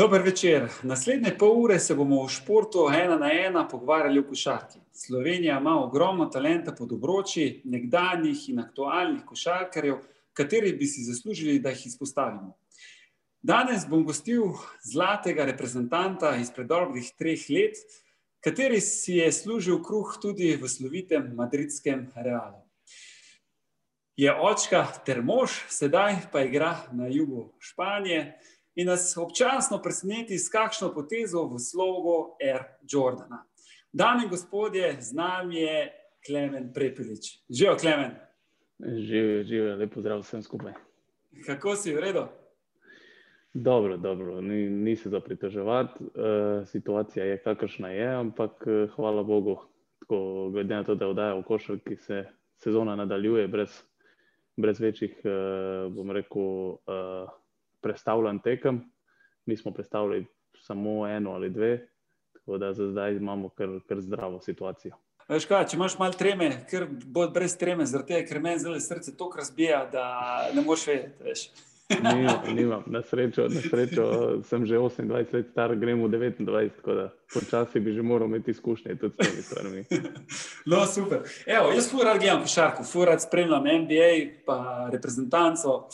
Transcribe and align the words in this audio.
Dober 0.00 0.22
večer. 0.22 0.68
Naslednje 0.82 1.34
pol 1.38 1.58
ure 1.60 1.74
se 1.78 1.94
bomo 1.94 2.22
v 2.24 2.28
športu 2.32 2.86
ena 2.88 3.18
na 3.20 3.28
ena 3.32 3.66
pogovarjali 3.68 4.18
o 4.18 4.24
košarki. 4.24 4.78
Slovenija 4.96 5.58
ima 5.60 5.74
ogromno 5.84 6.24
talenta 6.32 6.72
pod 6.72 6.92
obroči, 6.96 7.60
nekdanjih 7.64 8.46
in 8.48 8.62
aktualnih 8.62 9.26
košarkarjev, 9.28 9.98
kateri 10.32 10.72
bi 10.72 10.86
si 10.86 11.04
zaslužili, 11.04 11.58
da 11.60 11.74
jih 11.74 11.82
izpostavimo. 11.86 12.56
Danes 13.42 13.84
bom 13.90 14.06
gostil 14.08 14.54
zlatega 14.92 15.44
reprezentanta 15.44 16.32
izpred 16.40 16.70
dobrih 16.72 17.10
treh 17.18 17.44
let, 17.50 17.76
kateri 18.40 18.80
si 18.80 19.18
je 19.18 19.26
služil 19.32 19.82
kruh 19.84 20.14
tudi 20.22 20.54
v 20.56 20.68
slovitem 20.68 21.34
madridskem 21.36 22.06
Realu. 22.16 22.64
Je 24.16 24.32
očka 24.32 24.80
ter 25.04 25.20
mož, 25.22 25.60
sedaj 25.68 26.16
pa 26.32 26.46
igra 26.48 26.72
na 26.92 27.12
jugu 27.12 27.50
Španije 27.60 28.40
in 28.74 28.86
nas 28.86 29.16
občasno 29.16 29.80
preseneti 29.82 30.38
s 30.38 30.48
kakšno 30.48 30.92
potezo 30.94 31.44
v 31.48 31.58
slogu 31.58 32.36
Air 32.42 32.64
Jordana. 32.82 33.44
Dame 33.92 34.24
in 34.24 34.30
gospodje, 34.30 34.96
z 35.00 35.12
nami 35.12 35.56
je 35.56 35.92
Klemen 36.26 36.72
Prepelič. 36.72 37.42
Živijo, 37.48 37.76
Klemen. 37.76 38.10
Živijo, 38.78 39.42
živijo, 39.42 39.76
lepo 39.76 40.00
zdrav 40.00 40.20
vsem 40.20 40.42
skupaj. 40.42 40.72
Kako 41.46 41.76
si, 41.76 41.94
v 41.94 42.00
redu? 42.00 42.26
Dobro, 43.54 43.96
dobro, 43.96 44.40
ni, 44.40 44.70
ni 44.70 44.96
se 44.96 45.08
za 45.08 45.20
pritoževati. 45.20 46.04
E, 46.04 46.66
situacija 46.66 47.24
je 47.24 47.42
kakršna 47.42 47.88
je, 47.88 48.14
ampak 48.14 48.64
eh, 48.66 48.86
hvala 48.96 49.22
Bogu, 49.22 49.58
tako, 49.98 50.50
glede 50.52 50.74
na 50.74 50.84
to, 50.84 50.94
da 50.94 51.08
oddaja 51.08 51.34
v 51.34 51.42
košarki, 51.42 51.96
se 51.96 52.24
sezona 52.62 52.96
nadaljuje 52.96 53.48
brez, 53.48 53.82
brez 54.56 54.80
večjih, 54.80 55.20
e, 55.24 55.30
bom 55.90 56.10
rekel, 56.10 56.42
e, 56.86 57.26
predstavljen 57.82 58.38
tekem. 58.38 58.80
Mi 59.46 59.56
smo 59.56 59.72
predstavili 59.72 60.26
samo 60.60 61.08
eno 61.08 61.32
ali 61.32 61.50
dve, 61.50 61.88
tako 62.32 62.58
da 62.58 62.72
za 62.72 62.90
zdaj 62.90 63.16
imamo 63.16 63.48
kar, 63.48 63.68
kar 63.88 64.00
zdravo 64.00 64.40
situacijo. 64.40 64.94
Veš 65.28 65.46
kaj, 65.46 65.68
če 65.70 65.76
imaš 65.76 65.94
malo 65.98 66.16
treme, 66.18 66.50
ker 66.70 66.88
bo 66.90 67.28
brez 67.30 67.54
treme, 67.58 67.86
zaradi 67.86 68.16
tega, 68.16 68.28
ker 68.28 68.40
meni 68.42 68.58
zelo 68.58 68.80
srce 68.80 69.14
tako 69.16 69.38
razbija, 69.38 69.84
da 69.92 70.06
ne 70.54 70.64
moreš 70.66 70.86
vedeti. 70.90 71.68
Nimam, 71.90 72.38
nimam. 72.58 72.82
Na, 72.86 73.02
srečo, 73.02 73.46
na 73.48 73.60
srečo 73.60 74.04
sem 74.46 74.66
že 74.66 74.78
28 74.78 75.34
let 75.34 75.46
star, 75.50 75.74
gremo 75.76 76.06
v 76.06 76.10
29, 76.10 76.70
tako 76.76 76.94
da 76.94 77.06
počasi 77.34 77.80
bi 77.80 77.92
že 77.92 78.02
moral 78.02 78.28
imeti 78.28 78.50
izkušnje 78.50 78.94
tudi 78.98 79.14
s 79.14 79.18
temi 79.18 79.42
stvarmi. 79.42 79.84
No, 80.70 80.86
super. 80.86 81.22
Evo, 81.46 81.72
jaz 81.74 81.90
fuor 81.90 82.06
rad 82.06 82.18
gledam 82.18 82.42
košarko, 82.42 82.84
fuor 82.84 83.08
rad 83.08 83.22
spremljam 83.22 83.64
NBA, 83.64 84.42
pa 84.46 84.88
reprezentanco. 84.92 85.88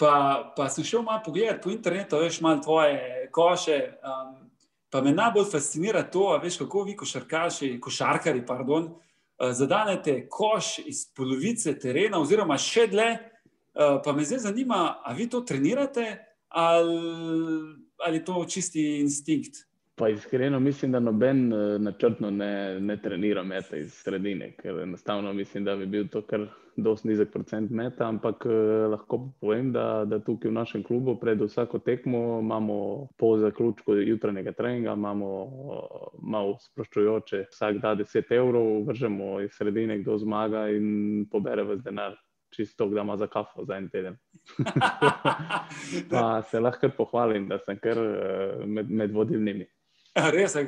Pa, 0.00 0.52
pa 0.56 0.68
sem 0.72 0.84
šel 0.84 1.02
malo 1.04 1.20
pogledat 1.24 1.60
po 1.62 1.70
internetu, 1.70 2.16
veš, 2.22 2.40
malo 2.40 2.62
tvoje 2.64 3.28
koše. 3.30 3.78
Um, 4.00 4.36
pa 4.90 5.02
me 5.04 5.12
najbolj 5.12 5.50
fascinira 5.52 6.02
to, 6.02 6.38
veš, 6.42 6.56
kako 6.62 6.86
vi, 6.88 6.96
košarkaši, 6.96 7.74
košarkari, 7.80 8.40
pardon, 8.46 8.88
uh, 8.88 9.52
zadanete 9.52 10.26
koš 10.28 10.78
iz 10.86 11.04
polovice 11.16 11.76
terena, 11.78 12.20
oziroma 12.20 12.56
še 12.58 12.86
dlje. 12.88 13.10
Uh, 13.70 14.00
pa 14.04 14.12
me 14.16 14.24
zdaj 14.24 14.46
zanima, 14.48 15.00
ali 15.04 15.22
vi 15.22 15.28
to 15.30 15.40
trenirate 15.46 16.06
ali, 16.48 16.96
ali 18.06 18.24
to 18.24 18.44
čisti 18.48 18.98
instinkt. 19.00 19.66
Pa 19.94 20.08
iskreno 20.08 20.60
mislim, 20.60 20.92
da 20.92 21.00
noben 21.00 21.52
uh, 21.52 21.80
načrtno 21.80 22.30
ne, 22.30 22.80
ne 22.80 22.96
trenira 23.02 23.42
meta 23.42 23.76
iz 23.76 23.92
sredine, 23.94 24.54
ker 24.56 24.80
enostavno 24.80 25.32
mislim, 25.32 25.64
da 25.64 25.76
bi 25.76 25.86
bil 25.86 26.08
to 26.08 26.22
kar 26.22 26.48
dosti 26.82 27.08
nizek 27.08 27.32
procent 27.32 27.70
meta, 27.70 28.06
ampak 28.08 28.44
uh, 28.46 28.52
lahko 28.92 29.18
povem, 29.40 29.72
da, 29.72 30.04
da 30.08 30.18
tukaj 30.24 30.50
v 30.50 30.54
našem 30.54 30.84
klubu 30.86 31.16
pred 31.20 31.40
vsako 31.40 31.78
tekmo 31.84 32.40
imamo 32.40 32.76
po 33.18 33.36
zaključku 33.38 33.94
jutranjega 33.94 34.52
treninga, 34.52 34.94
imamo 34.98 35.28
uh, 35.42 35.84
malo 36.22 36.56
sproščujoče, 36.60 37.44
vsak 37.50 37.82
da 37.82 37.94
10 37.98 38.34
evrov, 38.36 38.70
vržemo 38.88 39.40
iz 39.44 39.54
sredine, 39.58 39.98
kdo 40.02 40.18
zmaga 40.18 40.68
in 40.74 41.26
pobere 41.30 41.66
vas 41.68 41.84
denar. 41.84 42.18
Čisto, 42.50 42.88
da 42.90 43.04
ima 43.04 43.14
za 43.16 43.28
kafo 43.30 43.62
za 43.64 43.76
en 43.78 43.88
teden. 43.88 44.16
pa 46.10 46.42
se 46.42 46.60
lahko 46.60 46.88
pohvalim, 46.96 47.46
da 47.48 47.60
sem 47.62 47.78
kar 47.78 48.00
med, 48.66 48.90
med 48.90 49.14
vodilnimi. 49.14 49.68
Res 50.34 50.56
je. 50.58 50.66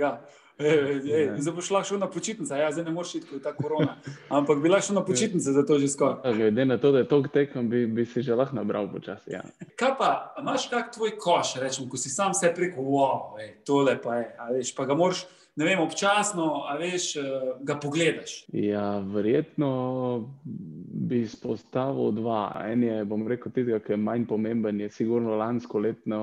Zdaj 1.42 1.54
boš 1.54 1.66
šla 1.66 1.82
na 1.98 2.06
počitnice, 2.10 2.58
ja, 2.58 2.72
zdaj 2.72 2.84
ne 2.84 2.90
moreš 2.90 3.14
iti, 3.14 3.26
ko 3.26 3.34
je 3.34 3.42
ta 3.42 3.52
korona. 3.56 3.96
Ampak 4.28 4.58
bila 4.58 4.80
šla 4.80 4.94
na 5.00 5.04
počitnice, 5.04 5.52
zato 5.52 5.78
že 5.78 5.88
skoraj. 5.88 6.34
Glede 6.34 6.64
na 6.64 6.78
to, 6.78 6.92
da 6.92 6.98
je 6.98 7.08
to 7.08 7.22
tekom, 7.32 7.68
bi, 7.68 7.86
bi 7.86 8.06
si 8.06 8.22
že 8.22 8.34
lahko 8.34 8.56
nabral 8.56 8.90
počasi. 8.92 9.32
Ja. 9.32 9.42
Kaj 9.76 9.94
pa, 9.98 10.34
imaš 10.40 10.68
kak 10.70 10.94
tvoj 10.94 11.16
koš, 11.18 11.56
rečem, 11.60 11.88
ko 11.88 11.96
si 11.96 12.10
sam 12.10 12.34
se 12.34 12.52
preko, 12.54 12.82
wow, 12.82 13.38
ej, 13.40 13.54
tole 13.64 13.96
pa 14.02 14.16
je, 14.20 14.26
veš, 14.58 14.74
pa 14.76 14.84
ga 14.84 14.94
moraš 14.94 15.26
ne 15.56 15.64
vem, 15.64 15.80
občasno, 15.80 16.64
a 16.68 16.76
veš, 16.80 17.16
eh, 17.16 17.22
ga 17.60 17.76
pogledaš. 17.76 18.44
Ja, 18.52 18.98
verjetno 18.98 20.30
bi 20.44 21.20
izpostavil 21.20 22.12
dva. 22.12 22.62
En 22.64 22.82
je, 22.82 23.04
bom 23.04 23.26
rekel, 23.28 23.52
tistega, 23.52 23.80
ki 23.84 23.92
je 23.92 24.00
manj 24.00 24.26
pomemben, 24.28 24.80
je 24.80 24.90
sigurno 24.90 25.36
lansko 25.36 25.78
letno 25.78 26.22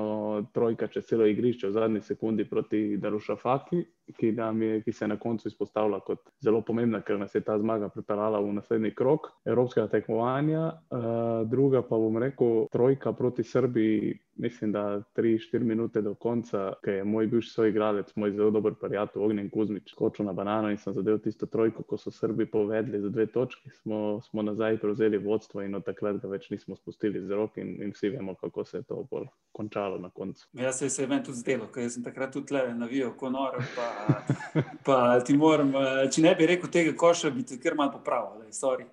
trojka 0.54 0.88
čez 0.90 1.06
celo 1.06 1.26
igrišče 1.26 1.68
v 1.68 1.72
zadnji 1.72 2.00
sekundi 2.00 2.44
proti 2.44 2.96
Darušafaki, 2.96 3.84
ki, 4.18 4.34
je, 4.60 4.80
ki 4.84 4.92
se 4.92 5.08
na 5.08 5.16
koncu 5.18 5.48
izpostavlja 5.48 6.00
kot 6.06 6.30
zelo 6.40 6.62
pomembna, 6.62 7.02
ker 7.02 7.18
nas 7.18 7.34
je 7.34 7.40
ta 7.44 7.58
zmaga 7.58 7.88
pripeljala 7.88 8.40
v 8.40 8.52
naslednji 8.60 8.94
krok 8.94 9.30
evropskega 9.44 9.88
tekmovanja. 9.88 10.64
Uh, 10.90 11.48
druga 11.50 11.82
pa 11.82 11.98
bom 11.98 12.18
rekel, 12.18 12.66
trojka 12.72 13.12
proti 13.12 13.44
Srbiji 13.44 14.18
mislim, 14.40 14.72
da 14.72 15.02
3-4 15.16 15.58
minute 15.58 16.00
do 16.00 16.14
konca, 16.14 16.72
ki 16.84 16.90
je 16.90 17.04
moj 17.04 17.26
bivši 17.26 17.50
soigralec, 17.50 18.12
moj 18.16 18.32
zelo 18.32 18.50
dober 18.50 18.74
prijatelj 18.80 19.22
Ognjen 19.22 19.50
Kuzmič, 19.50 19.90
skočil 19.90 20.26
na 20.26 20.32
banano 20.32 20.70
in 20.70 20.78
sem 20.78 20.94
zadev 20.94 21.18
tisto 21.18 21.46
trojko, 21.46 21.82
ko 21.82 21.98
so 21.98 22.10
Srbi 22.10 22.46
povedali 22.46 23.00
za 23.00 23.08
dve 23.08 23.26
točki, 23.26 23.70
smo, 23.82 24.20
smo 24.20 24.42
nazaj 24.42 24.78
prevzeli 24.80 25.18
vodstvo 25.18 25.62
in 25.62 25.74
od 25.74 25.84
takrat 25.84 26.20
ga 26.22 26.28
več 26.28 26.50
nismo 26.50 26.76
spustili 26.76 27.20
z 27.26 27.36
rok 27.36 27.58
in, 27.58 27.76
in 27.82 27.92
vsi 27.92 28.08
vemo, 28.16 28.34
kako 28.34 28.64
se 28.64 28.78
je 28.78 28.82
to 28.82 29.04
bolj 29.10 29.28
končalo 29.52 29.98
na 29.98 30.10
koncu. 30.10 30.48
Ja, 30.52 30.72
se, 30.72 30.88
se 30.90 31.02
je 31.02 31.08
meni 31.08 31.24
tudi 31.24 31.38
zdelo, 31.38 31.68
ker 31.72 31.90
sem 31.90 32.04
takrat 32.04 32.32
tudi 32.32 32.54
le 32.54 32.74
navijal, 32.74 33.12
ko 33.16 33.30
noro. 33.30 33.60
Pa, 33.76 33.88
pa 34.86 35.20
ti 35.26 35.36
moram, 35.36 35.72
če 36.12 36.22
ne 36.22 36.34
bi 36.34 36.46
rekel 36.46 36.70
tega 36.72 36.92
koša, 36.96 37.30
bi 37.30 37.44
ti 37.46 37.58
kar 37.60 37.74
malo 37.78 37.92
popravil, 37.94 38.44
sorry. 38.54 38.86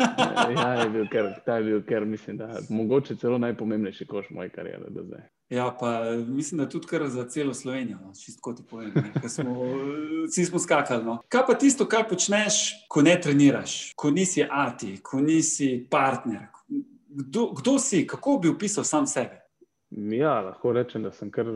ja, 0.56 0.68
je 0.82 0.88
bil 0.90 1.08
kar, 1.12 1.32
ta 1.46 1.58
je 1.60 1.68
bil 1.68 1.82
kar, 1.88 2.04
mislim, 2.04 2.36
da 2.40 2.60
mogoče 2.68 3.16
celo 3.16 3.38
najpomembnejši 3.38 4.06
koš 4.06 4.30
moje 4.30 4.52
karijere 4.54 4.90
do 4.90 5.04
zdaj. 5.08 5.26
Ja, 5.50 5.76
pa 5.80 6.00
mislim, 6.28 6.58
da 6.58 6.68
tudi 6.68 6.86
kar 6.86 7.08
za 7.08 7.28
celo 7.28 7.54
Slovenijo, 7.54 7.98
no, 8.04 8.12
čisto 8.24 8.52
ti 8.52 8.62
povem. 8.70 8.92
Smo, 9.28 9.56
vsi 10.28 10.44
smo 10.44 10.58
skakali. 10.58 11.04
No. 11.04 11.18
Kaj 11.28 11.46
pa 11.46 11.54
tisto, 11.58 11.86
kar 11.88 12.08
počneš, 12.08 12.86
ko 12.88 13.02
ne 13.02 13.20
treniraš, 13.20 13.92
ko 13.96 14.10
nisi 14.10 14.46
ati, 14.50 14.96
ko 15.02 15.20
nisi 15.20 15.86
partner? 15.90 16.46
Kdo, 17.08 17.52
kdo 17.58 17.78
si, 17.78 18.06
kako 18.06 18.38
bi 18.38 18.48
opisal 18.48 18.84
sam 18.84 19.06
sebe? 19.06 19.40
Ja, 19.90 20.40
lahko 20.40 20.72
rečem, 20.72 21.02
da 21.02 21.10
sem 21.12 21.30
kar 21.30 21.46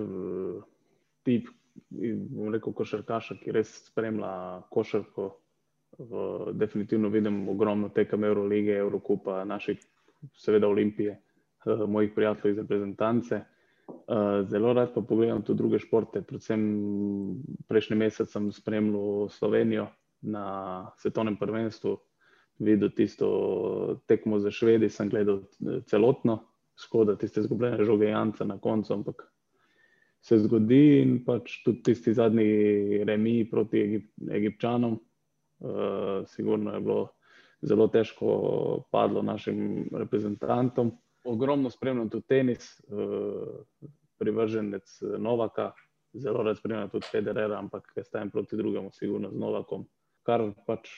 tip, 1.22 1.48
bom 2.30 2.52
rekel, 2.54 2.72
košarkaša, 2.72 3.38
ki 3.42 3.54
res 3.54 3.72
spremlja 3.88 4.62
košarko 4.74 5.28
v, 5.98 6.22
definitivno 6.58 7.08
vidim 7.08 7.48
ogromno 7.48 7.88
tekem 7.94 8.24
Eurolige, 8.24 8.76
Eurokupa, 8.78 9.42
naših, 9.44 9.82
seveda 10.38 10.68
Olimpije, 10.68 11.18
uh, 11.66 11.84
mojih 11.88 12.12
prijateljev 12.14 12.54
iz 12.54 12.62
reprezentance. 12.62 13.42
Uh, 13.84 14.46
zelo 14.48 14.72
rad 14.72 14.94
pa 14.94 15.00
pogledam 15.00 15.42
tudi 15.42 15.58
druge 15.58 15.78
športe. 15.78 16.22
Predvsem 16.22 16.62
prejšnji 17.68 17.96
mesec 17.96 18.32
sem 18.32 18.52
spremljal 18.52 19.28
Slovenijo 19.28 19.88
na 20.24 20.90
svetovnem 20.96 21.36
prvenstvu, 21.36 21.98
videl 22.58 22.90
tisto 22.96 23.28
tekmo 24.06 24.38
za 24.38 24.50
Švedi, 24.50 24.88
sem 24.88 25.08
gledal 25.08 25.42
eh, 25.42 25.82
celotno, 25.86 26.38
skoda 26.78 27.16
tiste 27.16 27.42
zgubljene 27.42 27.84
žoge 27.84 28.08
Janca 28.08 28.44
na 28.44 28.58
koncu, 28.58 28.94
ampak 28.94 29.26
se 30.24 30.38
zgodi 30.40 31.02
in 31.02 31.18
pač 31.24 31.58
tudi 31.64 31.82
tisti 31.90 32.14
zadnji 32.16 33.04
remi 33.04 33.42
proti 33.50 33.82
Egip, 33.84 34.06
Egipčanom, 34.32 34.96
uh, 34.96 36.24
sigurno 36.32 36.72
je 36.74 36.80
bilo 36.80 37.02
zelo 37.64 37.88
težko 37.92 38.28
padlo 38.92 39.22
našim 39.22 39.84
reprezentantom. 39.92 40.94
Ogromno 41.28 41.70
spremljam 41.70 42.08
tudi 42.12 42.28
tenis, 42.28 42.70
uh, 42.88 43.84
privrženec 44.18 44.96
Novaka, 45.18 45.72
zelo 46.16 46.42
rad 46.42 46.56
spremljam 46.56 46.88
tudi 46.88 47.10
Federera, 47.12 47.58
ampak 47.58 47.92
jaz 47.96 48.08
stajem 48.08 48.32
proti 48.32 48.56
drugemu, 48.56 48.92
sigurno 48.96 49.30
z 49.30 49.40
Novakom. 49.40 49.84
Kar 50.24 50.40
pač, 50.64 50.88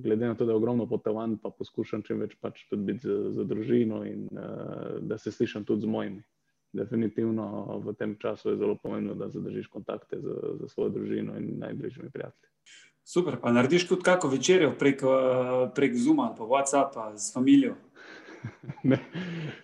glede 0.00 0.30
na 0.30 0.34
to, 0.34 0.46
da 0.48 0.54
je 0.54 0.56
ogromno 0.56 0.86
potovanj, 0.88 1.36
pa 1.42 1.50
poskušam 1.52 2.06
čim 2.08 2.22
več 2.24 2.38
pač 2.40 2.62
tudi 2.70 2.94
biti 2.94 3.04
za, 3.04 3.18
za 3.36 3.44
družino 3.44 4.00
in 4.08 4.30
uh, 4.32 5.02
da 5.04 5.20
se 5.20 5.32
slišam 5.32 5.68
tudi 5.68 5.84
z 5.84 5.92
mojimi. 5.92 6.24
Definitivno 6.72 7.78
v 7.84 7.92
tem 7.92 8.16
času 8.18 8.50
je 8.50 8.56
zelo 8.56 8.78
pomembno, 8.82 9.14
da 9.14 9.28
zadržiš 9.28 9.66
kontakte 9.68 10.16
z, 10.20 10.36
z 10.60 10.68
svojo 10.72 10.88
družino 10.90 11.36
in 11.36 11.58
najbližjimi 11.60 12.10
prijatelji. 12.10 12.48
Super, 13.04 13.36
pa 13.42 13.52
narediš 13.52 13.88
tudi 13.88 14.02
kako 14.02 14.28
večerjo 14.28 14.72
prek, 14.78 15.02
eh, 15.02 15.70
prek 15.74 15.96
Zuma 15.96 16.22
ali 16.22 16.38
pa 16.38 16.44
WhatsAppa 16.44 17.16
z 17.16 17.34
familijo. 17.34 17.74
ne, 18.90 18.98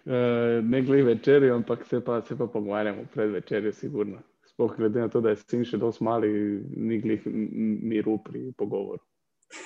uh, 0.05 0.64
ne 0.64 0.82
glede 0.82 1.02
večerjo, 1.02 1.55
ampak 1.55 1.87
se 1.87 2.05
pa, 2.05 2.22
se 2.22 2.38
pa 2.38 2.46
pogovarjamo 2.46 3.02
pred 3.14 3.31
večerjo, 3.31 3.72
sigurno. 3.72 4.19
Sploh 4.46 4.76
glede 4.76 5.00
na 5.00 5.08
to, 5.08 5.20
da 5.20 5.31
je 5.31 5.37
sin 5.37 5.64
še 5.64 5.78
dosti 5.78 6.05
mali, 6.05 6.31
ni 6.76 7.00
glih 7.00 7.26
miru 7.26 8.19
pri 8.25 8.52
pogovoru. 8.56 9.02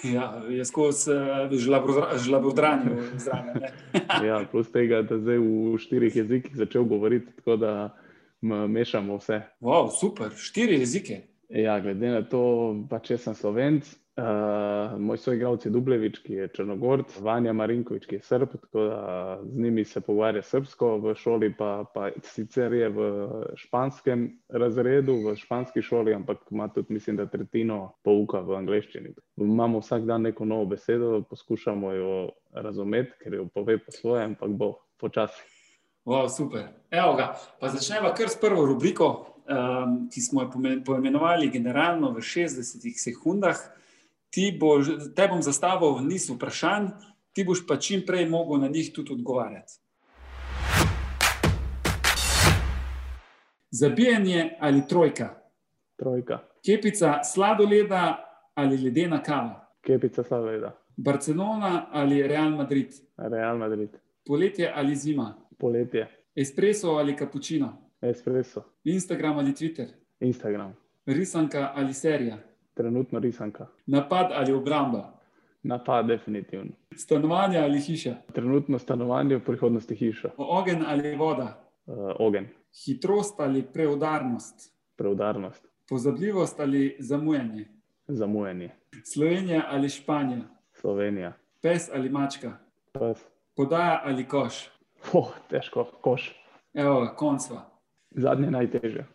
Ja, 0.07 0.43
je 0.49 0.65
skozi 0.65 1.11
uh, 1.11 2.17
žlabodranje 2.17 3.03
zraven. 3.19 3.63
ja, 4.29 4.45
plus 4.51 4.71
tega, 4.73 5.03
da 5.03 5.19
zdaj 5.19 5.41
v 5.43 5.79
štirih 5.83 6.17
jezikih 6.17 6.57
začel 6.57 6.85
govoriti, 6.87 7.33
tako 7.41 7.57
da 7.57 7.73
mešamo 8.43 9.19
vse. 9.19 9.41
Wow, 9.61 9.91
super, 9.91 10.31
štiri 10.37 10.79
jezike. 10.81 11.21
Ja, 11.49 11.81
glede 11.81 12.09
na 12.09 12.23
to, 12.23 12.43
pa 12.91 13.03
če 13.03 13.19
sem 13.21 13.35
slovenc, 13.37 13.91
Uh, 14.17 15.01
moj 15.01 15.17
soigralec 15.17 15.65
je 15.65 15.71
Dublevič, 15.73 16.19
ki 16.21 16.35
je 16.35 16.49
Črnogorc, 16.53 17.15
Vanja 17.25 17.55
Marinkovič, 17.57 18.05
ki 18.05 18.19
je 18.19 18.25
Srb, 18.27 18.51
tako 18.61 18.83
da 18.85 19.39
z 19.41 19.57
njimi 19.57 19.85
se 19.89 20.03
pogovarja 20.05 20.43
srpsko, 20.43 20.99
v 21.01 21.15
šoli 21.17 21.49
pa, 21.57 21.87
pa 21.95 22.11
sicer 22.21 22.77
je 22.77 22.91
v 22.93 23.07
španskem 23.57 24.27
razredu, 24.53 25.17
v 25.25 25.35
španski 25.41 25.81
šoli, 25.83 26.13
ampak 26.13 26.45
ima 26.51 26.69
tudi, 26.69 26.93
mislim, 26.93 27.17
da 27.17 27.27
tretjino 27.27 27.95
pouka 28.05 28.45
v 28.45 28.61
angleščini. 28.61 29.15
Imamo 29.41 29.81
vsak 29.81 30.05
dan 30.05 30.29
neko 30.29 30.45
novo 30.45 30.69
besedo, 30.77 31.25
poskušamo 31.31 31.93
jo 31.93 32.15
razumeti, 32.53 33.17
ker 33.25 33.41
jo 33.41 33.49
pove 33.49 33.81
po 33.81 33.97
svojem, 33.97 34.37
ampak 34.37 34.51
bo 34.51 34.75
počasi. 35.01 35.41
Wow, 36.05 36.29
super. 36.29 36.69
Evo 36.91 37.17
ga, 37.17 37.33
pa 37.61 37.73
začneva 37.73 38.13
kar 38.13 38.29
s 38.29 38.37
prvo 38.37 38.69
rubriko, 38.69 39.15
um, 39.49 40.03
ki 40.13 40.21
smo 40.21 40.45
jo 40.45 40.83
poimenovali 40.85 41.49
generalno 41.49 42.13
v 42.13 42.21
60 42.21 42.93
sekundah 42.93 43.81
ti 44.33 44.57
boš, 44.61 44.87
te 45.17 45.29
bom 45.29 45.43
zastavil 45.43 46.01
niz 46.07 46.31
vprašanj, 46.31 46.89
ti 47.33 47.45
boš 47.45 47.67
pa 47.69 47.77
čim 47.77 48.03
prej 48.07 48.29
mogel 48.29 48.61
na 48.61 48.69
njih 48.69 48.93
tudi 48.95 49.13
odgovarjati. 49.13 49.73
Zabijanje 53.71 54.57
ali 54.61 54.83
trojka? 54.89 55.29
Trojka. 55.97 56.39
Kepica 56.65 57.21
sladoleda 57.25 58.25
ali 58.55 58.77
ledena 58.77 59.23
kava? 59.23 59.69
Kepica 59.81 60.23
sladoleda. 60.25 60.77
Barcelona 60.97 61.87
ali 61.93 62.23
Real 62.23 62.51
Madrid? 62.51 62.89
Real 63.17 63.59
Madrid. 63.59 63.91
Poletje 64.27 64.73
ali 64.75 64.97
zima? 64.97 65.35
Poletje. 65.59 66.09
Espresso 66.35 66.91
ali 66.91 67.17
cappuccino? 67.17 67.91
Espresso. 68.01 68.63
Instagram 68.85 69.39
ali 69.39 69.55
Twitter? 69.55 69.89
Instagram. 70.21 70.73
Risanka 71.07 71.73
ali 71.75 71.95
serija? 71.95 72.52
Trenutno 72.75 73.19
risanka. 73.19 73.67
Napad 73.87 74.27
ali 74.33 74.53
obramba? 74.53 75.23
Napad, 75.63 76.07
definitivno. 76.07 76.71
Stanovanje 76.97 77.59
ali 77.59 77.81
hiša? 77.81 78.15
Trenutno 78.33 78.79
stanovanje, 78.79 79.37
v 79.37 79.45
prihodnosti 79.45 79.95
hiša. 79.95 80.31
Ogen 80.37 80.85
ali 80.87 81.17
voda? 81.17 81.65
Uh, 81.87 81.97
ogen. 82.19 82.49
Hitrost 82.85 83.41
ali 83.41 83.63
preudarnost? 83.63 84.73
Preudarnost. 84.97 85.69
Pozabljivost 85.89 86.61
ali 86.61 86.97
zamujanje? 86.99 87.69
Zamujanje. 88.09 88.71
Slovenija 89.05 89.63
ali 89.71 89.89
Španija? 89.89 90.43
Slovenija. 90.73 91.33
Pes 91.63 91.91
ali 91.95 92.09
mačka? 92.09 92.53
Pes. 92.93 93.19
Podaja 93.57 94.03
ali 94.05 94.25
koš? 94.29 94.71
Oh, 95.13 95.29
težko, 95.49 95.85
koš. 96.01 96.35
Evo, 96.75 97.15
koncva. 97.17 97.71
Zadnje 98.11 98.51
najtežje. 98.51 99.07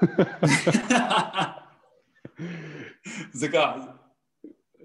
Zakaj? 3.40 3.80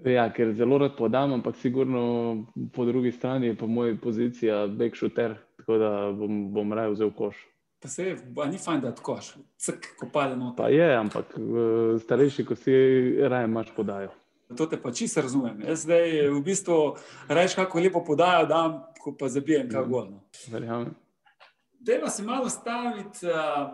Ja, 0.04 0.26
ker 0.32 0.52
zelo 0.54 0.78
rad 0.78 0.96
podam, 0.96 1.32
ampak 1.32 1.56
sigurno 1.56 2.46
po 2.74 2.84
drugi 2.84 3.12
strani 3.12 3.46
je 3.46 3.56
pa 3.56 3.66
moja 3.66 3.96
pozicija 4.02 4.66
back 4.66 4.96
shooter, 4.96 5.34
tako 5.56 5.78
da 5.78 5.90
bom, 6.12 6.52
bom 6.52 6.72
raje 6.72 6.90
vzel 6.90 7.10
koš. 7.10 7.36
Pa 7.82 7.88
se 7.88 8.04
je, 8.04 8.16
ni 8.50 8.58
fajn, 8.58 8.80
da 8.80 8.92
koš, 8.94 9.34
cek, 9.56 9.88
ko 9.98 10.08
pade 10.12 10.36
noter. 10.36 10.64
Pa 10.64 10.68
je, 10.68 10.96
ampak 10.96 11.34
starejši, 12.02 12.44
ko 12.44 12.56
si 12.56 12.72
raje 13.28 13.44
imaš 13.44 13.72
podajo. 13.76 14.12
To 14.56 14.66
te 14.66 14.78
pa 14.82 14.92
čisto 14.92 15.20
razumem. 15.20 15.60
Jaz 15.66 15.82
zdaj 15.82 16.28
v 16.30 16.40
bistvu 16.44 16.76
rečem, 17.28 17.64
kako 17.64 17.80
lepo 17.80 18.04
podajo, 18.04 18.46
da 18.46 18.92
ko 19.02 19.16
pa 19.18 19.28
zabijem, 19.28 19.70
kako 19.70 19.88
golno. 19.88 20.20
Verjamem. 20.52 20.94
Dejva 21.80 22.10
se 22.10 22.22
malo 22.22 22.48
staviti 22.48 23.26
uh, 23.26 23.70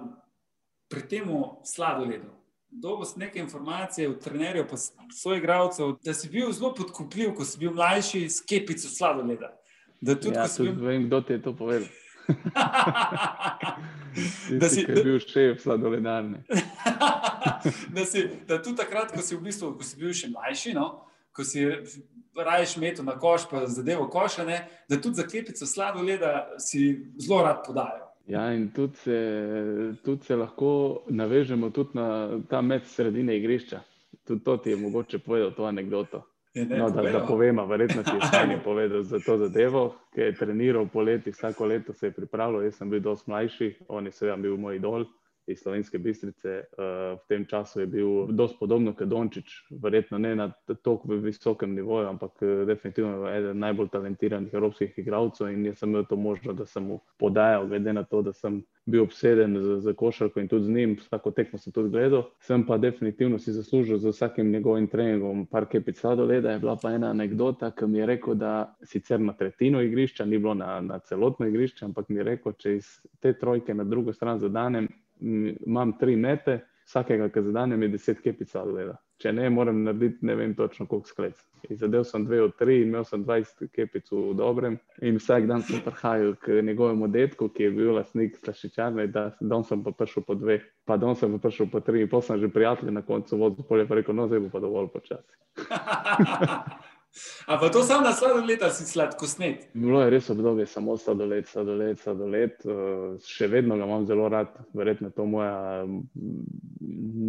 pri 0.88 1.08
temu 1.08 1.60
sladoledu 1.64 2.41
dobil 2.72 3.06
sem 3.06 3.20
nekaj 3.20 3.42
informacij 3.42 4.06
od 4.06 4.20
trenerjev, 4.24 4.66
pa 4.70 4.76
svojih 5.12 5.42
igralcev, 5.42 5.96
da 6.04 6.14
si 6.14 6.28
bil 6.28 6.52
zelo 6.52 6.74
podkupljiv, 6.74 7.34
ko 7.36 7.44
si 7.44 7.58
bil 7.58 7.74
mlajši, 7.76 8.30
s 8.30 8.40
kepico 8.40 8.88
sladoleda. 8.88 9.52
Da 10.00 10.14
tudi, 10.14 10.36
ja, 10.36 10.48
tudi 10.48 10.72
bil... 10.72 10.86
vem, 10.86 11.06
kdo 11.06 11.20
ti 11.20 11.32
je 11.32 11.42
to 11.42 11.56
povedal. 11.56 11.88
da 14.60 14.68
si 14.68 14.86
bil 14.86 15.18
šef 15.20 15.62
sladoledarne. 15.62 16.42
da, 17.96 18.04
si, 18.04 18.28
da 18.48 18.62
tudi 18.62 18.76
takrat, 18.76 19.12
ko 19.12 19.22
si, 19.22 19.36
v 19.36 19.46
bistvu, 19.46 19.74
ko 19.78 19.86
si 19.86 20.00
bil 20.00 20.14
še 20.16 20.30
mlajši, 20.32 20.74
no, 20.78 20.86
ko 21.36 21.44
si 21.44 21.66
rajš 22.36 22.76
metu 22.80 23.04
na 23.04 23.18
koš, 23.18 23.46
pa 23.50 23.66
zadevo 23.66 24.08
košane, 24.10 24.62
da 24.88 25.00
tudi 25.00 25.20
za 25.20 25.26
kepico 25.28 25.66
sladoleda 25.66 26.48
si 26.58 27.12
zelo 27.20 27.42
rad 27.44 27.62
podajal. 27.66 28.01
Ja, 28.26 28.52
in 28.54 28.68
tudi 28.70 28.96
se, 28.96 29.94
tudi 30.04 30.24
se 30.24 30.36
lahko 30.36 31.02
navežemo 31.08 31.70
tudi 31.70 31.98
na 31.98 32.28
ta 32.48 32.60
med 32.62 32.86
sredine 32.86 33.36
igrišča. 33.36 33.80
Tudi 34.24 34.44
to 34.44 34.56
ti 34.56 34.70
je 34.70 34.76
mogoče 34.76 35.18
povedal, 35.18 35.50
to 35.56 35.64
anegdoto. 35.64 36.22
Je, 36.54 36.66
ne, 36.66 36.78
no, 36.78 36.90
da, 36.90 37.02
da 37.02 37.24
povemo, 37.26 37.66
verjetno 37.66 38.02
ti 38.02 38.10
je 38.14 38.26
stanje 38.28 38.58
povedal 38.64 39.02
za 39.02 39.18
to 39.18 39.38
zadevo, 39.38 39.96
ki 40.14 40.20
je 40.20 40.34
treniral 40.34 40.86
poleti, 40.86 41.30
vsako 41.30 41.66
leto 41.66 41.92
se 41.92 42.06
je 42.06 42.12
pripravljal, 42.12 42.62
jaz 42.62 42.76
sem 42.76 42.90
bil 42.90 43.00
dosti 43.00 43.30
mlajši, 43.30 43.74
on 43.88 44.06
je 44.06 44.12
seveda 44.12 44.36
bil 44.36 44.56
moj 44.56 44.76
idol 44.76 45.06
iz 45.46 45.58
Slovenske 45.58 45.98
bistrice. 45.98 46.48
Eh, 46.48 46.64
v 47.16 47.28
tem 47.28 47.44
času 47.46 47.80
je 47.80 47.86
bil 47.86 48.26
dosti 48.26 48.56
podobno 48.60 48.94
kot 48.94 49.08
Dončić, 49.08 49.46
verjetno 49.82 50.18
ne 50.18 50.36
na 50.36 50.52
tako 50.82 51.00
visokem 51.08 51.74
nivoju, 51.74 52.08
ampak 52.08 52.42
eh, 52.42 52.64
definitivno 52.66 53.28
eden 53.28 53.58
najbolj 53.58 53.88
talentiranih 53.88 54.54
evropskih 54.54 54.98
igralcev 54.98 55.50
in 55.50 55.66
jaz 55.66 55.78
sem 55.78 55.90
imel 55.90 56.04
to 56.04 56.16
možnost, 56.16 56.58
da 56.58 56.66
sem 56.66 56.86
mu 56.86 57.00
podajal, 57.18 57.66
glede 57.66 57.92
na 57.92 58.04
to, 58.04 58.22
da 58.22 58.32
sem 58.32 58.62
bil 58.86 59.02
obseden 59.02 59.58
z, 59.62 59.80
z 59.80 59.94
košarko 59.94 60.40
in 60.40 60.48
tudi 60.48 60.64
z 60.64 60.70
njim, 60.70 60.96
vsako 61.00 61.30
tekmo 61.30 61.58
sem 61.58 61.72
tudi 61.72 61.90
gledal. 61.90 62.24
Sem 62.40 62.66
pa 62.66 62.78
definitivno 62.78 63.38
si 63.38 63.52
zaslužil 63.52 63.98
z 63.98 64.10
vsakim 64.10 64.50
njegovim 64.50 64.86
treningom 64.86 65.46
par 65.46 65.66
kepic 65.66 65.98
sladoleda. 65.98 66.50
Je 66.50 66.58
bila 66.58 66.76
pa 66.82 66.92
ena 66.92 67.10
anekdota, 67.10 67.70
ki 67.70 67.86
mi 67.86 67.98
je 67.98 68.06
rekel, 68.06 68.34
da 68.34 68.74
sicer 68.82 69.20
na 69.20 69.32
tretjino 69.32 69.82
igrišča, 69.82 70.24
ni 70.24 70.38
bilo 70.38 70.54
na, 70.54 70.80
na 70.80 70.98
celotno 70.98 71.46
igrišče, 71.46 71.84
ampak 71.84 72.08
mi 72.08 72.16
je 72.16 72.24
rekel, 72.24 72.52
če 72.52 72.76
iz 72.76 72.90
te 73.20 73.32
trojke 73.38 73.74
na 73.74 73.84
drugo 73.84 74.12
stran 74.12 74.38
zadanem, 74.38 74.88
imam 75.22 75.96
tri 75.98 76.16
mete, 76.16 76.60
vsakega, 76.86 77.28
ki 77.32 77.42
zadanem, 77.48 77.82
je 77.82 77.94
deset 77.94 78.20
kepic 78.22 78.50
sladoleda. 78.50 78.98
Če 79.22 79.30
ne, 79.36 79.46
moram 79.54 79.84
narediti 79.86 80.26
ne 80.26 80.34
vem 80.34 80.54
točno 80.58 80.88
koliko 80.90 81.06
sklec. 81.06 81.42
Zadev 81.78 82.02
sem 82.08 82.24
dve 82.26 82.40
od 82.42 82.56
tri 82.58 82.80
in 82.82 82.88
imel 82.90 83.04
sem 83.06 83.22
20 83.22 83.68
kepic 83.70 84.10
v 84.10 84.32
dobrem. 84.38 84.78
In 85.06 85.20
vsak 85.20 85.46
dan 85.46 85.62
sem 85.62 85.78
prihajal 85.84 86.34
k 86.42 86.58
njegovemu 86.66 87.08
detku, 87.14 87.46
ki 87.54 87.68
je 87.68 87.74
bil 87.76 87.92
lasnik 87.94 88.40
slašičarne, 88.42 89.06
da 89.14 89.28
don 89.40 89.62
sem 89.64 89.84
pa 89.84 89.94
prišel 89.94 90.26
po 90.26 90.34
dve, 90.34 90.58
pa 90.84 90.98
don 90.98 91.14
sem 91.18 91.30
pa 91.36 91.38
prišel 91.46 91.70
po 91.70 91.80
tri 91.86 92.02
in 92.02 92.10
pa 92.10 92.18
sem 92.20 92.40
že 92.42 92.50
prijatelj 92.50 92.90
na 92.90 93.04
koncu 93.06 93.38
vodu 93.38 93.62
polje, 93.68 93.86
pa 93.86 94.00
rekel, 94.00 94.18
no 94.18 94.26
zdaj 94.26 94.42
bo 94.42 94.50
pa 94.56 94.64
dovolj 94.64 94.90
počasi. 94.90 95.38
Ampak 97.46 97.72
to 97.72 97.82
samo 97.82 98.00
na 98.06 98.12
sladoled, 98.12 98.62
ali 98.62 98.72
si 98.72 98.84
sladko 98.88 99.26
snet? 99.26 99.66
Bilo 99.74 100.00
je 100.02 100.10
res 100.14 100.30
obdobje, 100.32 100.66
samo 100.66 100.96
sladoled, 100.96 101.48
sladoled, 101.48 102.00
sladoled. 102.00 102.54
Uh, 102.64 103.18
še 103.28 103.50
vedno 103.52 103.76
ga 103.76 103.88
imam 103.88 104.06
zelo 104.08 104.28
rad, 104.32 104.54
verjetno 104.72 105.10
je 105.10 105.16
to 105.16 105.26
moja 105.28 105.84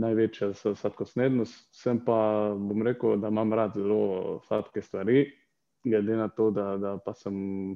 največja 0.04 0.54
sladkosnednost. 0.56 1.68
Sem 1.76 2.00
pa, 2.06 2.18
bom 2.56 2.86
rekel, 2.88 3.18
da 3.20 3.32
imam 3.34 3.54
rad 3.54 3.76
zelo 3.76 4.40
sladke 4.48 4.82
stvari, 4.82 5.26
glede 5.84 6.16
na 6.16 6.30
to, 6.32 6.50
da, 6.56 6.78
da 6.80 6.96
pa 7.04 7.14
sem 7.18 7.76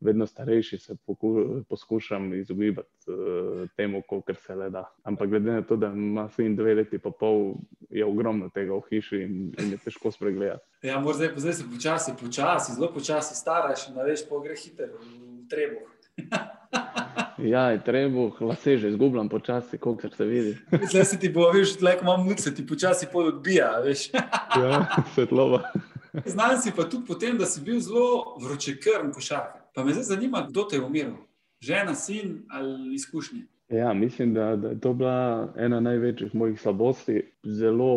vedno 0.00 0.26
starejši, 0.26 0.78
se 0.78 0.96
poskušam 1.68 2.34
izogibati 2.34 2.88
uh, 3.06 3.68
temu, 3.76 4.02
kar 4.26 4.36
se 4.36 4.54
le 4.54 4.70
da. 4.70 4.84
Ampak 5.02 5.28
glede 5.28 5.52
na 5.52 5.62
to, 5.62 5.76
da 5.76 5.86
ima 5.86 6.28
sin 6.28 6.56
dve 6.56 6.74
leti 6.74 6.96
in 6.96 7.12
pol, 7.20 7.54
je 7.90 8.04
ogromno 8.04 8.48
tega 8.48 8.74
v 8.74 8.82
hiši 8.90 9.22
in, 9.22 9.54
in 9.58 9.70
je 9.70 9.78
težko 9.84 10.10
spregledati. 10.10 10.64
Ja, 10.82 11.02
zdaj, 11.14 11.32
zdaj 11.36 11.52
se 11.52 11.64
počasi, 11.74 12.12
počasi, 12.20 12.72
zelo 12.72 12.92
počasi 12.92 13.34
staraš 13.34 13.88
in 13.88 14.00
veš, 14.04 14.28
po 14.28 14.40
gre 14.40 14.56
hitro 14.56 14.86
v 14.86 15.48
trebu. 15.48 15.86
Ja, 17.38 17.70
je 17.70 17.84
treba, 17.84 18.30
lase 18.40 18.76
že 18.76 18.88
izgubljam 18.88 19.28
počasi, 19.28 19.78
koliko 19.78 20.08
se 20.08 20.24
vidi. 20.24 20.56
Zdaj 20.90 21.04
se 21.04 21.18
ti 21.18 21.28
bo, 21.28 21.50
veš, 21.52 21.76
tlek 21.76 22.02
imam 22.02 22.24
muc, 22.24 22.40
se 22.40 22.54
ti 22.54 22.66
počasi 22.66 23.06
pod 23.12 23.26
odbija, 23.26 23.70
veš. 23.84 24.08
Ja, 24.56 24.86
svetlova. 25.14 25.70
Znam 26.26 26.56
si 26.62 26.72
pa 26.76 26.88
tudi 26.88 27.04
potem, 27.06 27.38
da 27.38 27.46
si 27.46 27.60
bil 27.60 27.80
zelo 27.80 28.38
vročekrn 28.40 29.12
košarkar. 29.12 29.65
Pa 29.76 29.84
me 29.84 29.92
zdaj 29.92 30.04
zanima, 30.04 30.46
kdo 30.48 30.62
te 30.64 30.76
je 30.76 30.84
umiral? 30.84 31.16
Žena, 31.60 31.94
sin 31.94 32.42
ali 32.48 32.94
izkušnje? 32.94 33.40
Ja, 33.68 33.92
mislim, 33.92 34.34
da, 34.34 34.56
da 34.56 34.68
je 34.68 34.80
to 34.80 34.92
bila 34.92 35.52
ena 35.56 35.80
največjih 35.80 36.34
mojih 36.34 36.60
slabosti. 36.60 37.22
Zelo, 37.44 37.96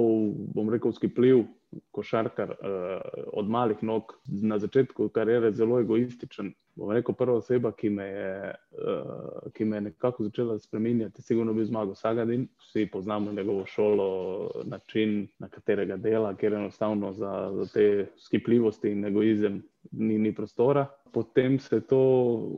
bom 0.56 0.70
rekel, 0.70 0.92
skipljiv 0.92 1.46
košarkar 1.92 2.50
uh, 2.50 2.58
od 3.34 3.50
malih 3.50 3.84
nog, 3.84 4.04
na 4.26 4.60
začetku 4.60 5.10
kariere 5.10 5.52
zelo 5.52 5.80
egoističen. 5.80 6.54
bom 6.76 6.92
rekel, 6.92 7.16
prva 7.16 7.38
oseba, 7.38 7.72
ki 7.72 7.90
me 7.90 8.04
je, 8.04 8.54
uh, 8.84 9.52
ki 9.54 9.66
me 9.66 9.78
je 9.78 9.82
nekako 9.82 10.24
začela 10.24 10.60
spremenjati, 10.60 11.22
sigurno 11.22 11.54
bi 11.54 11.66
zmagal 11.66 11.96
Sagadin. 11.96 12.48
Vsi 12.60 12.90
poznamo 12.92 13.32
njegovo 13.32 13.66
šolo, 13.66 14.52
način, 14.64 15.28
na 15.40 15.48
katerega 15.48 15.98
dela, 15.98 16.36
ker 16.36 16.54
enostavno 16.54 17.14
za, 17.14 17.52
za 17.56 17.66
te 17.74 18.08
skipljivosti 18.18 18.92
in 18.92 19.06
egoizem 19.06 19.64
ni, 19.92 20.18
ni 20.18 20.34
prostora. 20.36 20.88
Potem 21.12 21.60
se 21.60 21.76
je 21.76 21.82
to, 21.82 22.02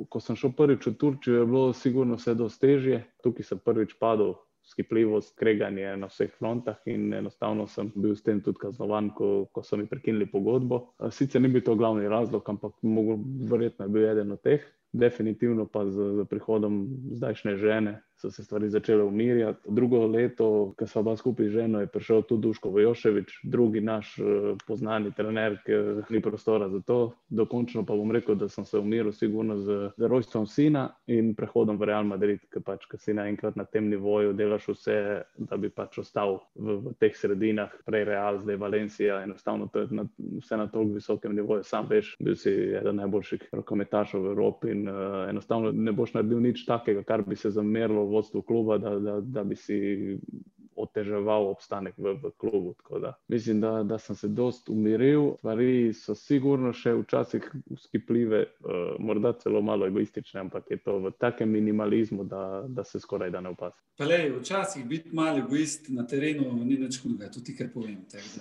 ko 0.10 0.20
sem 0.20 0.36
šel 0.36 0.54
prvič 0.58 0.88
v 0.88 0.96
Turčijo, 1.00 1.42
je 1.42 1.50
bilo 1.50 1.74
sigurno 1.74 2.20
vse 2.20 2.36
dosti 2.36 2.68
težje. 2.68 3.04
Tukaj 3.24 3.48
sem 3.48 3.62
prvič 3.64 3.96
padel 4.00 4.36
skipljivost, 4.72 5.34
kreganje 5.40 5.96
na 5.98 6.08
vseh 6.08 6.30
frontah 6.38 6.78
in 6.86 7.14
enostavno 7.14 7.66
sem 7.68 7.90
bil 7.96 8.14
s 8.16 8.24
tem 8.24 8.42
tudi 8.46 8.62
kaznovan, 8.62 9.10
ko, 9.16 9.48
ko 9.52 9.64
so 9.66 9.78
mi 9.78 9.88
prekinili 9.90 10.30
pogodbo. 10.30 10.94
Sicer 11.10 11.42
ni 11.42 11.50
bil 11.50 11.64
to 11.66 11.76
glavni 11.76 12.08
razlog, 12.08 12.46
ampak 12.50 12.78
mogo, 12.82 13.18
verjetno 13.50 13.88
je 13.88 13.96
bil 13.96 14.06
eden 14.12 14.32
od 14.38 14.42
teh. 14.46 14.64
Definitivno 14.94 15.66
pa 15.72 15.86
z, 15.88 16.12
z 16.20 16.28
prihodom 16.30 16.84
zdajšnje 17.16 17.58
žene 17.58 18.02
so 18.22 18.32
se 18.32 18.44
stvari 18.44 18.70
začele 18.70 19.04
umirjati. 19.04 19.60
Drugo 19.68 20.08
leto, 20.08 20.74
ko 20.78 20.88
smo 20.88 21.04
bila 21.04 21.18
skupaj 21.18 21.46
z 21.46 21.52
ženo, 21.52 21.80
je 21.80 21.88
prišel 21.88 22.22
tudi 22.22 22.42
Duško 22.42 22.70
Vojoševič, 22.70 23.40
drugi 23.44 23.82
naš 23.82 24.14
uh, 24.20 24.58
poznani 24.68 25.12
trener, 25.18 25.58
ki 25.66 25.74
ni 26.10 26.22
prostora 26.22 26.70
za 26.70 26.82
to. 26.86 27.14
Dokončno 27.30 27.86
pa 27.86 27.96
bom 27.96 28.12
rekel, 28.12 28.36
da 28.36 28.50
sem 28.50 28.66
se 28.66 28.80
umiril 28.80 29.12
sigurno 29.12 29.58
z, 29.58 29.90
z 29.98 30.08
rojstvom 30.08 30.48
sina 30.48 30.90
in 31.08 31.34
prehodom 31.36 31.78
v 31.78 31.90
Real 31.90 32.06
Madrid, 32.06 32.44
ker 32.54 32.62
pač, 32.66 32.86
ko 32.86 32.98
si 33.02 33.14
naenkrat 33.18 33.56
na 33.56 33.66
tem 33.66 33.90
nivoju 33.90 34.34
delaš 34.38 34.70
vse, 34.70 34.98
da 35.38 35.58
bi 35.58 35.70
pač 35.70 35.98
ostal 36.04 36.40
v, 36.56 36.78
v 36.86 36.94
teh 37.02 37.18
sredinah, 37.18 37.74
prej 37.86 38.06
Real, 38.12 38.40
zdaj 38.44 38.62
Valencija, 38.62 39.22
enostavno 39.26 39.68
to 39.74 39.86
je 39.86 39.98
na, 39.98 40.06
vse 40.44 40.58
na 40.58 40.68
toliko 40.68 41.00
visokem 41.00 41.36
nivoju. 41.36 41.66
Sam 41.66 41.90
veš, 41.90 42.14
bil 42.20 42.38
si 42.38 42.54
eden 42.78 43.02
najboljših 43.02 43.50
rokometašov 43.52 44.28
v 44.28 44.32
Evropi 44.36 44.76
in 44.76 44.86
uh, 44.90 45.26
enostavno 45.30 45.72
ne 45.74 45.92
boš 45.96 46.14
naredil 46.14 46.42
nič 46.44 46.66
takega, 46.70 47.04
kar 47.08 47.26
bi 47.26 47.36
se 47.36 47.50
zamerilo 47.50 48.11
vodstvu 48.12 48.42
kluba, 48.42 48.78
da, 48.78 49.00
da, 49.00 49.20
da 49.22 49.44
bi 49.44 49.56
si 49.56 50.18
oteževal 50.82 51.50
obstanek 51.52 51.98
v, 51.98 52.16
v 52.24 52.32
klubu. 52.38 52.76
Da, 53.02 53.14
mislim, 53.32 53.62
da, 53.62 53.84
da 53.84 53.98
sem 54.02 54.16
se 54.16 54.28
dost 54.28 54.70
umiril. 54.70 55.36
Stvari 55.42 55.94
so 55.98 56.16
sigurno 56.16 56.74
še 56.74 56.94
včasih 57.02 57.48
skipljive, 57.86 58.44
uh, 58.66 58.82
morda 59.00 59.34
celo 59.40 59.62
malo 59.62 59.88
egoistične, 59.88 60.46
ampak 60.46 60.72
je 60.72 60.82
to 60.84 60.98
v 61.06 61.14
takem 61.20 61.52
minimalizmu, 61.52 62.24
da, 62.24 62.64
da 62.68 62.84
se 62.84 63.00
skoraj 63.00 63.32
da 63.32 63.42
ne 63.42 63.50
opazuje. 63.50 63.82
Včasih 64.40 64.86
biti 64.86 65.10
malo 65.16 65.38
egoist 65.38 65.90
na 65.90 66.08
terenu 66.08 66.54
ni 66.54 66.78
nič 66.78 67.02
hudega, 67.04 67.32
tudi 67.32 67.56
kar 67.58 67.70
povem. 67.74 67.98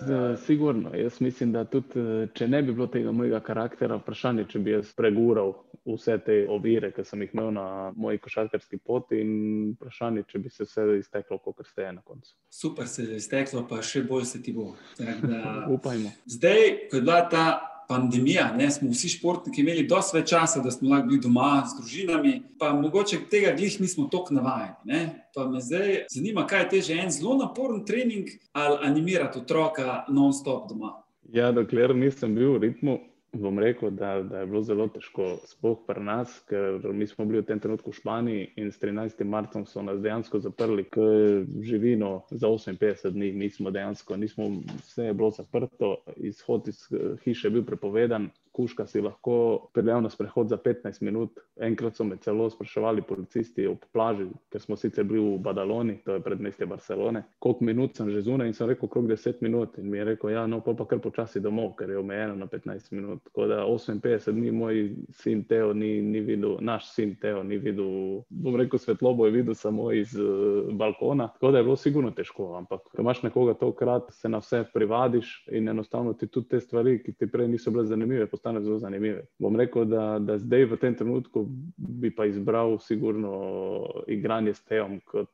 Da... 0.06 0.37
Sigurno. 0.37 0.94
Jaz 0.94 1.20
mislim, 1.20 1.52
da 1.52 1.64
tudi 1.64 2.00
eh, 2.00 2.28
če 2.35 2.49
ne 2.49 2.62
bi 2.62 2.73
bilo 2.73 2.87
tega 2.87 3.12
mojega 3.12 3.40
karaktera, 3.44 3.99
vprašanje, 4.00 4.47
če 4.50 4.62
bi 4.64 4.75
jaz 4.76 4.94
pregural 4.97 5.54
vse 5.85 6.18
te 6.25 6.37
ovire, 6.49 6.92
ki 6.97 7.04
sem 7.04 7.23
jih 7.25 7.35
imel 7.35 7.52
na 7.56 7.66
moji 7.97 8.20
košarkarski 8.23 8.80
poti, 8.85 9.20
in 9.20 9.75
vprašanje, 9.76 10.25
če 10.28 10.38
bi 10.38 10.52
se 10.52 10.66
vse 10.68 10.87
izteklo, 10.99 11.38
kot 11.44 11.66
ste 11.66 11.90
na 11.92 12.02
koncu. 12.04 12.30
Super 12.51 12.89
se 12.89 13.05
je 13.05 13.17
izteklo, 13.17 13.63
pa 13.69 13.79
še 13.83 14.03
bolj 14.03 14.25
se 14.27 14.43
ti 14.43 14.53
bo. 14.53 14.73
Da... 14.99 15.67
Upajmo. 15.75 16.11
Zdaj, 16.27 16.89
ko 16.91 16.99
je 16.99 17.03
bila 17.03 17.21
ta 17.31 17.45
pandemija, 17.91 18.53
ne, 18.57 18.71
smo 18.71 18.91
vsi 18.91 19.09
športniki 19.17 19.65
imeli 19.65 19.83
dosti 19.91 20.17
več 20.19 20.29
časa, 20.31 20.61
da 20.63 20.71
smo 20.71 20.93
lahko 20.93 21.09
bili 21.09 21.21
doma 21.25 21.49
z 21.67 21.81
družinami, 21.81 22.33
pa 22.59 22.71
mogoče 22.79 23.19
tega 23.33 23.51
glih 23.59 23.81
nismo 23.83 24.07
tako 24.13 24.37
navajeni. 24.37 24.77
Ne. 24.87 25.01
Pa 25.35 25.49
me 25.51 25.63
zdaj 25.63 26.05
zanima, 26.15 26.47
kaj 26.47 26.65
je 26.65 26.69
teže, 26.75 26.99
en 27.03 27.11
zelo 27.11 27.35
naporen 27.41 27.83
trening 27.87 28.31
ali 28.55 28.79
animirati 28.87 29.43
otroka 29.43 30.05
non-stop 30.09 30.69
doma. 30.71 30.93
Ja, 31.35 31.51
dokler 31.55 31.95
nisem 31.95 32.35
bil 32.39 32.55
v 32.55 32.63
ritmu, 32.69 32.97
bom 33.33 33.59
rekel, 33.59 33.91
da, 33.91 34.23
da 34.23 34.41
je 34.41 34.47
bilo 34.47 34.63
zelo 34.63 34.87
težko, 34.91 35.27
sploh 35.47 35.79
pri 35.87 36.03
nas, 36.03 36.33
ker 36.51 36.83
mi 36.93 37.07
smo 37.07 37.25
bili 37.25 37.43
v 37.43 37.47
tem 37.47 37.61
trenutku 37.63 37.93
v 37.93 37.99
Španiji 38.01 38.49
in 38.59 38.73
s 38.73 38.81
13. 38.83 39.23
marcem 39.25 39.67
so 39.67 39.83
nas 39.87 40.01
dejansko 40.03 40.41
zaprli, 40.43 40.85
ker 40.91 41.47
živino 41.63 42.25
za 42.31 42.51
58 42.51 43.15
dni 43.15 43.33
nismo 43.45 43.71
dejansko, 43.71 44.17
nismo, 44.17 44.51
vse 44.83 45.11
je 45.11 45.15
bilo 45.15 45.31
zaprto, 45.31 45.97
izhod 46.17 46.69
iz 46.69 46.83
hiše 47.25 47.49
je 47.49 47.55
bil 47.59 47.67
prepovedan, 47.67 48.31
kuška 48.61 48.87
si 48.87 49.00
lahko 49.00 49.71
peljal 49.75 50.02
na 50.02 50.11
sprehod 50.11 50.49
za 50.49 50.57
15 50.57 51.02
minut. 51.02 51.40
Enkrat 51.61 51.97
so 51.97 52.05
me 52.05 52.17
celo 52.21 52.50
spraševali 52.50 53.02
policisti 53.02 53.67
ob 53.67 53.85
plaži, 53.93 54.26
ker 54.52 54.61
smo 54.61 54.76
sicer 54.76 55.05
bili 55.05 55.21
v 55.21 55.38
Badaloni, 55.40 55.99
to 56.05 56.14
je 56.19 56.25
predmestje 56.25 56.67
Barcelone, 56.67 57.23
koliko 57.38 57.64
minut 57.64 57.97
sem 57.97 58.11
že 58.11 58.23
zunaj 58.26 58.50
in 58.50 58.55
sem 58.55 58.69
rekel, 58.69 58.88
okrog 58.88 59.09
10 59.09 59.40
minut. 59.40 59.79
In 59.79 59.90
mi 59.90 59.99
je 59.99 60.05
rekel, 60.05 60.31
ja, 60.35 60.47
no, 60.47 60.61
pa, 60.61 60.75
pa 60.76 60.85
kar 60.88 61.00
počasi 61.00 61.40
domov, 61.40 61.75
ker 61.79 61.90
je 61.90 61.99
omejeno 61.99 62.37
na 62.37 62.47
15 62.47 62.93
minut. 62.93 63.23
Tako 63.25 63.47
da 63.47 63.62
58 63.64 64.33
dni 64.37 64.52
moj 64.52 64.81
sin 65.23 65.45
Teo 65.45 65.73
ni, 65.73 66.00
ni 66.02 66.21
videl, 66.21 66.57
naš 66.61 66.90
sin 66.95 67.17
Teo 67.21 67.43
ni 67.43 67.59
videl, 67.59 68.21
bom 68.29 68.57
rekel, 68.61 68.79
svetlobo 68.79 69.26
je 69.26 69.37
videl 69.38 69.55
samo 69.55 69.90
iz 69.93 70.14
uh, 70.19 70.69
balkona. 70.76 71.31
Tako 71.33 71.52
da 71.52 71.59
je 71.59 71.64
bilo 71.64 71.76
sigurno 71.76 72.11
težko, 72.11 72.55
ampak 72.59 72.85
ko 72.90 73.02
imaš 73.02 73.23
nekoga 73.23 73.55
tokrat, 73.55 74.12
se 74.12 74.29
na 74.29 74.38
vse 74.43 74.64
privadiš 74.75 75.33
in 75.52 75.69
enostavno 75.69 76.12
ti 76.12 76.26
tudi 76.26 76.49
te 76.49 76.61
stvari, 76.61 76.99
ki 77.02 77.12
ti 77.12 77.31
prej 77.31 77.49
niso 77.49 77.71
bile 77.71 77.85
zanimive, 77.85 78.26
postane 78.50 78.64
zelo 78.64 78.78
zanimive. 78.78 79.26
Bom 79.38 79.57
rekel, 79.57 79.85
da, 79.85 80.19
da 80.19 80.38
zdaj 80.38 80.64
v 80.64 80.76
tem 80.76 80.95
trenutku 80.95 81.47
bi 81.76 82.11
pa 82.14 82.26
izbral 82.26 82.78
sigurno 82.78 83.87
igranje 84.09 84.54
s 84.54 84.61
teom 84.61 85.00
kot 85.04 85.30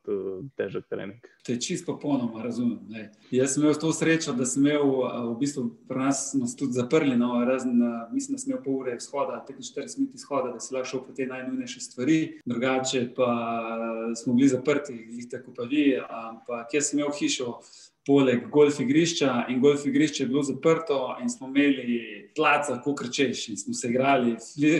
težek 0.55 0.85
trening. 0.89 1.21
To 1.45 1.51
je 1.51 1.61
čisto 1.61 1.93
popolnoma 1.93 2.43
razumem. 2.43 2.79
Ne. 2.89 3.11
Jaz 3.31 3.53
sem 3.53 3.63
imel 3.63 3.75
to 3.79 3.91
srečo, 3.93 4.33
da 4.33 4.45
sem 4.45 4.65
imel 4.65 4.83
v 5.33 5.35
bistvu 5.39 5.69
pri 5.87 5.99
nas 6.07 6.55
tudi 6.57 6.73
zaprli, 6.73 7.17
no, 7.17 7.43
razen, 7.45 7.79
mislim, 8.13 8.35
da 8.35 8.39
sem 8.39 8.51
imel 8.51 8.63
pol 8.63 8.79
ure 8.81 8.95
izhoda, 8.95 9.43
45 9.49 9.99
minut 9.99 10.15
izhoda, 10.15 10.53
da 10.53 10.59
si 10.59 10.73
lahko 10.75 10.91
šel 10.91 11.03
po 11.07 11.13
te 11.17 11.25
najnujnejše 11.25 11.79
stvari. 11.81 12.19
Drugače 12.45 13.07
pa 13.15 13.31
smo 14.15 14.33
bili 14.33 14.49
zaprti, 14.49 14.93
jih 14.93 15.29
tako 15.31 15.53
pa 15.55 15.63
vi, 15.63 15.93
ampak 15.97 16.73
jaz 16.73 16.91
sem 16.91 16.99
imel 16.99 17.13
hišo 17.19 17.57
poleg 18.07 18.49
golf 18.51 18.79
igrišča 18.79 19.45
in 19.49 19.59
golf 19.61 19.85
igrišče 19.85 20.23
je 20.23 20.27
bilo 20.27 20.43
zaprto, 20.43 21.17
in 21.21 21.29
smo 21.29 21.47
imeli 21.47 22.29
tlaca, 22.35 22.79
kot 22.83 23.01
rečeš, 23.01 23.47
in 23.49 23.57
smo 23.57 23.73
se 23.73 23.89
igrali, 23.89 24.35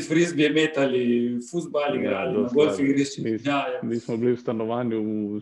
frisbee 0.08 0.50
metali, 0.50 1.04
fusbali, 1.52 1.98
ja, 1.98 2.02
igrali 2.02 2.42
na 2.42 2.50
golf 2.54 2.80
igrišču. 2.80 3.22
Ja, 3.28 3.58
ja. 3.74 3.80
mi 3.84 4.00
smo 4.00 4.18
bili 4.18 4.32
v 4.32 4.40
stanovanju, 4.40 5.02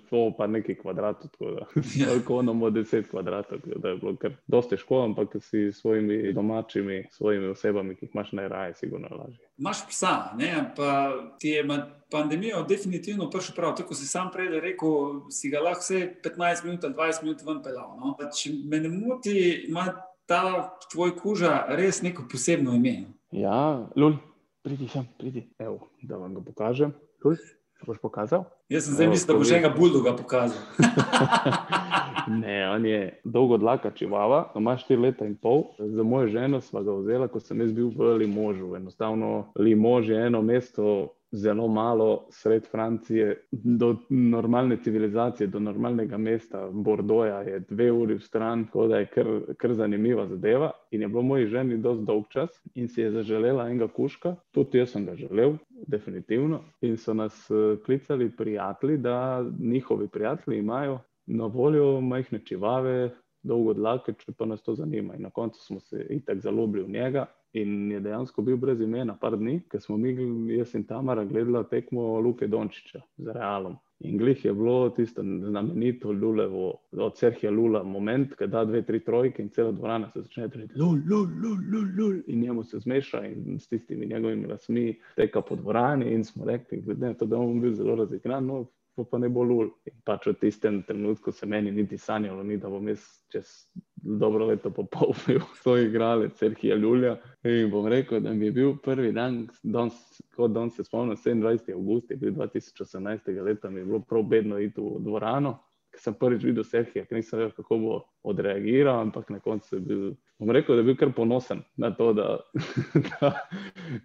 slovo 0.10 0.34
pa 0.38 0.48
nekaj 0.48 0.76
kvadratov, 0.76 1.32
tako 1.32 1.52
da 1.52 1.66
ja. 2.02 2.14
lahko 2.14 2.40
imamo 2.42 2.70
10 2.70 3.10
kvadratov, 3.10 3.60
da 3.76 3.90
je 3.90 3.98
bilo 3.98 4.16
kar 4.16 4.34
dosti 4.48 4.76
težko, 4.76 5.04
ampak 5.04 5.36
si 5.42 5.72
s 5.72 5.82
svojimi 5.82 6.34
domačimi, 6.34 7.04
svojimi 7.12 7.48
osebami, 7.48 7.96
ki 7.96 8.06
jih 8.06 8.16
imaš 8.16 8.32
najraje, 8.32 8.74
sigurno 8.74 9.08
lažje. 9.12 9.46
Imáš 9.58 9.88
psa, 9.90 10.16
ne? 10.38 10.72
pa 10.76 11.14
ti 11.40 11.50
je 11.50 11.64
pandemija 12.12 12.62
definitivno 12.68 13.30
prišla 13.30 13.56
prav. 13.56 13.76
Tako 13.76 13.94
si 13.94 14.08
sam 14.08 14.30
prej 14.34 14.60
rekel, 14.60 15.22
si 15.32 15.50
ga 15.50 15.64
lahko 15.64 15.82
vse 15.82 16.02
15 16.24 16.66
minut 16.66 16.84
ali 16.84 16.94
20 16.94 17.24
minut 17.24 17.44
ven 17.46 17.64
pelal. 17.64 17.98
No? 18.00 18.16
Če 18.36 18.54
me 18.66 18.80
ne 18.80 18.90
moti, 18.90 19.66
ima 19.68 19.88
ta 20.26 20.72
tvoj 20.92 21.16
koža 21.18 21.66
res 21.70 22.02
neko 22.02 22.28
posebno 22.32 22.74
ime. 22.76 22.98
Ja, 23.32 23.86
lul, 23.96 24.18
pridi 24.64 24.88
sem, 24.90 25.08
pridi. 25.20 25.48
Evo, 25.60 25.80
da 26.02 26.18
vam 26.18 26.34
ga 26.36 26.42
pokažem. 26.46 26.94
Lul, 27.26 27.38
boš 27.86 28.00
pokazal? 28.02 28.46
Jaz 28.70 28.88
sem 28.88 28.96
zdaj 28.98 29.12
mislil, 29.12 29.36
da 29.36 29.40
boš 29.40 29.52
enega 29.54 29.74
buldoga 29.76 30.16
pokazal. 30.18 30.62
ne, 32.42 32.70
on 32.70 32.86
je 32.86 33.20
dolgo 33.24 33.58
dlaka 33.58 33.92
čivava, 33.92 34.52
ima 34.56 34.78
štiri 34.78 35.02
leta 35.02 35.26
in 35.26 35.36
pol. 35.36 35.64
Za 35.80 36.04
mojo 36.04 36.28
ženo 36.28 36.62
sva 36.62 36.84
ga 36.84 36.96
vzela, 36.98 37.28
ko 37.28 37.40
sem 37.40 37.62
jaz 37.62 37.74
bil 37.74 37.92
v 37.96 38.16
Limožu. 38.22 38.76
Enostavno, 38.76 39.52
Limož 39.60 40.10
je 40.10 40.26
eno 40.28 40.42
mesto. 40.42 41.14
Zelo 41.36 41.68
malo 41.68 42.28
sred 42.30 42.68
Francije, 42.72 43.36
do 43.52 43.96
normalne 44.10 44.78
civilizacije, 44.84 45.48
do 45.48 45.60
normalnega 45.60 46.18
mesta, 46.18 46.70
Bordoja 46.72 47.42
je 47.42 47.60
dve 47.60 47.92
uri 47.92 48.16
v 48.16 48.24
stran, 48.24 48.66
tako 48.66 48.88
da 48.88 49.00
je 49.02 49.06
kar, 49.06 49.28
kar 49.58 49.74
zanimiva 49.74 50.28
zadeva. 50.28 50.72
In 50.92 51.02
je 51.02 51.08
bilo 51.08 51.22
moji 51.22 51.48
ženi 51.48 51.78
dosti 51.78 52.06
dolg 52.06 52.30
čas 52.30 52.62
in 52.76 52.88
si 52.88 53.02
je 53.02 53.12
zaželela 53.12 53.68
enega 53.70 53.88
kuška, 53.88 54.36
tudi 54.52 54.78
jaz 54.78 54.96
sem 54.96 55.06
ga 55.06 55.16
želel, 55.16 55.58
definitivno. 55.88 56.62
In 56.82 56.98
so 56.98 57.14
nas 57.14 57.50
uh, 57.50 57.76
klicali 57.86 58.32
prijatelji, 58.38 58.98
da 58.98 59.46
njihovi 59.60 60.08
prijatelji 60.08 60.60
imajo 60.60 61.00
na 61.26 61.46
voljo 61.46 62.02
majhne 62.02 62.40
čivave, 62.46 63.12
dolgo 63.46 63.74
dlake, 63.74 64.14
če 64.18 64.34
pa 64.38 64.46
nas 64.50 64.64
to 64.64 64.76
zanima. 64.76 65.16
In 65.16 65.26
na 65.28 65.30
koncu 65.30 65.62
smo 65.62 65.80
se 65.80 66.06
itak 66.10 66.40
zalobili 66.40 66.84
v 66.84 66.90
njega. 66.98 67.26
In 67.56 67.92
je 67.92 68.00
dejansko 68.04 68.44
bil 68.44 68.58
brez 68.60 68.82
imena, 68.84 69.14
par 69.20 69.38
dni, 69.40 69.62
ker 69.72 69.80
smo 69.80 69.96
mi, 69.98 70.12
jaz 70.58 70.74
in 70.76 70.84
Tamara, 70.84 71.24
gledali 71.26 71.64
tekmo 71.70 72.20
Luke 72.20 72.48
Dončiča 72.52 73.00
z 73.18 73.36
Realom. 73.38 73.78
In 74.04 74.18
glih 74.18 74.42
je 74.46 74.54
bilo 74.54 74.90
tisto 74.90 75.24
znamenito 75.24 76.12
Lulevo, 76.12 76.74
od 76.92 77.18
Serhija 77.18 77.52
Lula, 77.52 77.84
moment, 77.84 78.34
ki 78.36 78.48
da 78.52 78.66
dve, 78.68 78.82
tri 78.84 79.00
trojke 79.00 79.42
in 79.42 79.50
cela 79.56 79.72
dvorana 79.72 80.10
se 80.12 80.26
začne 80.26 80.50
reči: 80.52 80.74
Lul, 80.76 81.00
lul, 81.10 81.30
lul, 81.44 81.62
lul, 81.72 81.88
lul. 81.98 82.18
In 82.28 82.42
njemu 82.42 82.64
se 82.64 82.80
zmeša 82.80 83.24
in 83.26 83.60
s 83.60 83.68
tistimi 83.72 84.06
njegovimi 84.06 84.52
lasmi 84.52 85.00
teka 85.16 85.42
po 85.42 85.56
dvorani. 85.56 86.12
In 86.12 86.24
smo 86.24 86.46
rekli, 86.46 86.82
glede 86.82 87.08
na 87.08 87.14
to, 87.14 87.26
da 87.26 87.38
bom 87.38 87.62
bil 87.62 87.74
zelo 87.74 87.96
razigran, 87.96 88.46
no, 88.46 88.66
pa 89.04 89.18
ne 89.18 89.30
bo 89.30 89.44
lul. 89.44 89.70
In 89.86 89.98
pač 90.08 90.28
v 90.30 90.34
tistem 90.40 90.84
trenutku 90.88 91.32
se 91.32 91.46
meni 91.46 91.72
niti 91.72 91.98
sanjalo, 91.98 92.44
ni, 92.44 92.58
da 92.58 92.70
bom 92.72 92.88
jaz 92.88 93.04
čez 93.34 93.52
dobro 93.96 94.46
leto 94.46 94.72
po 94.72 94.86
pol 94.86 95.14
bil 95.28 95.42
svoj 95.62 95.88
igralec, 95.90 96.38
Serhija 96.40 96.76
Ljulja. 96.76 97.18
In 97.44 97.70
bom 97.72 97.88
rekel, 97.92 98.22
da 98.24 98.34
mi 98.34 98.46
je 98.46 98.56
bil 98.56 98.76
prvi 98.84 99.12
dan, 99.12 99.48
danes, 99.64 99.98
kot 100.36 100.54
danes 100.56 100.76
se 100.76 100.84
spomnim, 100.88 101.18
27. 101.18 101.74
august, 101.74 102.12
je 102.12 102.18
bil 102.18 102.34
2018. 102.34 103.42
leta, 103.44 103.70
mi 103.70 103.82
je 103.84 103.86
bilo 103.86 104.00
prav 104.00 104.24
bedno 104.24 104.60
iti 104.60 104.82
v 104.82 105.02
dvorano. 105.04 105.58
Ker 105.96 106.04
sem 106.04 106.16
prvič 106.20 106.44
videl 106.44 106.68
Serhija, 106.68 107.06
ker 107.08 107.16
nisem 107.16 107.40
vedel, 107.40 107.54
kako 107.56 107.78
bo 107.80 108.00
odreagiral, 108.28 109.00
ampak 109.06 109.30
na 109.32 109.40
koncu 109.40 109.78
je 109.78 109.82
bil 109.82 110.02
bom 110.40 110.52
rekel, 110.52 110.76
da 110.76 110.80
je 110.82 110.84
bil 110.84 110.96
kar 110.96 111.12
ponosen 111.16 111.62
na 111.78 111.92
to, 111.96 112.14
da, 112.14 112.40
da, 113.22 113.48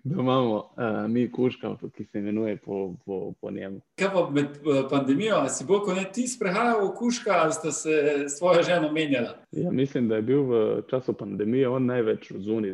da 0.04 0.20
imamo 0.20 0.54
uh, 0.54 1.10
mi 1.10 1.32
kuška, 1.32 1.76
ki 1.96 2.04
se 2.04 2.18
imenuje 2.18 2.56
po, 2.56 2.94
po, 3.06 3.32
po 3.40 3.50
njemu. 3.50 3.80
Kaj 3.98 4.08
pa 4.12 4.30
med 4.30 4.46
uh, 4.46 4.90
pandemijo, 4.90 5.48
si 5.48 5.64
bo, 5.64 5.80
ko 5.80 5.94
ne 5.94 6.04
ti 6.12 6.28
sprehajal 6.28 6.84
v 6.86 6.92
kuška, 6.98 7.30
ali 7.42 7.52
ste 7.52 7.72
se 7.72 8.24
svojo 8.28 8.62
ženo 8.62 8.92
menjala? 8.92 9.34
Ja, 9.50 9.70
mislim, 9.70 10.08
da 10.08 10.16
je 10.16 10.22
bil 10.22 10.42
v 10.42 10.82
času 10.90 11.12
pandemije 11.12 11.68
on 11.68 11.86
največ 11.86 12.32
zunaj 12.36 12.72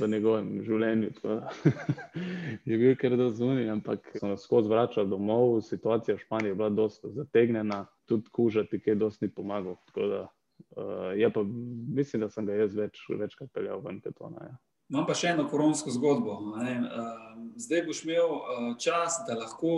v 0.00 0.08
njegovem 0.08 0.62
življenju. 0.64 1.10
je 2.70 2.78
bil 2.78 2.96
kar 2.96 3.16
do 3.16 3.28
zunaj, 3.30 3.68
ampak 3.70 4.16
so 4.16 4.32
nas 4.32 4.44
skozi 4.44 4.68
vračali 4.68 5.08
domov, 5.08 5.60
situacija 5.60 6.16
v 6.16 6.24
Španiji 6.24 6.54
je 6.54 6.54
bila 6.54 6.68
dosta 6.68 7.08
zategnjena, 7.12 7.84
tudi 8.08 8.30
kužati, 8.32 8.80
ki 8.80 8.94
je 8.94 9.00
dosti 9.00 9.30
pomagal. 9.34 9.76
Uh, 9.96 11.12
ja, 11.18 11.30
pa 11.30 11.42
mislim, 11.94 12.22
da 12.24 12.30
sem 12.30 12.46
ga 12.46 12.56
jaz 12.58 12.74
več, 12.76 13.02
večkrat 13.08 13.50
peljal 13.54 13.82
ven, 13.84 14.00
kot 14.04 14.20
ona. 14.20 14.48
Ja. 14.50 14.56
Imam 14.92 15.06
pa 15.08 15.14
še 15.16 15.30
eno 15.32 15.46
koronsko 15.48 15.92
zgodbo. 15.94 16.36
Zdaj 17.56 17.84
boš 17.86 18.02
imel 18.04 18.34
čas, 18.78 19.22
da 19.28 19.38
lahko 19.38 19.76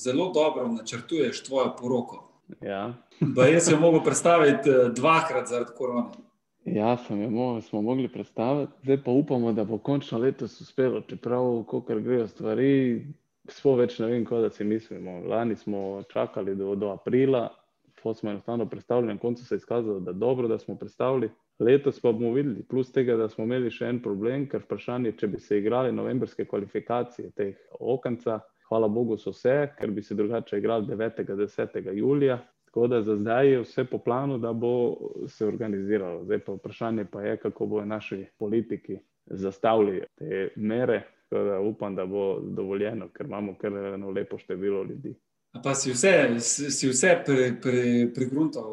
zelo 0.00 0.30
dobro 0.34 0.64
načrtuješ 0.72 1.42
tvojo 1.44 1.74
poroko. 1.78 2.22
Ja. 2.64 2.94
Jaz 3.52 3.66
sem 3.66 3.76
jo 3.76 3.80
mogel 3.82 4.00
predstaviti 4.04 4.72
dvakrat 4.96 5.50
zaradi 5.52 5.76
korona. 5.76 6.08
Ja, 6.64 6.96
mo 7.30 7.60
smo 7.60 7.82
mogli 7.82 8.08
predstaviti, 8.08 8.72
zdaj 8.82 9.02
pa 9.04 9.12
upamo, 9.12 9.52
da 9.52 9.64
bo 9.68 9.78
končno 9.78 10.18
letos 10.18 10.60
uspelo. 10.60 11.02
Čeprav, 11.04 11.64
ko 11.68 11.80
grejo 11.80 12.28
stvari, 12.28 13.04
smo 13.48 13.76
več 13.76 13.98
ne 13.98 14.08
vem, 14.12 14.24
kaj 14.24 14.50
si 14.56 14.64
mislimo. 14.64 15.20
Lani 15.28 15.56
smo 15.56 16.02
čakali 16.08 16.54
do, 16.56 16.74
do 16.74 16.90
aprila, 16.94 17.48
pa 18.02 18.14
smo 18.14 18.30
enostavno 18.30 18.66
predstavili, 18.68 19.12
na 19.12 19.18
koncu 19.18 19.44
se 19.44 19.54
je 19.54 19.62
izkazalo, 19.62 20.00
da 20.00 20.10
je 20.10 20.20
dobro, 20.20 20.48
da 20.48 20.58
smo 20.58 20.76
predstavili. 20.78 21.30
Letos 21.58 22.00
pa 22.00 22.12
bomo 22.12 22.32
videli, 22.34 22.62
plus 22.62 22.92
tega, 22.92 23.16
da 23.16 23.28
smo 23.28 23.44
imeli 23.44 23.70
še 23.70 23.86
en 23.88 24.00
problem, 24.02 24.48
ker 24.50 24.64
vprašanje, 24.64 25.14
če 25.20 25.28
bi 25.30 25.40
se 25.40 25.58
igrali 25.58 25.92
novembrske 25.92 26.44
kvalifikacije 26.50 27.30
teh 27.38 27.54
okenca, 27.78 28.40
hvala 28.68 28.88
Bogu, 28.88 29.16
so 29.20 29.30
vse, 29.30 29.70
ker 29.78 29.92
bi 29.94 30.02
se 30.02 30.16
drugače 30.18 30.58
igrali 30.58 30.90
9. 30.90 31.22
in 31.22 31.44
10. 31.44 31.92
julija. 31.94 32.40
Tako 32.66 32.88
da 32.90 33.02
za 33.06 33.14
zdaj 33.16 33.48
je 33.52 33.60
vse 33.62 33.84
po 33.86 33.98
planu, 34.02 34.38
da 34.42 34.52
bo 34.52 34.96
se 35.30 35.46
organiziralo. 35.46 36.24
Zdaj 36.24 36.40
pa 36.42 36.56
vprašanje 36.56 37.04
pa 37.12 37.22
je, 37.22 37.36
kako 37.36 37.66
bodo 37.66 37.84
naši 37.86 38.24
politiki 38.38 38.98
zastavili 39.26 40.02
te 40.18 40.48
mere. 40.56 41.04
Da 41.34 41.60
upam, 41.60 41.96
da 41.98 42.06
bo 42.06 42.38
dovoljeno, 42.40 43.08
ker 43.10 43.26
imamo 43.26 43.56
kar 43.58 43.72
eno 43.72 44.10
lepo 44.10 44.38
število 44.38 44.84
ljudi. 44.84 45.14
Pa 45.62 45.74
si 45.74 45.92
vse, 45.92 46.40
si 46.40 46.88
vse 46.90 47.12
pregruntal, 47.24 47.60
pre, 47.62 48.10
pre 48.14 48.26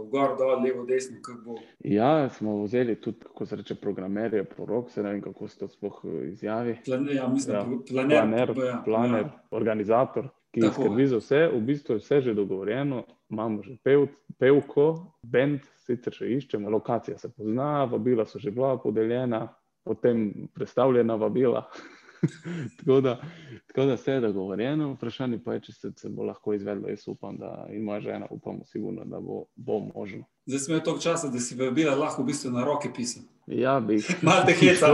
gor, 0.09 0.33
dol, 0.37 0.63
levo, 0.63 0.85
desno, 0.85 1.19
kako 1.21 1.41
bo. 1.45 1.55
Ja, 1.85 2.29
smo 2.29 2.63
vzeli 2.63 2.95
tudi, 3.01 3.19
kako 3.19 3.45
se 3.45 3.55
reče, 3.55 3.75
programerje, 3.75 4.43
prorok, 4.43 4.89
se 4.91 5.03
ne 5.03 5.11
vem, 5.11 5.21
kako 5.21 5.47
se 5.47 5.59
to 5.59 5.67
sploh 5.67 6.01
eh, 6.03 6.27
izjavi. 6.31 6.77
Planer, 6.85 7.15
ja, 7.15 7.27
mislim, 7.27 7.55
ja. 7.55 7.65
planer, 7.89 8.17
planer, 8.17 8.55
ja. 8.65 8.81
planer 8.85 9.25
ja. 9.25 9.43
organizator, 9.51 10.29
ki 10.51 10.65
Tako. 10.65 10.81
skrbi 10.81 11.07
za 11.07 11.21
vse, 11.21 11.45
v 11.53 11.61
bistvu 11.69 11.93
je 11.95 12.01
vse 12.01 12.21
že 12.21 12.33
dogovorjeno, 12.33 13.03
imamo 13.29 13.63
že 13.63 13.77
pev, 13.83 14.07
pevko, 14.41 14.87
bend, 15.23 15.61
sicer 15.85 16.17
še 16.17 16.33
iščemo, 16.33 16.69
lokacija 16.69 17.17
se 17.17 17.29
pozna, 17.29 17.85
vabila 17.85 18.25
so 18.25 18.41
že 18.41 18.51
bila 18.51 18.73
podeljena, 18.81 19.45
potem 19.85 20.47
predstavljena 20.53 21.15
vabila. 21.15 21.67
tako, 22.77 23.01
da, 23.01 23.21
tako 23.67 23.85
da 23.85 23.93
vse 23.93 24.11
je 24.11 24.19
dogovorjeno, 24.19 24.93
vprašanje 24.93 25.39
pa 25.43 25.53
je, 25.53 25.61
če 25.61 25.73
se, 25.73 25.91
se 25.97 26.09
bo 26.09 26.23
lahko 26.23 26.53
izvedlo. 26.53 26.89
Jaz 26.89 27.07
upam, 27.07 27.37
da 27.37 27.67
in 27.73 27.83
moja 27.83 28.01
žena 28.01 28.27
upamo, 28.29 28.65
sigurno, 28.65 29.05
da 29.05 29.19
bo, 29.19 29.43
bo 29.55 29.79
možno. 29.95 30.23
Zdaj 30.45 30.59
smo 30.59 30.71
imeli 30.71 30.83
toliko 30.83 31.03
časa, 31.03 31.27
da 31.27 31.39
si 31.39 31.55
bila 31.55 31.95
lahko 31.95 32.23
v 32.23 32.25
bistvu 32.25 32.51
na 32.51 32.65
roke 32.65 32.89
pisati. 32.95 33.25
Ja, 33.47 33.79
bi 33.79 33.93
jih. 33.93 34.23
Malo 34.23 34.45
te 34.45 34.53
heca. 34.53 34.87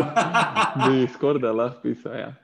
bi 0.88 1.00
jih 1.02 1.12
skoraj 1.14 1.42
da 1.42 1.52
lahko 1.52 1.82
pisal, 1.82 2.20
ja. 2.20 2.36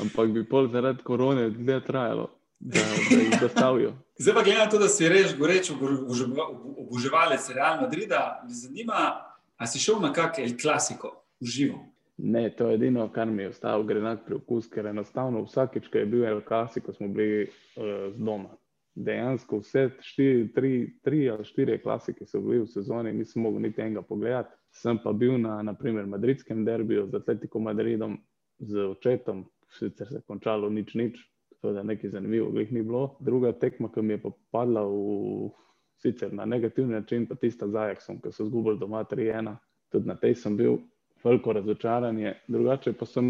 ampak 0.00 0.30
bi 0.30 0.48
pol 0.48 0.68
zaradi 0.72 1.02
korone 1.02 1.50
dlje 1.50 1.84
trajalo. 1.84 2.30
Da, 2.58 2.80
da 3.10 3.16
jih 3.16 3.40
dostavijo. 3.40 3.92
Zdaj 4.22 4.34
pa 4.34 4.42
glede 4.42 4.58
na 4.58 4.70
to, 4.70 4.78
da 4.78 4.88
si 4.88 5.08
reč 5.08 5.34
goreč 5.38 5.70
oboževalec 5.70 7.48
Real 7.54 7.80
Madrida, 7.80 8.40
me 8.48 8.54
zanima, 8.54 9.12
ali 9.56 9.68
si 9.68 9.78
šel 9.78 10.00
na 10.00 10.12
kakšen 10.12 10.56
klasiko 10.62 11.10
v 11.40 11.46
živo? 11.46 11.82
Ne, 12.18 12.50
to 12.56 12.68
je 12.68 12.74
edino, 12.74 13.08
kar 13.12 13.28
mi 13.30 13.42
je 13.42 13.48
ostalo, 13.48 13.84
gre 13.84 14.00
na 14.00 14.14
preokus, 14.16 14.70
ker 14.72 14.86
enostavno 14.86 15.42
vsakeč, 15.44 15.90
ko 15.92 15.98
je 15.98 16.06
bil 16.06 16.24
en 16.24 16.40
klasi, 16.40 16.80
ko 16.80 16.92
smo 16.92 17.08
bili 17.12 17.42
uh, 17.44 18.12
z 18.14 18.16
doma. 18.16 18.54
Dejansko 18.96 19.58
vse 19.60 19.90
štiri, 20.00 20.46
tri, 20.54 20.70
tri 21.04 21.26
ali 21.30 21.44
štiri 21.44 21.76
klasike 21.82 22.24
so 22.24 22.40
bili 22.40 22.62
v 22.62 22.70
sezoni, 22.72 23.12
nisem 23.12 23.42
mogel 23.44 23.60
niti 23.66 23.84
enega 23.84 24.02
pogledati. 24.02 24.56
Sem 24.72 24.96
pa 25.04 25.12
bil 25.12 25.36
na, 25.38 25.58
naprimer, 25.62 26.06
madridskem 26.08 26.64
derbiju 26.64 27.04
z 27.10 27.20
Atletico 27.20 27.60
Madridom, 27.60 28.16
z 28.58 28.88
očetom, 28.88 29.44
sicer 29.78 30.08
se 30.08 30.22
je 30.22 30.24
končalo 30.24 30.70
nič, 30.72 30.94
nič, 30.94 31.20
to 31.60 31.76
je 31.76 31.84
nekaj 31.84 32.10
zanimivo, 32.16 32.48
glih 32.50 32.72
ni 32.72 32.82
bilo. 32.82 33.18
Druga 33.20 33.52
tekma, 33.52 33.92
ki 33.92 34.02
mi 34.02 34.16
je 34.16 34.22
pa 34.24 34.32
padla 34.56 34.88
v, 34.88 35.52
sicer 36.00 36.32
na 36.32 36.48
negativni 36.48 36.96
način, 36.96 37.28
pa 37.28 37.36
tista 37.36 37.68
z 37.68 37.76
Ajaxom, 37.76 38.20
ki 38.24 38.32
so 38.32 38.48
zgubili 38.48 38.80
doma 38.80 39.04
3-1, 39.04 39.56
tudi 39.92 40.08
na 40.08 40.16
tej 40.16 40.34
sem 40.40 40.56
bil 40.56 40.80
veliko 41.26 41.52
razočaranje. 41.52 42.34
Drugače 42.48 42.92
pa 42.92 43.06
sem 43.06 43.28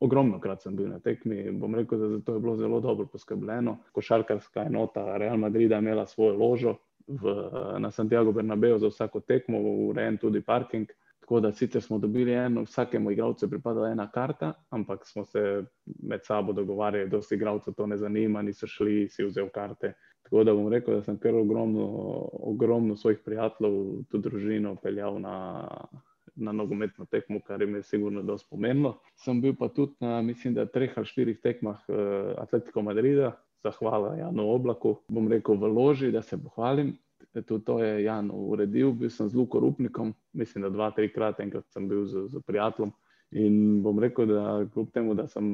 ogromno 0.00 0.40
krat 0.40 0.62
sem 0.62 0.76
bil 0.76 0.88
na 0.92 0.98
tekmi. 1.00 1.50
Bom 1.50 1.74
rekel, 1.74 1.98
da 1.98 2.20
to 2.24 2.34
je 2.34 2.40
bilo 2.40 2.56
zelo 2.56 2.80
dobro 2.80 3.06
poskrbljeno. 3.06 3.78
Košarkarska 3.92 4.66
enota 4.68 5.16
Real 5.16 5.36
Madrida 5.36 5.80
je 5.80 5.86
imela 5.86 6.06
svojo 6.06 6.36
ložo 6.38 6.76
v, 7.06 7.34
na 7.78 7.90
Santiago 7.90 8.32
Bernabeu 8.32 8.78
za 8.78 8.88
vsako 8.88 9.20
tekmo, 9.20 9.60
urejen 9.88 10.18
tudi 10.18 10.40
parking. 10.40 10.88
Tako 11.24 11.40
da 11.40 11.52
sicer 11.52 11.82
smo 11.82 11.98
dobili 11.98 12.32
eno, 12.32 12.62
vsakemu 12.62 13.10
igralcu 13.10 13.46
je 13.46 13.50
pripadala 13.50 13.88
ena 13.88 14.10
karta, 14.10 14.52
ampak 14.70 15.06
smo 15.06 15.24
se 15.24 15.64
med 16.02 16.20
sabo 16.24 16.52
dogovarjali, 16.52 17.08
da 17.10 17.22
se 17.22 17.34
igralcev 17.34 17.74
to 17.74 17.86
ne 17.86 17.96
zanima, 17.96 18.42
niso 18.42 18.66
šli, 18.66 19.08
si 19.08 19.24
vzel 19.24 19.48
karte. 19.48 19.94
Tako 20.22 20.44
da 20.44 20.54
bom 20.54 20.68
rekel, 20.68 20.94
da 20.94 21.02
sem 21.02 21.16
kar 21.18 21.34
ogromno, 21.34 21.86
ogromno 22.32 22.96
svojih 22.96 23.18
prijateljev, 23.24 23.72
tudi 24.10 24.28
družino, 24.28 24.76
peljal 24.82 25.20
na, 25.20 25.64
na 26.36 26.52
nogometno 26.52 27.04
tekmo, 27.04 27.40
kar 27.40 27.62
je 27.62 27.82
sigurno 27.82 28.22
dosti 28.22 28.48
pomenilo. 28.50 28.98
Sem 29.16 29.40
bil 29.40 29.54
pa 29.58 29.68
tudi 29.68 29.94
na, 30.00 30.22
mislim, 30.22 30.54
da 30.54 30.66
treh 30.66 30.92
ali 30.96 31.06
štirih 31.06 31.40
tekmah 31.40 31.84
uh, 31.88 31.96
Atletico 32.38 32.82
Madrida, 32.82 33.32
zahvala 33.64 34.16
Janu 34.16 34.48
Oblaku, 34.50 34.96
bom 35.08 35.28
rekel 35.28 35.56
v 35.56 35.70
loži, 35.72 36.12
da 36.12 36.22
se 36.22 36.38
pohvalim. 36.42 36.96
Tudi 37.46 37.64
to 37.64 37.78
je 37.82 38.04
Jan 38.04 38.30
uredil, 38.32 38.92
bil 38.92 39.10
sem 39.10 39.28
z 39.28 39.34
Luko 39.34 39.60
Rupnikom, 39.60 40.14
mislim, 40.32 40.62
da 40.62 40.70
dva, 40.70 40.90
trikrat, 40.94 41.40
enkrat 41.40 41.66
sem 41.72 41.88
bil 41.88 42.04
z, 42.04 42.28
z 42.30 42.42
prijateljem. 42.46 42.92
In 43.34 43.82
bom 43.82 43.98
rekel, 43.98 44.28
da 44.30 44.60
kljub 44.72 44.92
temu, 44.94 45.14
da 45.18 45.26
sem 45.26 45.48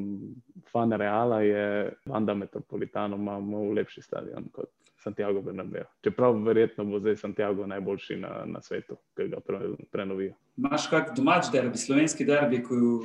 fan 0.69 0.93
Reala, 0.93 1.41
je 1.41 1.93
Vanda 2.07 2.35
Metropolitano 2.35 3.17
imel 3.17 3.73
lepši 3.79 4.03
stadion 4.03 4.51
kot 4.53 4.69
Santiago 5.01 5.43
Bernabeu. 5.43 5.85
Čeprav 6.05 6.37
verjetno 6.45 6.85
bo 6.85 7.01
zdaj 7.01 7.17
Santiago 7.17 7.67
najboljši 7.67 8.17
na, 8.21 8.33
na 8.47 8.61
svetu, 8.61 8.97
ki 9.17 9.29
ga 9.33 9.41
pre, 9.41 9.61
prenovijo. 9.93 10.35
Imáš 10.61 10.89
kak 10.93 11.15
domač 11.17 11.49
derbi, 11.53 11.79
slovenski 11.79 12.27
derbi? 12.29 12.63
Ko... 12.65 13.01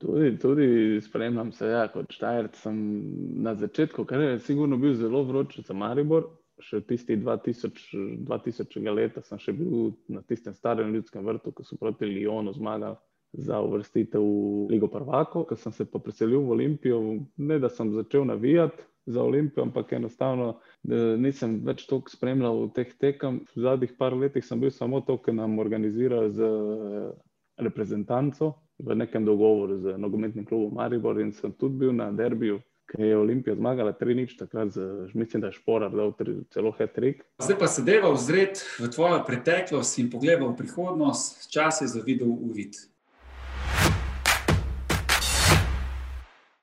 Tudi, 0.00 0.38
tudi 0.40 1.00
spremljam 1.04 1.52
se, 1.52 1.68
ja, 1.68 1.86
kot 1.92 2.12
Štajerc 2.12 2.56
sem 2.56 2.76
na 3.44 3.54
začetku, 3.54 4.04
ker 4.08 4.20
je 4.20 4.38
sigurno 4.44 4.78
bil 4.80 4.94
zelo 4.96 5.24
vroč 5.28 5.58
za 5.64 5.76
Maribor. 5.76 6.28
Še 6.60 6.82
tisti 6.84 7.16
2000, 7.16 8.24
2000 8.28 8.92
leta 8.92 9.22
sem 9.24 9.40
še 9.40 9.54
bil 9.56 9.94
na 10.12 10.20
tistem 10.28 10.52
starem 10.52 10.92
ljudskem 10.92 11.24
vrtu, 11.24 11.54
ko 11.56 11.64
so 11.64 11.78
proti 11.80 12.08
Lyonu 12.08 12.52
zmagali 12.52 12.96
za 13.32 13.60
uvrstitev 13.64 14.20
v 14.20 14.66
Ligo 14.72 14.88
Prvako. 14.92 15.46
Ko 15.48 15.56
sem 15.56 15.72
se 15.72 15.86
pa 15.88 16.00
preselil 16.04 16.44
v 16.44 16.56
Olimpijo, 16.56 17.00
ne 17.36 17.60
da 17.60 17.72
sem 17.72 17.92
začel 17.96 18.28
navijati 18.28 18.89
za 19.06 19.22
Olimpijo, 19.22 19.64
ampak 19.64 19.92
enostavno 19.92 20.60
nisem 21.18 21.60
več 21.64 21.86
toliko 21.88 22.12
spremljal 22.12 22.68
teh 22.74 22.92
tekem. 23.00 23.42
V 23.54 23.64
zadnjih 23.66 23.94
par 23.98 24.16
letih 24.16 24.44
sem 24.44 24.60
bil 24.60 24.70
samo 24.70 25.00
to, 25.00 25.18
ki 25.18 25.34
nam 25.36 25.58
organizira 25.58 26.28
z 26.28 26.46
eh, 26.46 27.12
reprezentanco 27.60 28.54
v 28.80 28.96
nekem 28.96 29.24
dogovoru 29.24 29.78
z 29.78 29.98
nogometnim 30.00 30.46
klubom 30.48 30.74
Maribor 30.74 31.20
in 31.20 31.32
sem 31.32 31.52
tudi 31.52 31.84
bil 31.84 31.92
na 31.92 32.10
derbiju. 32.12 32.60
Ker 32.90 33.04
je 33.06 33.18
Olimpija 33.18 33.54
zmagala 33.54 33.92
3-0, 33.94 34.38
takrat 34.38 34.72
z, 34.74 34.82
mislim, 35.14 35.44
da 35.44 35.46
je 35.46 35.60
Šporar 35.60 35.92
dal 35.94 36.10
celo 36.50 36.72
hetrik. 36.74 37.22
Zdaj 37.38 37.58
pa 37.58 37.68
se 37.70 37.84
deva 37.86 38.10
vzret 38.10 38.64
v 38.80 38.90
tvojo 38.90 39.20
preteklost 39.26 39.98
in 40.02 40.10
pogleda 40.10 40.48
v 40.48 40.56
prihodnost, 40.58 41.46
čas 41.52 41.80
je 41.84 41.86
za 41.86 42.02
video 42.02 42.26
uvid. 42.26 42.74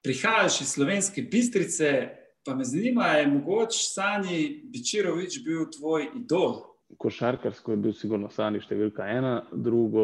Prihajaš 0.04 0.62
iz 0.62 0.68
slovenske 0.76 1.22
bistrice, 1.32 2.10
Pa 2.48 2.56
me 2.56 2.64
zanima, 2.64 3.12
je 3.20 3.28
mogoče 3.28 3.84
Sani 3.92 4.40
Bičirovič 4.72 5.42
bil 5.44 5.68
tvoj 5.68 6.08
idol 6.16 6.62
košarkarsko 6.98 7.72
je 7.72 7.78
bil 7.78 7.94
sigurno 7.94 8.30
Sani 8.32 8.62
številka 8.64 9.06
ena, 9.12 9.34
drugo 9.52 10.04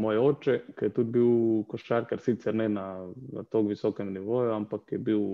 moj 0.00 0.20
oče, 0.22 0.58
ki 0.78 0.88
je 0.88 0.94
tudi 0.96 1.18
bil 1.18 1.32
košarkar, 1.70 2.22
sicer 2.24 2.56
ne 2.56 2.68
na, 2.72 2.86
na 3.34 3.44
tako 3.44 3.68
visokem 3.70 4.12
nivoju, 4.14 4.54
ampak 4.56 4.94
je 4.96 5.00
bil 5.10 5.26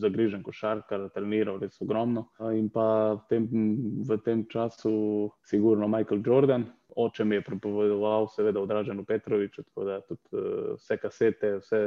zagrižen 0.00 0.44
košarkar, 0.46 1.08
treniral 1.12 1.58
res 1.60 1.76
ogromno. 1.84 2.28
In 2.56 2.70
pa 2.72 2.86
v 3.18 3.26
tem, 3.28 3.48
v 4.06 4.18
tem 4.24 4.46
času 4.50 4.94
sigurno 5.44 5.90
Michael 5.90 6.22
Jordan. 6.24 6.70
Oče 6.94 7.24
mi 7.26 7.40
je 7.40 7.42
prepovedoval, 7.42 8.28
seveda, 8.30 8.62
v 8.62 8.70
Draženu 8.70 9.02
Petroviču, 9.04 9.64
tako 9.66 9.86
da 9.88 9.98
tudi 10.06 10.38
uh, 10.38 10.76
vse 10.78 10.96
kasete, 11.02 11.56
vse 11.58 11.80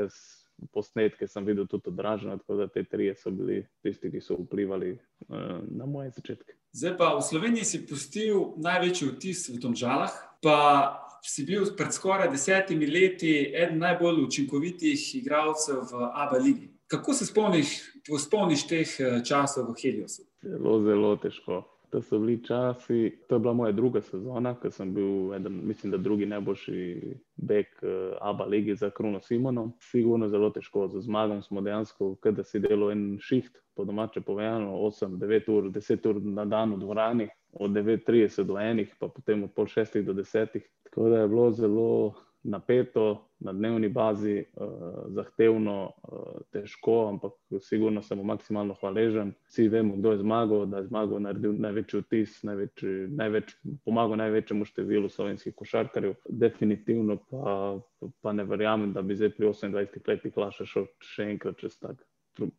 posnetke 0.73 1.27
sem 1.27 1.45
videl 1.45 1.67
tudi 1.67 1.91
odražene, 1.91 2.37
tako 2.37 2.61
da 2.61 2.67
te 2.67 2.83
tri 2.83 3.11
so 3.15 3.31
bili 3.31 3.61
tisti, 3.85 4.11
ki 4.11 4.21
so 4.21 4.37
vplivali 4.41 4.93
uh, 4.93 5.59
na 5.69 5.85
moje 5.85 6.11
začetke. 6.17 6.55
Zdaj 6.77 6.97
pa 6.97 7.11
v 7.17 7.25
Sloveniji 7.25 7.65
si 7.65 7.83
pustil 7.89 8.53
največji 8.61 9.11
vtis 9.11 9.47
v 9.49 9.59
tom 9.61 9.75
žalah, 9.77 10.13
pa 10.43 10.57
si 11.23 11.45
bil 11.45 11.65
pred 11.77 11.93
skoraj 11.93 12.29
desetimi 12.31 12.87
leti 12.87 13.33
eden 13.53 13.79
najbolj 13.83 14.23
učinkovitih 14.27 15.15
igralcev 15.21 15.83
v 15.91 16.09
ABA 16.13 16.37
ligi. 16.37 16.69
Kako 16.87 17.13
se 17.13 17.25
spomniš, 17.25 17.81
spomniš 18.19 18.67
teh 18.67 18.99
eh, 18.99 19.17
časov 19.25 19.73
v 19.73 19.81
Heliosu? 19.81 20.23
Zelo, 20.43 20.79
zelo 20.83 21.15
težko. 21.19 21.63
To 21.89 22.01
so 22.01 22.19
bili 22.19 22.43
časi, 22.43 23.17
to 23.27 23.35
je 23.35 23.39
bila 23.39 23.53
moja 23.53 23.71
druga 23.71 24.01
sezona, 24.01 24.55
ker 24.59 24.71
sem 24.75 24.93
bil, 24.93 25.33
eden, 25.35 25.61
mislim, 25.63 25.91
da 25.91 25.97
drugi 25.97 26.25
najboljši 26.25 27.13
bek 27.35 27.79
uh, 27.81 28.17
Abba 28.21 28.45
Ligi 28.45 28.75
za 28.75 28.89
Kruno 28.89 29.21
Simono. 29.21 29.71
Sigurno 29.79 30.27
zelo 30.27 30.49
težko, 30.49 30.87
za 30.87 31.01
zmagom 31.01 31.41
smo 31.41 31.61
dejansko, 31.61 32.15
da 32.31 32.43
si 32.43 32.59
delal 32.59 32.91
en 32.91 33.17
šiht, 33.21 33.61
po 33.75 33.85
domače 33.85 34.21
povedano, 34.21 34.73
8, 34.89 35.17
9 35.17 35.51
ur, 35.51 35.71
10 35.71 36.09
ur 36.09 36.21
na 36.21 36.45
dan 36.45 36.75
v 36.75 36.79
dvorani, 36.83 37.29
od 37.53 37.71
9.30 37.71 38.43
do 38.43 38.53
1, 38.53 38.85
pa 38.99 39.07
potem 39.07 39.43
od 39.43 39.53
pol 39.55 39.65
6 39.65 40.01
do 40.03 40.13
10. 40.13 40.59
Tako 40.83 41.09
da 41.09 41.21
je 41.21 41.27
bilo 41.27 41.51
zelo 41.51 42.13
napeto, 42.47 43.03
na 43.39 43.53
dnevni 43.53 43.89
bazi, 43.93 44.39
uh, 44.55 44.71
zahtevno, 45.13 45.75
uh, 45.91 46.39
težko, 46.55 46.95
ampak 47.11 47.35
sigurno 47.61 48.01
sem 48.01 48.23
maksimalno 48.25 48.75
hvaležen. 48.79 49.33
Vsi 49.51 49.67
vemo, 49.69 49.97
kdo 49.99 50.15
je 50.15 50.23
zmagal, 50.23 50.65
da 50.71 50.81
je 50.81 50.87
zmagal, 50.87 51.21
naredil 51.27 51.53
največji 51.61 52.01
vtis, 52.01 52.41
največji, 52.47 52.95
največ, 53.19 53.53
pomagal 53.85 54.17
največjemu 54.23 54.65
številu 54.65 55.11
slovenskih 55.13 55.55
košarkarjev. 55.55 56.17
Definitivno 56.29 57.19
pa, 57.29 57.55
pa 58.21 58.33
ne 58.33 58.47
verjamem, 58.47 58.93
da 58.95 59.05
bi 59.05 59.19
zdaj 59.19 59.35
pri 59.37 59.51
28 59.51 60.07
letih 60.07 60.37
lahko 60.37 60.87
še 61.03 61.31
enkrat 61.35 61.61
čez 61.61 61.77
tak 61.77 62.01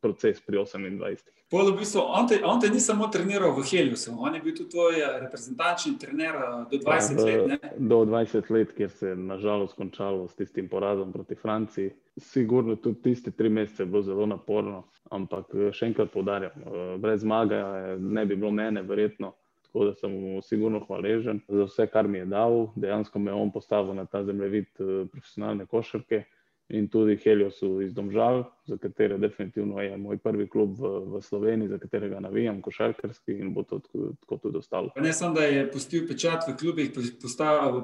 proces 0.01 0.41
pri 0.41 0.59
28. 0.59 1.39
Polo, 1.51 1.73
v 1.73 1.81
bistvu, 1.81 2.03
on, 2.05 2.27
te, 2.29 2.37
on 2.45 2.61
te 2.61 2.69
ni 2.69 2.81
samo 2.81 3.07
treniral 3.09 3.55
v 3.57 3.63
Heljusu, 3.65 4.13
on 4.21 4.35
je 4.37 4.41
bil 4.45 4.53
tudi 4.53 4.75
tvoj 4.75 4.99
eh, 5.01 5.15
reprezentančni 5.23 5.95
trener 5.97 6.37
eh, 6.37 6.51
do 6.69 6.81
20 6.85 7.17
ja, 7.17 7.25
let. 7.25 7.47
Ne? 7.49 7.71
Do 7.89 8.03
20 8.05 8.51
let, 8.53 8.75
kjer 8.77 8.91
se 8.91 9.09
je 9.09 9.17
nažalost 9.17 9.79
končalo 9.79 10.29
s 10.29 10.37
tistim 10.37 10.69
porazom 10.69 11.13
proti 11.13 11.35
Franciji. 11.41 11.95
Sigurno 12.21 12.77
tudi 12.77 13.01
tiste 13.03 13.31
tri 13.31 13.49
mesece 13.49 13.83
je 13.83 13.87
bilo 13.87 14.03
zelo 14.03 14.27
naporno, 14.29 14.85
ampak 15.09 15.55
eh, 15.57 15.73
še 15.73 15.89
enkrat 15.89 16.13
poudarjam, 16.13 16.69
brez 17.01 17.25
zmage 17.25 17.63
ne 17.97 18.27
bi 18.27 18.37
bilo 18.37 18.53
mene, 18.53 18.85
verjetno. 18.85 19.33
Tako 19.69 19.85
da 19.85 19.95
sem 19.97 20.13
mu 20.13 20.43
sigurno 20.45 20.85
hvaležen 20.85 21.41
za 21.49 21.65
vse, 21.65 21.87
kar 21.93 22.09
mi 22.09 22.21
je 22.21 22.29
dal. 22.29 22.67
Dejansko 22.77 23.21
me 23.21 23.31
je 23.31 23.41
on 23.41 23.51
postavil 23.53 23.97
na 23.97 24.05
ta 24.05 24.21
zemljevid 24.25 24.69
profesionalne 25.13 25.67
košarke 25.69 26.25
in 26.69 26.89
tudi 26.89 27.17
Heliosu 27.17 27.81
iz 27.83 27.95
Domžal, 27.95 28.45
za 28.67 28.77
katere 28.77 29.19
definitivno 29.19 29.81
je 29.81 29.97
moj 29.97 30.19
prvi 30.19 30.49
klub 30.49 30.77
v, 30.79 30.91
v 31.17 31.23
Sloveniji, 31.23 31.69
za 31.69 31.79
katerega 31.79 32.21
navijam, 32.21 32.61
košarkarski 32.63 33.33
in 33.33 33.55
bo 33.55 33.63
to 33.63 33.79
tako, 33.79 34.13
tako 34.21 34.37
tudi 34.37 34.59
ostalo. 34.59 34.93
Ne 34.97 35.13
samo, 35.13 35.35
da 35.35 35.45
je 35.45 35.71
pustil 35.73 36.07
pečat 36.09 36.45
v 36.49 36.57
klubih, 36.61 36.93
postavil, 37.23 37.83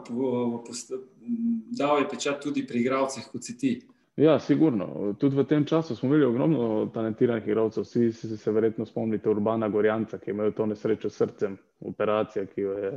dal 1.78 1.98
je 1.98 2.08
pečat 2.08 2.42
tudi 2.42 2.66
pri 2.66 2.84
igralcih, 2.84 3.28
kot 3.32 3.44
si 3.44 3.58
ti. 3.58 3.74
Ja, 4.16 4.38
sigurno. 4.38 5.14
Tudi 5.18 5.36
v 5.36 5.44
tem 5.44 5.64
času 5.66 5.96
smo 5.96 6.08
imeli 6.08 6.24
ogromno 6.24 6.86
talentiranih 6.94 7.48
igralcev. 7.48 7.82
Vsi 7.82 8.12
se, 8.12 8.36
se 8.36 8.52
verjetno 8.52 8.86
spomnite 8.86 9.30
Urbana 9.30 9.68
Gorjanca, 9.68 10.18
ki 10.18 10.30
je 10.30 10.34
imel 10.34 10.52
to 10.52 10.66
nesrečo 10.66 11.10
s 11.10 11.16
srcem, 11.18 11.56
operacija, 11.80 12.46
ki 12.46 12.60
jo 12.60 12.76
je, 12.78 12.92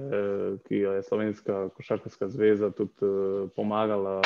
ki 0.67 0.78
jo 0.78 0.93
je 0.93 1.04
Slovenska 1.04 1.69
košarkarska 1.69 2.28
zveza 2.30 2.69
tudi 2.69 3.10
pomagala 3.56 4.21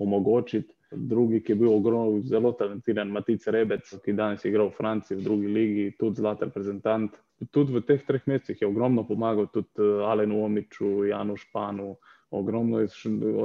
omogočiti. 0.00 0.74
Drugi, 0.90 1.38
ki 1.44 1.52
je 1.52 1.56
bil 1.56 1.68
ogromno, 1.70 2.18
zelo 2.26 2.50
talentiran, 2.58 3.10
Matic 3.14 3.44
Rebec, 3.46 3.92
ki 4.04 4.12
danes 4.18 4.44
igra 4.44 4.64
v 4.66 4.74
Franciji, 4.74 5.20
v 5.20 5.22
drugi 5.22 5.46
ligi, 5.46 5.90
tudi 5.98 6.18
zlat 6.18 6.42
reprezentant. 6.42 7.14
Tudi 7.54 7.76
v 7.76 7.82
teh 7.86 8.02
treh 8.04 8.24
mesecih 8.26 8.58
je 8.60 8.68
ogromno 8.68 9.06
pomagal, 9.06 9.46
tudi 9.54 9.70
eh, 9.78 10.02
Alenu 10.10 10.42
Omiču, 10.44 11.04
Janu 11.08 11.36
Španu. 11.36 11.94
Ogromno 12.30 12.78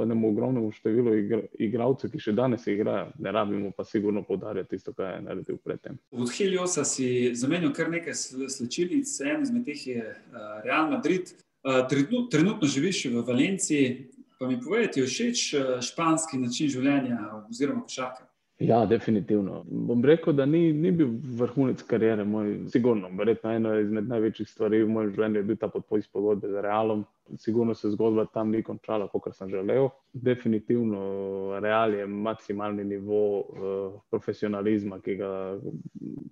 enemu 0.02 0.28
ogromnemu 0.30 0.68
številu 0.70 1.14
igralcev, 1.58 2.12
ki 2.12 2.20
še 2.22 2.34
danes 2.38 2.68
igrajo, 2.70 3.08
ne 3.18 3.32
rabimo 3.34 3.72
pa 3.74 3.82
sigurno 3.82 4.22
podarjati 4.22 4.76
tisto, 4.76 4.92
kar 4.94 5.16
je 5.16 5.24
naredil 5.24 5.58
predtem. 5.58 5.96
Od 6.14 6.30
Heliosa 6.30 6.84
si 6.86 7.32
zamenil 7.34 7.72
kar 7.74 7.90
nekaj 7.90 8.14
slčilic, 8.46 9.10
en 9.26 9.42
izmed 9.42 9.66
teh 9.66 9.82
je 9.90 10.04
uh, 10.06 10.44
Real 10.62 10.86
Madrid. 10.92 11.34
Uh, 11.66 11.82
trenutno 12.30 12.70
živiš 12.70 13.08
v 13.10 13.26
Valenciji, 13.26 13.90
Pa 14.38 14.46
mi 14.46 14.60
povedati, 14.60 15.02
všeč 15.02 15.54
eh, 15.54 15.68
španski 15.82 16.38
način 16.38 16.68
življenja 16.68 17.18
oziroma 17.48 17.82
košarka? 17.86 18.26
Ja, 18.58 18.86
definitivno. 18.86 19.64
Bom 19.68 20.04
rekel, 20.04 20.32
da 20.32 20.46
ni, 20.46 20.72
ni 20.72 20.90
bil 20.90 21.10
vrhunec 21.36 21.82
karijere, 21.84 22.24
moj, 22.24 22.54
sigurno. 22.72 23.10
Verjetno 23.18 23.50
ena 23.52 23.74
izmed 23.82 24.08
največjih 24.08 24.48
stvari 24.48 24.80
v 24.80 24.88
mojem 24.94 25.10
življenju 25.12 25.42
je 25.42 25.46
bil 25.50 25.58
ta 25.60 25.68
podpis 25.68 26.08
pogodbe 26.08 26.48
z 26.48 26.62
Realom. 26.64 27.04
Sigurno 27.42 27.74
se 27.76 27.90
zgodba 27.92 28.24
tam 28.32 28.54
ni 28.54 28.62
končala, 28.64 29.10
kot 29.12 29.28
sem 29.36 29.52
želel. 29.52 29.90
Definitivno 30.12 31.60
Real 31.60 31.92
je 31.98 32.06
maksimalni 32.08 32.84
nivo 32.88 33.20
uh, 33.40 34.00
profesionalizma, 34.08 35.02
ki 35.04 35.18
ga 35.20 35.30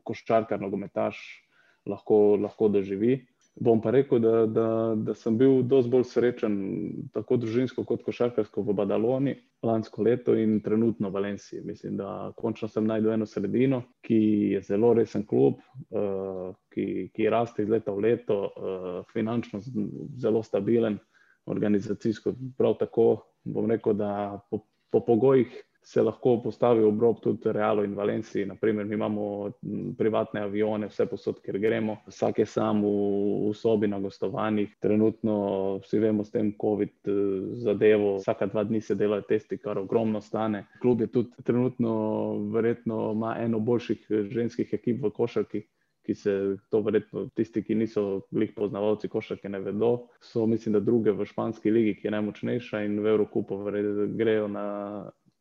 koščarkar, 0.08 0.64
nogometaš 0.64 1.20
lahko, 1.84 2.38
lahko 2.40 2.72
doživi. 2.72 3.18
Bom 3.54 3.78
pa 3.80 3.90
rekel, 3.94 4.18
da, 4.18 4.46
da, 4.46 4.94
da 4.98 5.14
sem 5.14 5.36
bil 5.38 5.60
dosti 5.62 5.90
bolj 5.92 6.04
srečen, 6.10 6.54
tako 7.14 7.36
družinsko 7.38 7.84
kot 7.86 8.02
košarkarsko 8.02 8.64
v 8.66 8.74
Badaloni 8.74 9.34
lansko 9.62 10.02
leto 10.02 10.34
in 10.34 10.56
trenutno 10.64 11.08
v 11.08 11.14
Valenciji. 11.14 11.62
Mislim, 11.62 11.94
da 12.00 12.32
končno 12.36 12.68
sem 12.68 12.86
najdel 12.86 13.14
eno 13.14 13.28
sredino, 13.30 13.80
ki 14.02 14.18
je 14.56 14.62
zelo 14.66 14.90
resen 14.98 15.22
klub, 15.30 15.60
uh, 15.94 16.50
ki, 16.74 16.86
ki 17.14 17.30
raste 17.30 17.62
iz 17.62 17.70
leta 17.70 17.94
v 17.94 18.02
leto, 18.08 18.40
uh, 18.42 18.98
finančno 19.14 19.62
zelo 19.62 20.42
stabilen, 20.42 20.98
organizacijsko 21.46 22.34
prav 22.58 22.74
tako. 22.82 23.08
Bom 23.44 23.70
rekel, 23.70 23.94
da 23.94 24.40
po, 24.50 24.64
po 24.90 25.04
pogojih 25.04 25.54
se 25.84 26.02
lahko 26.02 26.38
postavi 26.42 26.82
ob 26.84 27.00
rob 27.00 27.20
tudi 27.20 27.52
Realu 27.52 27.84
in 27.84 27.94
Valenciji. 27.94 28.46
Naprimer, 28.46 28.86
mi 28.86 28.94
imamo 28.94 29.50
privatne 29.98 30.40
avione, 30.40 30.88
vse 30.88 31.06
posod, 31.06 31.42
kjer 31.44 31.58
gremo, 31.60 31.98
vsak 32.08 32.38
je 32.40 32.46
sam 32.48 32.80
v, 32.82 32.92
v 33.48 33.52
sobi 33.54 33.88
na 33.88 33.98
gostovanjih. 34.00 34.72
Trenutno 34.80 35.34
vsi 35.84 36.00
vemo 36.00 36.24
s 36.24 36.32
tem 36.32 36.54
COVID 36.60 37.10
eh, 37.12 37.18
zadevo, 37.66 38.16
vsaka 38.16 38.48
dva 38.48 38.64
dni 38.64 38.80
se 38.80 38.96
delajo 38.96 39.26
testi, 39.28 39.58
kar 39.60 39.78
ogromno 39.78 40.22
stane. 40.24 40.64
Klub 40.80 41.04
je 41.04 41.10
tudi 41.12 41.44
trenutno 41.44 41.92
verjetno 42.54 43.12
ima 43.12 43.36
eno 43.38 43.60
boljših 43.60 44.06
ženskih 44.32 44.72
ekip 44.72 45.02
v 45.04 45.10
košarki. 45.12 45.66
Ki 46.04 46.12
se 46.14 46.32
to 46.68 46.82
verjetno 46.84 47.30
tisti, 47.32 47.62
ki 47.64 47.74
niso 47.80 48.02
bili 48.28 48.50
poznavalci 48.52 49.08
košarke, 49.08 49.48
ne 49.48 49.60
vedo. 49.64 50.10
So, 50.20 50.44
mislim, 50.46 50.74
da 50.76 50.80
druge 50.84 51.14
v 51.16 51.24
španski 51.24 51.72
ligi, 51.72 51.94
ki 51.96 52.06
je 52.06 52.12
najmočnejša 52.12 52.82
in 52.84 52.98
v 53.00 53.08
Evropu 53.14 53.40
grejo 54.12 54.48
na 54.52 54.64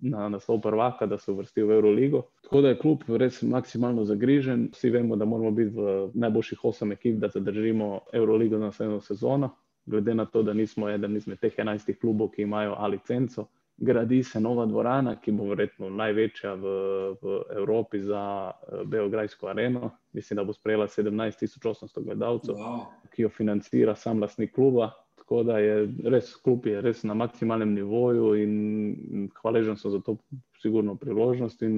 na 0.10 0.30
naslov 0.30 0.62
prvaka, 0.62 1.06
da 1.06 1.18
se 1.18 1.32
uvrsti 1.32 1.64
v 1.64 1.72
Euroligo. 1.72 2.22
Tako 2.44 2.62
da 2.62 2.70
je 2.70 2.78
klub 2.80 3.04
res 3.08 3.42
maksimalno 3.42 4.06
zagrižen. 4.06 4.70
Vsi 4.74 4.90
vemo, 4.90 5.16
da 5.16 5.26
moramo 5.26 5.52
biti 5.52 5.76
v 5.76 6.12
najboljših 6.14 6.66
osem 6.66 6.92
ekip, 6.92 7.18
da 7.22 7.30
zadržimo 7.30 8.00
Euroligo 8.14 8.58
na 8.58 8.66
naslednjo 8.66 9.02
sezono. 9.02 9.50
Glede 9.86 10.14
na 10.16 10.26
to, 10.26 10.44
da 10.44 10.54
nismo 10.54 10.90
eden 10.90 11.16
izmed 11.16 11.40
teh 11.40 11.54
enajstih 11.58 12.00
klubov, 12.00 12.32
ki 12.36 12.42
imajo 12.42 12.76
A 12.78 12.88
licenco, 12.88 13.48
gradi 13.78 14.24
se 14.24 14.40
nova 14.40 14.66
dvorana, 14.66 15.16
ki 15.22 15.32
bo 15.32 15.48
verjetno 15.50 15.90
največja 15.90 16.54
v, 16.56 16.74
v 17.22 17.40
Evropi 17.58 18.00
za 18.00 18.52
eh, 18.52 18.84
Beograjsko 18.86 19.48
areno. 19.48 19.92
Mislim, 20.14 20.38
da 20.38 20.44
bo 20.44 20.54
sprejela 20.54 20.88
17.800 20.88 22.04
gledalcev, 22.04 22.56
wow. 22.56 22.86
ki 23.12 23.22
jo 23.22 23.30
financira 23.30 23.96
sam 23.96 24.22
lastnik 24.22 24.54
kluba. 24.56 24.92
Tako 25.34 25.44
da 25.44 25.58
je 25.58 25.88
res 26.14 26.36
klub 26.46 26.66
je 26.70 26.82
res 26.86 27.00
na 27.10 27.16
maksimalnem 27.18 27.72
nivoju 27.74 28.36
in 28.38 29.30
hvaležen 29.40 29.80
sem 29.82 29.92
za 29.92 30.00
to 30.06 30.14
sigurno 30.62 30.94
priložnost 30.96 31.64
in 31.66 31.74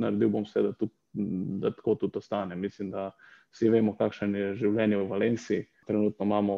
naredil 0.00 0.32
bom 0.34 0.42
vse, 0.42 0.64
da, 0.66 0.72
tu, 0.74 0.88
da 1.62 1.70
tako 1.70 1.94
tudi 1.94 2.18
ostane. 2.18 2.56
Mislim, 2.58 2.90
da 2.90 3.12
vsi 3.54 3.70
vemo, 3.70 3.94
kakšen 3.94 4.34
je 4.34 4.48
življenje 4.64 4.98
v 4.98 5.06
Valenciji. 5.12 5.68
Trenutno 5.86 6.26
imamo, 6.26 6.56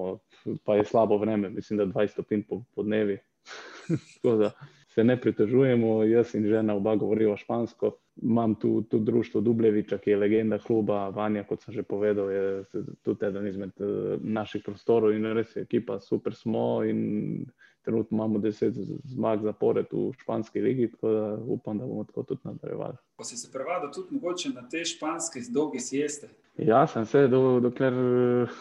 pa 0.64 0.78
je 0.80 0.88
slabo 0.88 1.20
vreme, 1.20 1.50
mislim, 1.52 1.82
da 1.82 1.90
20 1.92 2.16
stopinj 2.16 2.46
po, 2.48 2.62
po 2.74 2.88
dnevi. 2.88 3.18
tako 4.22 4.36
da 4.40 4.54
se 5.00 5.04
ne 5.04 5.20
pritožujemo, 5.20 6.04
jaz 6.04 6.34
in 6.34 6.44
žena 6.46 6.74
oba 6.74 6.96
govorijo 6.96 7.36
špansko. 7.36 7.94
Imam 8.22 8.54
tu, 8.54 8.82
tu 8.82 8.98
društvo 8.98 9.40
Dubleviča, 9.40 9.98
ki 9.98 10.10
je 10.10 10.16
legenda 10.16 10.58
kluba, 10.58 11.08
Vanja, 11.08 11.44
kot 11.48 11.62
sem 11.62 11.74
že 11.74 11.82
povedal, 11.82 12.28
je 12.30 12.64
tudi 13.02 13.24
eden 13.26 13.46
izmed 13.48 13.72
eh, 13.80 14.18
naših 14.20 14.62
prostorov 14.66 15.14
in 15.16 15.24
res 15.32 15.56
je 15.56 15.62
ekipa, 15.62 16.00
super 16.00 16.36
smo 16.36 16.84
in 16.84 17.46
trenutno 17.84 18.16
imamo 18.16 18.38
deset 18.38 18.74
zmag 19.08 19.40
zapored 19.42 19.86
v 19.92 20.12
španski 20.20 20.60
ligi, 20.60 20.90
tako 20.90 21.12
da 21.12 21.38
upam, 21.46 21.78
da 21.78 21.86
bomo 21.86 22.04
tako 22.04 22.22
tudi 22.22 22.40
nadaljevali. 22.44 23.00
Pa 23.16 23.24
si 23.24 23.36
se 23.36 23.48
prevadil 23.52 23.90
tudi 23.94 24.20
mogoče 24.20 24.52
na 24.52 24.68
te 24.68 24.84
španske 24.84 25.40
dolge 25.48 25.80
sieste? 25.80 26.28
Ja, 26.58 26.84
sem 26.86 27.06
se, 27.06 27.24
do, 27.28 27.60
dokler 27.60 27.94
uh, 27.94 28.60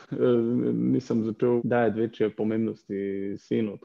nisem 0.72 1.26
začel 1.28 1.60
dajati 1.64 2.00
večje 2.00 2.30
pomembnosti 2.30 3.36
sinu. 3.38 3.76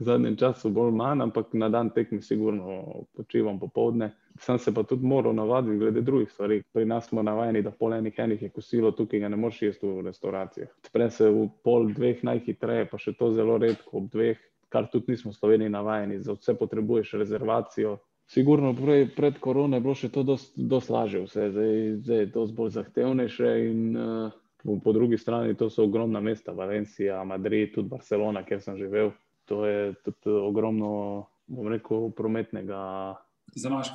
V 0.00 0.04
zadnjem 0.04 0.36
času 0.36 0.70
bolj 0.72 0.94
manj, 0.96 1.20
ampak 1.26 1.52
na 1.52 1.68
dan 1.68 1.90
tekmi 1.92 2.22
sigurno 2.24 3.04
počivam 3.16 3.58
popovdne. 3.60 4.14
Sem 4.40 4.58
se 4.58 4.72
pa 4.74 4.82
tudi 4.82 5.04
moral 5.04 5.34
navaditi 5.36 5.76
glede 5.76 6.00
drugih 6.00 6.30
stvari. 6.32 6.62
Pri 6.72 6.84
nas 6.88 7.08
smo 7.08 7.22
navajeni, 7.22 7.60
da 7.62 7.70
pol 7.70 7.92
enih 7.94 8.18
enih 8.18 8.42
je 8.42 8.48
kosilo, 8.48 8.94
tukaj 8.96 9.20
ga 9.20 9.28
ne 9.28 9.36
moreš 9.36 9.62
jesti 9.62 9.86
v 9.86 10.06
restauracijah. 10.08 10.72
Spre 10.88 11.10
se 11.10 11.28
v 11.28 11.44
pol 11.64 11.92
dveh 11.92 12.24
najhitreje, 12.24 12.88
pa 12.88 12.98
še 12.98 13.12
to 13.12 13.28
zelo 13.36 13.58
redko 13.60 14.00
ob 14.00 14.08
dveh, 14.14 14.40
kar 14.72 14.88
tudi 14.88 15.12
nismo 15.12 15.34
v 15.34 15.36
Sloveniji 15.36 15.76
navajeni. 15.76 16.20
Za 16.24 16.38
vse 16.38 16.56
potrebuješ 16.56 17.18
rezervacijo. 17.20 17.98
Sigurno 18.30 18.72
prej, 18.72 19.10
pred 19.12 19.36
korono 19.36 19.76
je 19.76 19.84
bilo 19.84 19.94
še 19.98 20.08
to 20.08 20.24
dosti 20.24 20.92
lažje, 20.96 21.26
vse 21.28 21.50
zdaj, 21.52 21.80
zdaj 22.00 22.22
je 22.24 22.32
to 22.32 22.46
bolj 22.56 22.76
zahtevnejše 22.78 23.56
in 23.68 23.80
uh, 23.98 24.36
po, 24.62 24.80
po 24.80 24.92
drugi 24.96 25.18
strani 25.18 25.56
to 25.58 25.68
so 25.70 25.84
ogromna 25.84 26.20
mesta, 26.24 26.56
Valencija, 26.56 27.24
Madrid, 27.24 27.74
tudi 27.74 27.90
Barcelona, 27.90 28.46
kjer 28.46 28.62
sem 28.62 28.78
živel 28.78 29.10
to 29.50 29.66
je 29.66 29.94
tudi 30.06 30.30
ogromno, 30.30 31.26
bom 31.50 31.66
rekel, 31.66 32.12
prometnega 32.14 33.16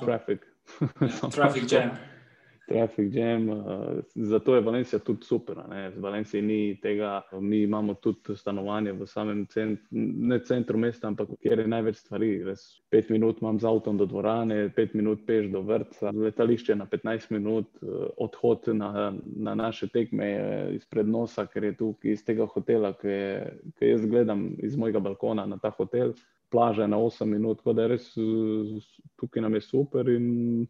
trafika. 0.03 0.51
Traffic 1.31 1.71
jam. 1.71 1.95
Traffic 2.67 3.13
jam. 3.13 3.49
Uh, 3.49 3.65
zato 4.15 4.56
je 4.56 4.62
Valencija 4.62 4.99
tudi 4.99 5.25
super. 5.25 5.58
Ne? 5.69 5.91
Z 5.91 5.99
Valencije 5.99 6.41
ni 6.41 6.80
tega, 6.82 7.21
mi 7.32 7.62
imamo 7.62 7.93
tudi 7.93 8.36
stanovanje 8.36 8.91
v 8.91 9.06
samem 9.08 9.45
centru, 9.45 9.86
ne 9.91 10.39
centru 10.39 10.78
mesta, 10.78 11.08
ampak 11.08 11.30
kjer 11.41 11.60
je 11.60 11.67
največ 11.67 11.99
stvari. 12.01 12.30
Res 12.43 12.63
pet 12.89 13.10
minut 13.10 13.41
imam 13.41 13.60
z 13.60 13.69
avtom 13.69 13.97
do 13.97 14.08
dvorane, 14.10 14.69
pet 14.75 14.93
minut 14.97 15.21
peš 15.28 15.51
do 15.54 15.62
vrca, 15.62 16.10
letališče 16.12 16.75
na 16.75 16.88
15 16.89 17.32
minut, 17.38 17.69
uh, 17.82 18.08
odhod 18.17 18.65
na, 18.73 19.12
na 19.36 19.56
naše 19.56 19.88
tekme 19.93 20.30
izpred 20.73 21.08
nosa, 21.08 21.45
ker 21.45 21.69
je 21.69 21.75
tukaj 21.84 22.12
iz 22.12 22.23
tega 22.25 22.47
hotela, 22.49 22.95
ki, 22.97 23.08
je, 23.08 23.60
ki 23.78 23.91
jaz 23.91 24.08
gledam 24.10 24.47
iz 24.63 24.73
mojega 24.78 24.99
balkona 24.99 25.45
na 25.45 25.62
ta 25.62 25.69
hotel. 25.69 26.15
Plaža 26.49 26.86
je 26.86 26.88
na 26.88 26.97
8 26.97 27.30
minut, 27.30 27.62
tako 27.62 27.73
da 27.78 27.86
res 27.93 28.10
tukaj 29.21 29.45
nam 29.45 29.54
je 29.54 29.62
super 29.62 30.10
in 30.10 30.65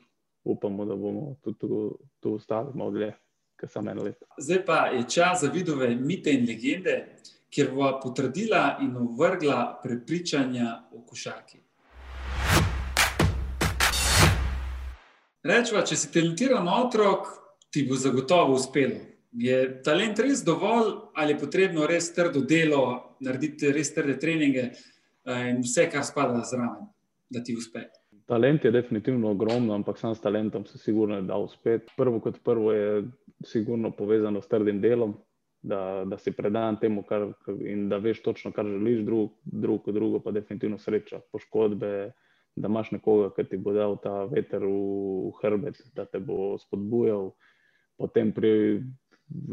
upamo, 0.45 0.85
da 0.85 0.95
bomo 0.95 1.35
tudi 1.41 1.57
tu, 1.59 1.99
tu 2.19 2.33
ostali 2.33 2.71
malo 2.73 2.91
dlje, 2.91 3.13
kot 3.59 3.71
samo 3.71 3.91
eno 3.91 4.03
leto. 4.03 4.25
Zdaj 4.37 4.65
pa 4.65 4.77
je 4.93 5.03
čas 5.09 5.41
za 5.41 5.49
vidove 5.49 5.95
mite 5.95 6.33
in 6.33 6.45
legende, 6.47 7.15
kjer 7.49 7.71
bo 7.73 7.89
potrdila 8.03 8.77
in 8.81 8.95
ovrgla 8.97 9.79
prepričanja 9.83 10.83
o 10.91 11.01
košarki. 11.07 11.61
Rečva, 15.45 15.83
če 15.85 15.95
si 15.95 16.09
talentiran 16.13 16.67
otrok, 16.67 17.27
ti 17.69 17.83
bo 17.85 17.97
zagotovo 17.99 18.55
uspelo. 18.57 18.97
Je 19.35 19.81
talent 19.83 20.19
res 20.23 20.41
dovolj, 20.47 20.93
ali 21.13 21.33
je 21.33 21.39
potrebno 21.41 21.85
res 21.85 22.07
trdo 22.15 22.41
delo, 22.41 23.17
narediti 23.21 23.69
res 23.75 23.91
trde 23.93 24.15
treninge 24.19 24.63
eh, 24.71 25.49
in 25.51 25.59
vse, 25.61 25.89
kar 25.91 26.05
spada 26.07 26.41
zraven, 26.47 26.87
da 27.29 27.43
ti 27.43 27.53
uspe? 27.53 27.83
Talent 28.25 28.65
je 28.65 28.71
definitivno 28.71 29.29
ogromno, 29.31 29.73
ampak 29.75 29.97
sam 29.97 30.15
s 30.15 30.21
talentom 30.21 30.65
se 30.65 30.77
sigurno 30.77 31.21
da 31.21 31.37
uspeti. 31.37 31.93
Prvo 31.97 32.19
kot 32.19 32.39
prvo 32.43 32.71
je 32.73 33.03
sigurno 33.45 33.91
povezano 33.91 34.41
s 34.41 34.47
trdim 34.47 34.81
delom, 34.81 35.13
da, 35.61 36.03
da 36.05 36.17
si 36.17 36.31
predan 36.31 36.79
temu 36.79 37.03
kar, 37.03 37.27
in 37.61 37.89
da 37.89 37.97
veš 37.97 38.23
točno, 38.23 38.51
kar 38.51 38.65
želiš, 38.65 39.05
drug, 39.05 39.31
drug, 39.43 39.91
drugo 39.91 40.19
pa 40.19 40.31
definitivno 40.31 40.77
sreča, 40.77 41.19
poškodbe, 41.31 42.11
da 42.55 42.67
imaš 42.67 42.91
nekoga, 42.91 43.29
ki 43.35 43.49
ti 43.49 43.57
bo 43.57 43.73
dal 43.73 43.97
ta 44.01 44.23
veter 44.31 44.63
v, 44.65 45.31
hrbet, 45.41 45.81
da 45.93 46.05
te 46.05 46.19
bo 46.19 46.55
spodbujal. 46.57 47.33
Potem 47.97 48.31
pri 48.33 48.81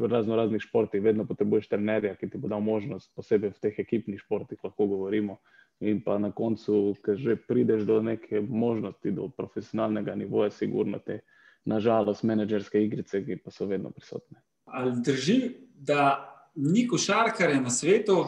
razno 0.08 0.36
raznih 0.36 0.60
športih 0.60 1.02
vedno 1.02 1.26
potrebuješ 1.28 1.68
trenerja, 1.68 2.14
ki 2.16 2.28
ti 2.30 2.38
bo 2.38 2.48
dal 2.48 2.60
možnost, 2.60 3.12
posebej 3.16 3.52
v 3.52 3.62
teh 3.66 3.78
ekipnih 3.84 4.20
športih, 4.20 4.60
lahko 4.64 4.86
govorimo 4.86 5.40
in 5.80 6.00
pa 6.04 6.18
na 6.18 6.32
koncu, 6.32 6.94
ker 7.04 7.16
že 7.18 7.36
prideš 7.36 7.86
do 7.88 8.00
neke 8.02 8.40
možnosti, 8.40 9.10
do 9.10 9.28
profesionalnega 9.28 10.14
nivoja, 10.14 10.50
sigurno 10.50 10.98
te, 10.98 11.20
nažalost, 11.64 12.24
menedžerske 12.26 12.82
igrice, 12.82 13.22
ki 13.24 13.38
pa 13.42 13.50
so 13.50 13.66
vedno 13.70 13.90
prisotne. 13.90 14.42
Ali 14.66 14.92
drži, 15.04 15.38
da 15.74 16.28
ni 16.54 16.86
košarkarja 16.88 17.60
na 17.60 17.70
svetu, 17.70 18.24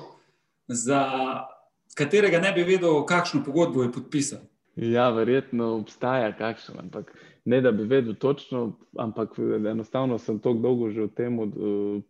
za 0.68 1.00
katerega 1.94 2.40
ne 2.40 2.52
bi 2.52 2.64
vedel, 2.64 3.04
kakšno 3.07 3.44
pogodbo 3.44 3.83
je 3.83 3.92
podpisal? 3.92 4.42
Ja, 4.76 5.11
verjetno 5.14 5.76
obstaja 5.78 6.33
kakšen, 6.35 6.80
ampak 6.80 7.12
ne 7.44 7.61
da 7.61 7.72
bi 7.72 7.85
vedel 7.85 8.14
točno, 8.14 8.78
ampak 8.98 9.38
enostavno 9.70 10.18
sem 10.18 10.38
tako 10.38 10.59
dolgo 10.59 10.90
že 10.90 11.02
v 11.02 11.12
tem 11.14 11.38
uh, 11.38 11.50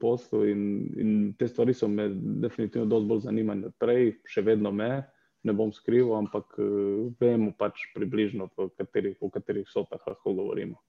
poslu 0.00 0.44
in, 0.48 0.62
in 0.96 1.10
te 1.38 1.48
stvari 1.48 1.74
so 1.74 1.88
me 1.88 2.08
definitivno 2.14 2.86
dosti 2.86 3.08
bolj 3.08 3.20
zanimale. 3.26 3.72
Prej 3.78 4.14
še 4.24 4.46
vedno 4.46 4.72
me, 4.72 5.02
ne 5.44 5.52
bom 5.52 5.72
skrival, 5.72 6.18
ampak 6.24 6.58
uh, 6.58 7.12
vemo 7.20 7.52
pač 7.58 7.86
približno, 7.94 8.48
o 8.56 8.68
katerih, 8.78 9.16
katerih 9.32 9.68
sotah 9.68 10.00
lahko 10.06 10.34
govorimo. 10.34 10.80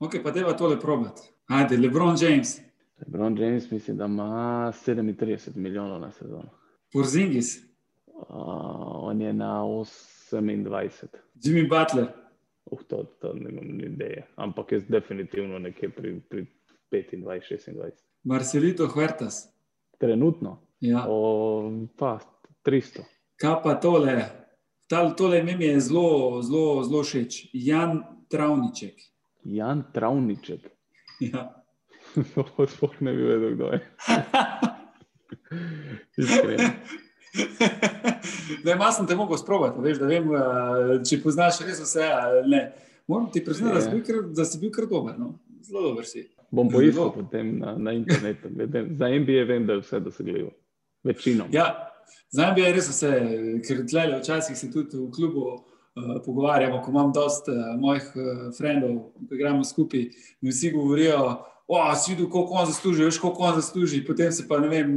Ok, 0.00 0.22
pa 0.24 0.32
deva 0.32 0.54
tole 0.56 0.78
probat. 0.80 1.20
Ajde, 1.52 1.76
Lebron 1.76 2.16
James. 2.16 2.60
Lebron 3.00 3.36
James 3.38 3.70
mislim, 3.70 3.96
da 3.96 4.04
ima 4.08 4.72
37 4.72 5.56
milijonov 5.56 6.00
na 6.00 6.10
sezono. 6.12 6.48
Porzingis. 6.92 7.58
Uh, 8.06 8.24
on 9.08 9.20
je 9.20 9.32
na 9.32 9.60
28. 9.62 11.06
Jimmy 11.34 11.68
Butler. 11.68 12.08
Uh, 12.70 12.82
to, 12.88 13.04
to 13.20 13.34
ne 13.34 13.50
imam 13.50 13.80
ideje, 13.80 14.26
ampak 14.36 14.72
jaz 14.72 14.82
definitivno 14.88 15.58
nekje 15.58 15.88
pri, 15.88 16.20
pri 16.28 16.46
25, 16.90 17.24
26. 17.24 17.90
Marcelito 18.24 18.88
Huertas. 18.88 19.48
Trenutno? 19.98 20.60
Ja. 20.80 21.04
O, 21.08 21.70
pa 21.98 22.18
300. 22.62 23.04
Kaj 23.40 23.54
pa 23.64 23.74
tole? 23.80 24.14
Ta, 24.86 25.14
tole 25.16 25.38
ime 25.38 25.56
mi 25.56 25.64
je 25.64 25.80
zelo, 25.80 26.42
zelo, 26.42 26.82
zelo 26.84 27.02
všeč. 27.02 27.46
Jan 27.52 28.02
Travniček. 28.28 29.00
Jan 29.44 29.84
Travniček. 29.94 30.68
Ja. 31.20 31.64
Sploh 32.68 33.00
ne 33.00 33.12
bi 33.12 33.22
vedel, 33.22 33.54
kdo 33.54 33.64
je. 33.72 33.80
Iskreno. 36.16 36.68
Ne, 38.64 38.74
malo 38.74 38.92
sem 38.92 39.06
te 39.06 39.16
mogel 39.16 39.38
sprobati, 39.38 39.80
veš, 39.80 40.00
da 40.02 40.06
vem, 40.10 40.32
eh, 40.34 40.94
če 41.06 41.20
poznaš 41.22 41.60
res 41.64 41.80
vse. 41.80 42.08
Ne. 42.50 42.64
Moram 43.08 43.28
ti 43.32 43.44
priznati, 43.44 43.86
da, 43.86 44.00
ja. 44.14 44.22
da 44.36 44.44
si 44.44 44.58
bil 44.60 44.72
kar 44.74 44.88
dober. 44.90 45.14
No? 45.18 45.38
Zelo 45.64 45.88
dober 45.88 46.08
si. 46.08 46.26
Bom 46.50 46.68
poiskal 46.68 47.12
potem 47.14 47.54
na, 47.60 47.76
na 47.78 47.94
internetu. 47.94 48.50
Za 48.98 49.08
NBA 49.08 49.44
vem, 49.48 49.68
da 49.68 49.78
je 49.78 49.84
vse 49.84 50.00
dosegljivo. 50.00 50.50
Večino. 51.06 51.46
Ja, 51.52 51.89
Zdaj 52.30 52.54
bi 52.54 52.66
res 52.70 52.88
vse, 52.92 53.12
ker 53.66 53.84
tle 53.90 54.06
včasih 54.20 54.58
se 54.58 54.70
tudi 54.70 54.98
v 54.98 55.10
klubu 55.14 55.44
uh, 55.50 56.18
pogovarjamo, 56.24 56.82
ko 56.82 56.92
imam 56.94 57.12
dosta 57.12 57.52
uh, 57.52 57.70
mojih 57.80 58.10
uh, 58.14 58.42
frendov, 58.56 59.12
ki 59.28 59.38
igramo 59.38 59.64
skupaj, 59.64 60.10
mi 60.40 60.54
vsi 60.54 60.74
govorijo. 60.76 61.22
O, 61.70 61.78
si 61.94 62.10
videl, 62.10 62.26
koliko 62.26 62.56
on 62.58 62.64
zasluži, 62.66 63.04
veš, 63.06 63.18
koliko 63.22 63.44
on 63.46 63.52
zasluži. 63.54 64.00
Potem 64.02 64.32
se 64.34 64.42
pa 64.48 64.56
ne 64.58 64.68
vem, 64.68 64.88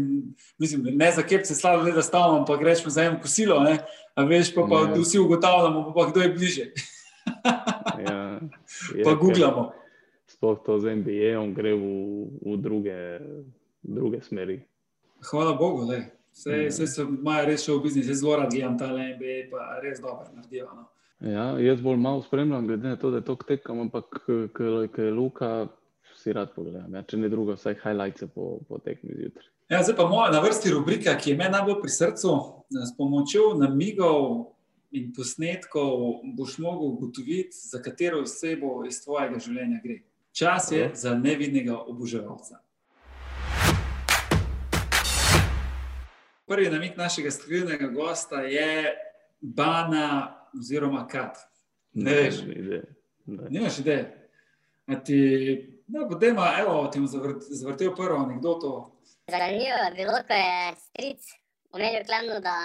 mislim, 0.58 0.88
ne 0.98 1.12
za 1.14 1.22
kep 1.22 1.46
se 1.46 1.54
slabo, 1.56 1.92
da 1.94 2.02
stavimo, 2.02 2.46
pa 2.50 2.58
greš 2.58 2.88
za 2.90 3.04
eno 3.04 3.20
kosilo, 3.22 3.60
ne? 3.62 3.78
a 4.16 4.24
veš, 4.26 4.56
pa, 4.56 4.66
pa 4.70 4.80
ja. 4.80 4.96
vsi 4.98 5.20
ugotavljamo, 5.20 5.84
pa, 5.86 5.94
pa 5.94 6.10
kdo 6.10 6.22
je 6.22 6.30
bliže. 6.34 6.66
ja, 8.10 8.40
je, 8.98 9.04
pa 9.04 9.14
googlamo. 9.14 9.72
Sploh 10.28 10.58
to 10.66 10.80
z 10.80 10.96
NBA, 10.96 11.38
on 11.38 11.54
gre 11.54 11.76
v, 11.78 11.86
v 12.42 12.58
druge, 12.58 12.98
druge 13.84 14.22
smeri. 14.26 14.64
Hvala 15.30 15.54
Bogu, 15.54 15.86
da 15.86 16.02
je. 16.02 16.10
Vse, 16.34 16.66
vse 16.70 16.88
se 16.88 17.06
imajo 17.06 17.46
res 17.46 17.64
še 17.66 17.76
v 17.76 17.84
biznisu, 17.84 18.16
zelo 18.18 18.40
rad 18.42 18.52
gledam 18.52 18.78
ta 18.78 18.90
NBA, 18.90 19.38
pa 19.52 19.78
res 19.84 20.02
dobro 20.02 20.26
naredijo. 20.34 20.68
No. 20.74 20.88
Ja, 21.24 21.46
jaz 21.62 21.82
bolj 21.82 22.00
malo 22.02 22.24
spremljam, 22.26 22.68
glede 22.68 22.90
na 22.90 23.00
to, 23.00 23.12
da 23.14 23.22
je 23.22 23.28
to 23.28 23.36
tekam, 23.48 23.86
ampak 23.86 24.26
ker 24.58 25.06
je 25.06 25.12
Luka, 25.14 25.54
si 26.18 26.34
rad 26.34 26.54
pogledam. 26.56 26.94
Ja, 26.96 27.04
če 27.04 27.20
ne 27.20 27.30
drugo, 27.30 27.56
vsaj 27.58 27.78
highlights 27.84 28.26
po, 28.34 28.58
po 28.68 28.80
tekmi 28.84 29.16
zjutraj. 29.20 29.50
Ja, 29.72 29.84
zdaj 29.84 29.96
pa 29.98 30.08
moja 30.10 30.32
na 30.32 30.42
vrsti 30.44 30.74
rubrika, 30.74 31.16
ki 31.20 31.32
je 31.32 31.38
meni 31.40 31.56
najbolj 31.56 31.80
pri 31.82 31.94
srcu. 31.94 32.34
S 32.74 32.92
pomočjo 32.98 33.54
namigov 33.60 34.26
in 34.94 35.14
posnetkov 35.16 36.22
boš 36.38 36.58
mogel 36.64 36.94
ugotoviti, 36.94 37.56
za 37.56 37.82
katero 37.82 38.22
osebo 38.26 38.84
iz 38.88 39.02
tvojega 39.04 39.40
življenja 39.42 39.80
gre. 39.84 40.02
Čas 40.34 40.72
je 40.74 40.90
za 40.98 41.16
nevidnega 41.18 41.78
oboževalca. 41.78 42.60
Prvi 46.46 46.70
namik 46.70 46.98
našega 46.98 47.32
skrivnega 47.32 47.88
gosta 47.88 48.42
je 48.42 48.96
Bana 49.42 50.36
oziroma 50.60 51.08
Kat. 51.08 51.38
Ne 51.94 52.12
Ne 52.12 52.18
veš. 52.22 52.36
ideje. 52.42 52.96
Ne. 53.26 53.50
Nimaš 53.50 53.80
ideje. 53.80 54.30
Ti, 55.06 55.20
no, 55.88 56.10
potem, 56.10 56.38
evo, 56.60 56.88
ti 56.88 57.00
bom 57.00 57.08
zavrt, 57.08 57.42
zavrtel 57.50 57.96
prvo 57.96 58.18
anegdoto. 58.24 59.00
Zanimivo 59.28 59.78
je 59.86 59.92
bilo, 59.96 60.18
ko 60.28 60.34
je 60.34 60.76
stric 60.76 61.22
omenil 61.72 62.04
Klemnu, 62.06 62.40
da 62.40 62.56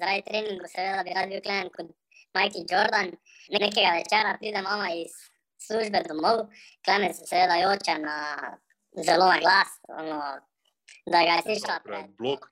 zaradi 0.00 0.22
treningu 0.26 0.66
seveda 0.74 1.02
bi 1.04 1.14
rad 1.16 1.28
bil 1.28 1.42
Klemen 1.42 1.70
kot 1.76 1.86
Michael 2.34 2.64
Jordan. 2.70 3.08
Nekega 3.50 3.90
večera 3.98 4.36
pride 4.38 4.62
mama 4.62 4.88
iz 5.02 5.12
službe 5.66 6.02
domov, 6.08 6.46
Klemen 6.84 7.14
se 7.14 7.26
seveda 7.26 7.54
joče 7.64 7.98
na 7.98 8.18
zelo 9.06 9.26
na 9.32 9.38
glas, 9.44 9.70
ono, 9.88 10.18
da 11.06 11.18
ga 11.26 11.32
je 11.36 11.42
slišala 11.42 11.80
pred 11.84 12.06
blok, 12.18 12.48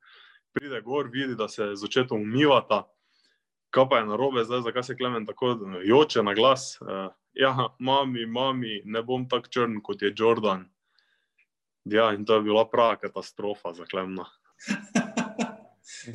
pride 0.56 0.80
gor, 0.80 1.08
vidi, 1.12 1.34
da 1.34 1.48
se 1.48 1.70
z 1.74 1.84
očetom 1.84 2.22
umivata. 2.22 2.86
Kaj 3.70 3.88
pa 3.90 3.98
je 3.98 4.06
narobe 4.06 4.44
zdaj, 4.44 4.60
zakaj 4.60 4.82
se 4.82 4.96
Klemen 4.96 5.26
tako 5.26 5.58
joče 5.84 6.22
na 6.22 6.34
glas? 6.34 6.78
Uh, 6.80 7.12
ja, 7.32 7.68
mami, 7.78 8.26
mami, 8.26 8.82
ne 8.84 9.02
bom 9.02 9.28
tako 9.28 9.48
črn 9.48 9.80
kot 9.82 10.02
je 10.02 10.14
Jordan. 10.16 10.64
Ja, 11.84 12.12
in 12.14 12.24
to 12.24 12.34
je 12.34 12.42
bila 12.42 12.64
prava 12.68 12.96
katastrofa 12.96 13.72
za 13.72 13.84
Klemna. 13.84 14.24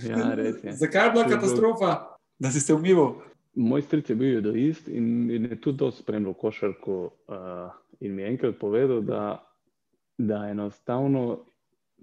Ja, 0.09 0.33
res 0.35 0.63
je. 0.63 0.73
Zakaj 0.73 1.07
je 1.07 1.11
bila 1.11 1.27
katastrofa, 1.29 1.91
da 2.39 2.51
si 2.51 2.59
se 2.59 2.73
umival? 2.73 3.21
Moj 3.53 3.81
stric 3.81 4.09
je 4.09 4.15
bil 4.15 4.33
judoist 4.33 4.87
in, 4.87 5.29
in 5.31 5.45
je 5.45 5.61
tudi 5.61 5.77
dosti 5.77 6.01
spremljal 6.01 6.33
košarko. 6.33 6.97
Uh, 7.27 7.71
in 7.99 8.15
mi 8.15 8.21
je 8.21 8.29
enkrat 8.29 8.57
povedal, 8.59 9.01
da, 9.01 9.53
da 10.17 10.47
enostavno, 10.49 11.45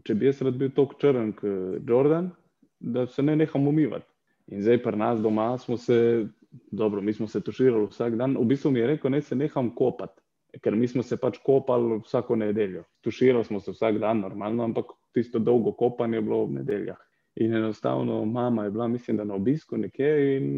če 0.05 0.15
bi 0.15 0.29
jaz 0.29 0.43
rad 0.43 0.59
bil 0.59 0.71
tako 0.75 0.99
črn 1.01 1.33
kot 1.39 1.89
Jordan, 1.89 2.31
da 2.79 3.07
se 3.07 3.23
ne 3.23 3.37
neham 3.37 3.67
umivati. 3.69 4.07
In 4.55 4.63
zdaj 4.63 4.83
pri 4.83 4.97
nas 4.97 5.21
doma 5.21 5.51
smo 5.59 5.77
se, 5.77 6.27
dobro, 6.71 7.01
mi 7.01 7.13
smo 7.13 7.27
se 7.29 7.41
tuširali 7.41 7.87
vsak 7.91 8.17
dan. 8.17 8.37
V 8.39 8.47
bistvu 8.49 8.71
mi 8.71 8.81
je 8.81 8.87
rekel, 8.95 9.11
naj 9.11 9.23
se 9.23 9.37
neham 9.37 9.75
kopati. 9.75 10.23
Ker 10.63 10.77
mi 10.77 10.89
smo 10.89 11.03
se 11.03 11.19
pač 11.21 11.37
kopali 11.45 11.99
vsako 12.05 12.37
nedeljo. 12.37 12.85
Tuširali 13.05 13.45
smo 13.45 13.61
se 13.61 13.75
vsak 13.75 13.99
dan, 14.01 14.21
normalno, 14.25 14.65
ampak 14.65 14.95
tisto 15.13 15.39
dolgo 15.39 15.73
kopanje 15.73 16.17
je 16.17 16.23
bilo 16.23 16.43
ob 16.43 16.55
nedeljah. 16.55 16.97
In 17.37 17.55
enostavno, 17.55 18.25
mama 18.25 18.65
je 18.65 18.71
bila, 18.71 18.89
mislim, 18.89 19.17
da 19.17 19.25
na 19.25 19.35
obisku 19.35 19.77
nekje, 19.77 20.37
in 20.37 20.49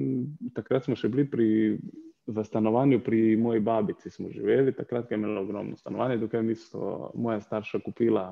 takrat 0.55 0.87
smo 0.87 0.96
še 0.96 1.11
bili 1.12 1.26
pri, 1.29 1.48
v 2.26 2.44
stanovanju 2.44 3.00
pri 3.05 3.37
moji 3.37 3.61
babici, 3.61 4.11
smo 4.11 4.31
živeli, 4.31 4.72
takrat 4.72 5.11
je 5.11 5.18
imela 5.18 5.42
ogromno 5.42 5.76
stanovanje, 5.76 6.16
dokaj 6.22 6.42
mi 6.42 6.55
so 6.55 7.11
moja 7.14 7.40
starša 7.40 7.83
kupila 7.85 8.31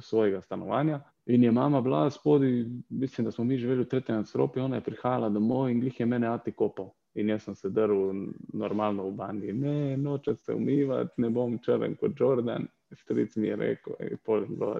svojega 0.00 0.40
stanovanja. 0.40 1.00
In 1.26 1.44
je 1.44 1.52
mama 1.52 1.80
bila 1.80 2.10
spodaj, 2.10 2.64
mislim, 2.88 3.24
da 3.24 3.30
smo 3.30 3.44
mi 3.44 3.58
živeli 3.58 3.84
v 3.84 3.88
tretjem 3.88 4.16
nadstropju, 4.16 4.64
ona 4.64 4.76
je 4.76 4.84
prihajala 4.84 5.28
domov 5.28 5.68
in 5.70 5.80
glih 5.80 6.00
je 6.00 6.06
mene 6.06 6.28
ati 6.28 6.52
kopal. 6.52 6.90
In 7.14 7.28
jaz 7.28 7.42
sem 7.42 7.54
se 7.54 7.70
drl 7.70 8.12
normalno 8.52 9.08
v 9.08 9.14
banji. 9.14 9.52
Ne, 9.52 9.96
noče 9.96 10.34
se 10.34 10.54
umivati, 10.54 11.22
ne 11.22 11.30
bom 11.30 11.58
črn 11.58 11.96
kot 12.00 12.20
Jordan. 12.20 12.66
Stric 12.92 13.36
mi 13.36 13.46
je 13.46 13.56
rekel, 13.56 13.94
ej, 14.00 14.16
pol 14.26 14.40
je 14.42 14.46
bilo. 14.48 14.76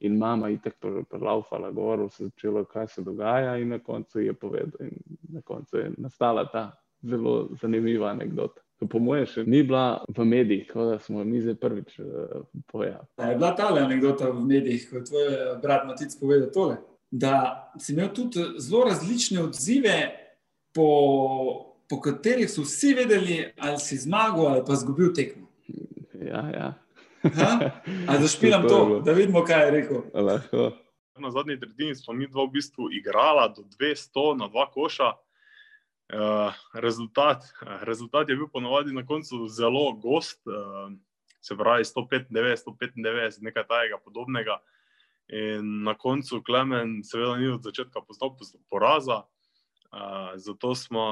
In 0.00 0.18
mama 0.18 0.48
je 0.48 0.60
tako 0.64 1.04
prelaufala 1.10 1.70
gor, 1.70 2.08
se 2.10 2.24
začelo, 2.24 2.64
kaj 2.64 2.88
se 2.88 3.02
dogaja, 3.02 3.56
in 3.56 3.68
na 3.68 3.78
koncu 3.78 4.20
je 4.20 4.32
povedal. 4.32 4.86
In 4.86 4.98
na 5.32 5.40
koncu 5.40 5.78
je 5.78 5.92
nastala 5.96 6.44
ta 6.52 6.70
zelo 7.02 7.48
zanimiva 7.60 8.10
anekdota. 8.10 8.63
Ki 8.78 8.88
Po 8.90 8.98
mojem, 8.98 9.26
še 9.26 9.44
ni 9.46 9.62
bila 9.62 10.04
v 10.08 10.24
medijih, 10.26 10.66
tako 10.68 10.84
da 10.90 10.98
smo 10.98 11.24
mi 11.24 11.40
zdaj 11.40 11.54
prvič 11.62 11.98
uh, 12.02 12.42
povedali. 12.66 13.06
Da 13.16 13.30
je 13.30 13.36
bila 13.38 13.54
ta 13.56 13.68
anekdota 13.70 14.30
v 14.30 14.42
medijih, 14.44 14.88
ko 14.90 14.98
je 14.98 15.04
tvoj 15.08 15.30
brat 15.62 15.86
Matic 15.86 16.16
povedal 16.20 16.50
tole. 16.52 16.76
Da 17.10 17.70
si 17.78 17.94
imel 17.94 18.10
tudi 18.14 18.42
zelo 18.58 18.84
različne 18.88 19.44
odzive, 19.44 19.96
po, 20.74 21.74
po 21.88 22.00
katerih 22.00 22.50
so 22.50 22.62
vsi 22.66 22.94
vedeli, 22.94 23.38
ali 23.58 23.78
si 23.78 23.96
zmagal 23.96 24.46
ali 24.46 24.64
pa 24.66 24.74
izgubil 24.74 25.12
tekmo. 25.14 25.46
Ja, 26.18 26.42
ja. 26.50 26.70
Ha? 27.24 27.70
A 28.08 28.18
zašpilam 28.20 28.62
to, 28.68 28.86
bilo. 28.86 29.00
da 29.00 29.12
vidimo, 29.12 29.44
kaj 29.44 29.64
je 29.64 29.70
rekel. 29.70 30.02
Lahko. 30.14 30.72
Na 31.18 31.30
zadnji 31.30 31.60
tretjini 31.60 31.94
smo 31.94 32.14
mi 32.14 32.26
dva 32.26 32.44
v 32.44 32.58
bistvu 32.58 32.90
igrala 32.92 33.48
do 33.48 33.62
200 33.78 34.38
na 34.38 34.48
dva 34.48 34.66
koša. 34.70 35.12
Uh, 36.12 36.52
rezultat, 36.74 37.44
rezultat 37.80 38.28
je 38.28 38.36
bil 38.36 38.48
ponovadi 38.52 38.92
na 38.92 39.06
koncu 39.06 39.48
zelo 39.48 39.92
gost, 39.92 40.42
uh, 40.46 40.92
se 41.40 41.56
pravi 41.56 41.84
195, 41.84 42.28
195, 42.66 43.40
nekaj 43.40 43.64
tajega 43.68 43.98
podobnega. 44.04 44.58
In 45.28 45.82
na 45.82 45.94
koncu 45.94 46.42
Klemen, 46.44 47.00
seveda, 47.04 47.36
ni 47.40 47.48
od 47.48 47.64
začetka 47.64 48.02
poznal 48.04 48.34
pos- 48.36 48.56
poraza, 48.70 49.22
uh, 49.24 50.36
zato 50.36 50.74
smo 50.74 51.04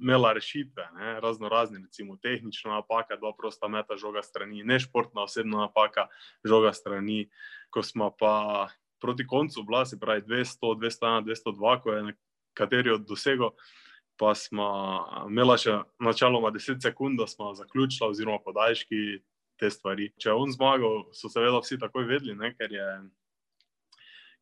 imeli 0.00 0.34
rešitve, 0.34 0.88
ne, 0.98 1.20
razno 1.20 1.48
razne, 1.48 1.78
recimo 1.78 2.16
tehnična 2.16 2.80
napaka, 2.80 3.16
dva 3.16 3.30
prosta 3.38 3.68
meta, 3.68 3.96
žoga 3.96 4.22
strani, 4.22 4.64
nešportna 4.64 5.22
osebna 5.22 5.68
napaka, 5.68 6.08
žoga 6.44 6.72
strani. 6.72 7.28
Ko 7.70 7.82
smo 7.82 8.10
pa 8.10 8.68
proti 9.00 9.26
koncu 9.26 9.62
bila, 9.62 9.84
se 9.86 10.00
pravi 10.00 10.22
200, 10.22 10.58
201, 10.62 11.24
202, 11.24 11.82
ko 11.82 11.92
je 11.92 12.02
nekateri 12.02 12.90
od 12.90 13.06
dosegel, 13.06 13.54
pa 14.20 14.34
smo 14.36 14.66
imela 15.30 15.56
še 15.56 15.78
načeloma 16.04 16.50
10 16.52 16.82
sekund, 16.84 17.18
da 17.20 17.26
smo 17.30 17.54
zaključila, 17.56 18.10
oziroma 18.12 18.42
podaljški 18.44 19.20
te 19.60 19.70
stvari. 19.72 20.10
Če 20.20 20.28
je 20.28 20.36
on 20.36 20.52
zmagal, 20.52 21.06
so 21.16 21.30
seveda 21.32 21.62
vsi 21.62 21.78
takoj 21.80 22.04
vedeli, 22.08 22.36
ne, 22.36 22.52
ker, 22.58 22.74
je, 22.76 22.88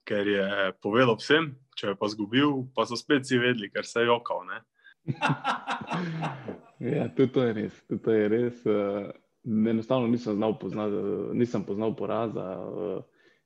ker 0.08 0.30
je 0.34 0.48
povedal 0.82 1.14
vsem, 1.20 1.52
če 1.78 1.92
je 1.92 1.98
pa 2.00 2.10
zgubil, 2.10 2.64
pa 2.74 2.88
so 2.90 2.98
spet 2.98 3.26
vsi 3.26 3.38
vedeli, 3.42 3.70
ker 3.74 3.86
se 3.86 4.02
je 4.02 4.10
jokal. 4.10 4.46
Ja, 6.78 7.08
tudi 7.10 7.32
to 7.34 7.42
je 7.42 7.54
res. 7.56 7.78
Tudi 7.90 8.02
to 8.04 8.12
je 8.14 8.26
res. 8.30 8.58
Uh, 8.62 9.08
enostavno 9.42 10.06
nisem 10.06 10.36
znal 10.38 10.52
poznati, 10.60 11.00
nisem 11.34 11.64
poznal 11.66 11.96
poraza. 11.98 12.44
Uh, 12.54 13.00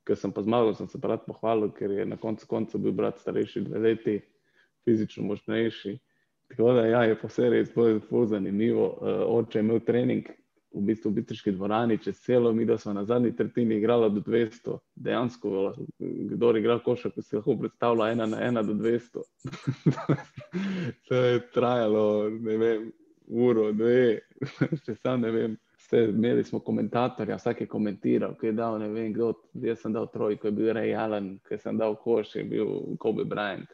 ker 0.05 0.19
sem 0.21 0.35
pa 0.35 0.43
zmagal, 0.45 0.75
sem 0.77 0.89
se 0.91 1.01
rad 1.01 1.25
pohvalil, 1.25 1.71
ker 1.73 1.95
je 1.97 2.05
na 2.11 2.19
koncu 2.21 2.49
konca 2.51 2.79
bil 2.79 2.93
brat 2.93 3.23
starejši 3.23 3.65
dve 3.69 3.81
leti, 3.87 4.19
fizično 4.85 5.25
močnejši. 5.31 5.95
Tako 6.53 6.73
da 6.77 6.87
ja, 6.87 7.03
je 7.09 7.17
pa 7.17 7.29
vse 7.29 7.49
res 7.51 7.73
zelo 7.75 8.27
zanimivo. 8.27 8.87
Uh, 9.01 9.25
oče 9.39 9.59
je 9.59 9.65
imel 9.65 9.81
trening 9.81 10.29
v 10.73 10.81
bistvu 10.81 11.11
v 11.11 11.21
Bitriški 11.21 11.53
dvorani 11.53 11.99
čez 12.01 12.21
celo, 12.25 12.53
mi 12.53 12.65
da 12.65 12.79
smo 12.79 12.93
na 12.93 13.05
zadnji 13.05 13.35
tretjini 13.37 13.77
igrali 13.77 14.11
do 14.11 14.21
200. 14.21 14.79
Dejansko, 14.95 15.75
kdo 15.99 16.51
je 16.51 16.61
igral 16.61 16.81
košarko, 16.85 17.23
si 17.23 17.37
lahko 17.37 17.57
predstavlja 17.61 18.13
ena 18.13 18.27
na 18.27 18.41
ena 18.43 18.63
do 18.63 18.75
200. 18.75 19.23
to 21.09 21.15
je 21.15 21.43
trajalo, 21.53 22.31
ne 22.31 22.57
vem, 22.57 22.89
uro, 23.29 23.73
dve, 23.73 24.21
še 24.85 24.97
sam 25.03 25.21
ne 25.21 25.31
vem. 25.31 25.59
Vse, 25.83 26.05
imeli 26.09 26.45
smo 26.45 26.61
komentatorja, 26.63 27.37
vsak 27.37 27.65
je 27.65 27.69
komentiral, 27.69 28.37
ki 28.39 28.53
je 28.53 28.57
dal 28.57 28.79
ne 28.81 28.89
vem 28.89 29.13
kdo. 29.13 29.33
Jaz 29.61 29.83
sem 29.83 29.93
dal 29.93 30.07
trojko, 30.13 30.49
je 30.49 30.57
bil 30.57 30.73
Ray 30.77 30.95
Allen, 30.97 31.35
ki 31.49 31.59
sem 31.59 31.77
dal 31.77 31.97
koš, 32.01 32.37
je 32.39 32.45
bil 32.49 32.97
Kobe 33.03 33.27
Bryant. 33.29 33.69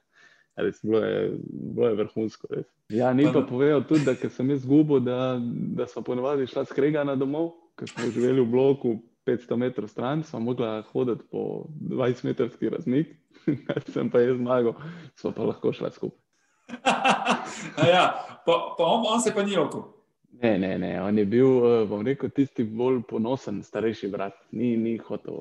Res, 0.59 0.81
bilo, 0.83 1.01
je, 1.05 1.39
bilo 1.49 1.89
je 1.89 1.99
vrhunsko. 2.01 2.49
Res. 2.51 2.67
Ja, 2.91 3.13
ni 3.15 3.29
pa 3.31 3.45
povedal 3.47 3.85
tudi, 3.87 4.05
da 4.09 4.17
ker 4.19 4.33
sem 4.35 4.51
jaz 4.51 4.65
zgubil, 4.65 5.01
da, 5.07 5.37
da 5.79 5.87
smo 5.87 6.03
ponovadi 6.07 6.49
šla 6.51 6.65
skregana 6.67 7.15
domov, 7.19 7.53
ker 7.79 7.91
smo 7.91 8.11
živeli 8.11 8.43
v 8.43 8.51
bloku 8.51 8.97
500 9.29 9.61
metrov 9.61 9.93
stran, 9.93 10.25
smo 10.25 10.41
mogla 10.41 10.81
hoditi 10.93 11.27
po 11.31 11.69
20-metrski 11.93 12.73
razmik, 12.75 13.13
sem 13.95 14.11
pa 14.11 14.25
jaz 14.25 14.41
zmagal, 14.41 14.75
smo 15.21 15.35
pa 15.37 15.47
lahko 15.53 15.73
šla 15.77 15.93
skupaj. 15.95 16.25
ja, 17.93 18.11
pa, 18.45 18.55
pa 18.79 18.85
on, 18.85 19.07
on 19.15 19.23
se 19.23 19.35
pa 19.35 19.47
ni 19.47 19.57
oko. 19.57 19.98
Ne, 20.39 20.59
ne, 20.59 20.79
ne, 20.79 21.03
on 21.03 21.19
je 21.19 21.25
bil, 21.25 21.47
eh, 21.67 21.87
bom 21.87 22.03
rekel, 22.03 22.31
tisti 22.31 22.63
bolj 22.65 23.01
ponosen 23.03 23.63
starejši 23.63 24.09
brat. 24.09 24.35
Ni, 24.53 24.77
ni 24.77 24.97
hotel. 24.99 25.35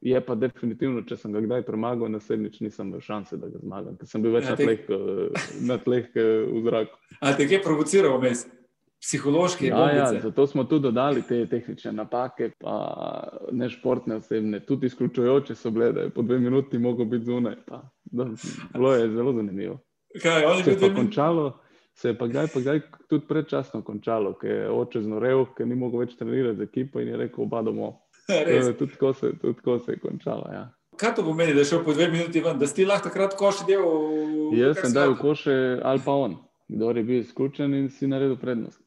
Je 0.00 0.20
pa 0.20 0.34
definitivno, 0.34 1.02
če 1.02 1.16
sem 1.16 1.32
ga 1.32 1.40
kdaj 1.40 1.62
premagal, 1.62 2.08
naslednjič 2.08 2.60
nisem 2.60 2.86
imel 2.86 3.00
šanse, 3.00 3.36
da 3.36 3.48
ga 3.48 3.58
zmagam, 3.58 3.96
ker 3.96 4.06
sem 4.06 4.22
bil 4.22 4.32
več 4.32 4.44
Ja, 4.44 4.50
na 4.50 4.56
te- 4.56 4.64
tleh, 4.64 4.80
eh, 4.88 5.42
na 5.62 5.76
tleh 5.78 6.06
eh, 6.14 6.22
v 6.46 6.62
zraku. 6.62 6.96
Ali 7.20 7.36
te 7.36 7.44
je 7.46 7.60
provociral 7.60 8.16
vmes? 8.18 8.46
Psihološki 8.98 9.66
Ja, 9.66 9.78
ja, 9.86 10.04
bombice? 10.04 10.22
zato 10.22 10.46
smo 10.46 10.64
tudi 10.64 10.82
dodali 10.82 11.22
te 11.22 11.46
tehnične 11.46 11.92
napake, 11.92 12.50
pa 12.58 12.72
ne 13.52 13.68
športne 13.68 14.16
osebne, 14.16 14.58
tudi 14.60 14.86
izključujoče 14.86 15.54
so 15.54 15.70
bile, 15.70 15.92
da 15.92 16.00
je 16.00 16.10
po 16.10 16.22
dve 16.22 16.38
minuti 16.38 16.78
mogel 16.78 17.04
biti 17.06 17.24
zunaj. 17.24 17.54
Pa, 17.66 17.78
da, 18.04 18.26
bilo 18.72 18.94
je 18.94 19.10
zelo 19.10 19.32
zanimivo. 19.32 19.78
Kaj, 20.16 20.40
je 20.40 20.46
bil 20.64 20.72
je 20.72 20.76
minuti- 20.78 20.94
končalo, 20.96 21.46
se 22.00 22.08
je 22.08 22.18
pa 22.18 22.26
kdaj, 22.26 22.46
pa 22.54 22.60
kdaj 22.60 22.80
tudi 23.08 23.26
predčasno 23.26 23.82
končalo, 23.82 24.32
ker 24.38 24.50
je 24.50 24.70
oče 24.70 25.02
znorel, 25.02 25.46
ker 25.56 25.66
ni 25.66 25.74
mogel 25.74 26.04
več 26.04 26.14
trenirati 26.18 26.60
z 26.60 26.68
ekipo 26.68 27.02
in 27.02 27.10
je 27.10 27.16
rekel, 27.24 27.44
oba 27.44 27.62
domov. 27.66 27.96
Res. 28.28 28.68
Eh, 28.68 28.74
Tudi 28.78 28.94
tako 28.94 29.12
se, 29.14 29.32
tudi 29.40 29.56
tako 29.58 29.78
se 29.82 29.96
je 29.96 30.02
končalo. 30.02 30.50
Ja. 30.52 30.68
Kaj 30.98 31.14
to 31.14 31.24
pomeni, 31.26 31.54
da 31.54 31.62
je 31.62 31.70
šel 31.72 31.84
po 31.84 31.94
dve 31.94 32.08
minuti 32.10 32.42
ven, 32.42 32.58
da 32.58 32.66
si 32.66 32.86
lahko 32.86 33.08
takrat 33.08 33.34
koš 33.38 33.64
del? 33.66 33.82
Jaz 34.58 34.82
sem 34.82 34.94
dal 34.94 35.14
koše 35.18 35.54
ali 35.82 36.02
pa 36.04 36.14
on, 36.26 36.36
kdo 36.68 36.90
je 36.90 37.02
bil 37.02 37.20
izključen 37.20 37.74
in 37.74 37.90
si 37.90 38.06
naredil 38.06 38.36
prednost. 38.38 38.82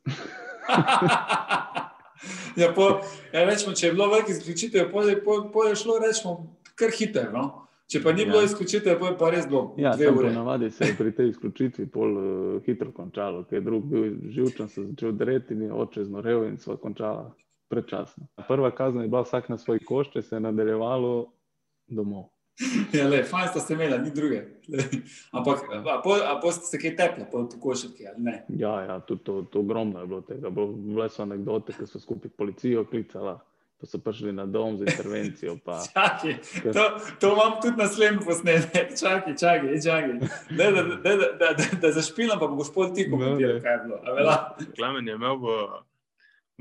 ja, 2.62 2.72
po, 2.76 3.00
ja, 3.32 3.46
rečemo, 3.48 3.76
če 3.76 3.88
je 3.88 3.94
bilo 3.96 4.10
veliko 4.12 4.32
izključitev, 4.32 4.92
potem 4.92 5.24
po, 5.26 5.50
po 5.54 5.64
je 5.68 5.76
šlo 5.80 6.00
rečemo, 6.04 6.36
kar 6.76 6.92
hitro. 6.96 7.32
No? 7.32 7.68
Če 7.92 8.00
pa 8.00 8.14
ni 8.16 8.24
bilo 8.24 8.40
ja. 8.40 8.48
izključitve, 8.48 8.94
pa 9.00 9.10
je 9.10 9.16
pa 9.20 9.30
res 9.34 9.48
bilo. 9.52 9.74
Ja, 9.78 9.92
ponavadi 10.16 10.70
se 10.72 10.88
je 10.88 10.96
pri 10.96 11.12
tej 11.16 11.34
izključitvi 11.34 11.90
pol 11.92 12.14
uh, 12.18 12.62
hitro 12.66 12.94
končalo, 12.96 13.44
ker 13.50 13.60
je 13.60 13.66
drug 13.66 13.90
bil 13.92 14.06
živčen, 14.32 14.70
se 14.72 14.86
začel 14.86 15.12
dreti 15.20 15.58
in 15.58 15.66
je 15.68 15.74
oče 15.74 16.06
znorev 16.08 16.46
in 16.48 16.56
so 16.62 16.78
končala 16.80 17.34
predčasno. 17.72 18.30
Prva 18.48 18.72
kazen 18.76 19.04
je 19.04 19.12
bila 19.12 19.26
vsak 19.28 19.50
na 19.52 19.58
svoj 19.60 19.84
koš, 19.88 20.14
če 20.14 20.22
se 20.22 20.36
je 20.38 20.46
nadaljevalo 20.48 21.16
domov. 21.88 22.30
Ja, 22.96 23.08
le, 23.10 23.24
fajn 23.28 23.48
ste 23.50 23.60
se 23.60 23.74
imeli, 23.74 24.00
ni 24.00 24.12
druge. 24.16 24.42
Ampak, 25.36 25.64
a 25.72 26.00
po, 26.04 26.16
a 26.16 26.36
po 26.42 26.52
ste 26.52 26.68
se 26.68 26.80
kaj 26.80 26.96
tepli, 26.96 27.28
po, 27.32 27.44
po 27.50 27.60
košarki 27.64 28.08
ali 28.08 28.24
ne? 28.24 28.36
Ja, 28.56 28.74
ja, 28.86 29.00
tudi 29.08 29.24
to, 29.28 29.42
to 29.52 29.64
ogromno 29.64 30.00
je 30.00 30.08
bilo 30.08 30.22
tega. 30.28 30.52
Bile 30.52 31.10
so 31.10 31.24
anekdote, 31.24 31.76
ki 31.76 31.88
so 31.90 32.00
skupaj 32.00 32.32
policijo 32.38 32.86
klicala 32.88 33.40
pa 33.82 33.88
so 33.88 33.98
prišli 33.98 34.30
na 34.34 34.46
dom 34.46 34.78
za 34.78 34.86
intervencijo. 34.86 35.58
Pa, 35.66 35.82
čaki, 35.94 36.36
to, 36.74 36.84
to 37.20 37.34
imam 37.34 37.58
tudi 37.62 37.78
na 37.78 37.88
slednjem 37.88 38.22
posnetku. 38.26 38.78
Čakaj, 39.00 39.34
čakaj, 39.36 39.82
čakaj. 39.82 40.14
Da, 40.50 40.72
da, 40.72 40.84
da, 40.84 41.16
da, 41.16 41.54
da, 41.58 41.66
da 41.82 41.92
zašpilam, 41.92 42.40
pa 42.40 42.48
boš 42.48 42.70
pol 42.74 42.94
ti 42.94 43.08
komentiral, 43.10 43.58
kaj 43.62 43.74
je 43.74 43.80
bilo. 43.88 44.36
Klemen 44.78 45.08
je 45.08 45.16
imel 45.18 45.40
v, 45.42 45.56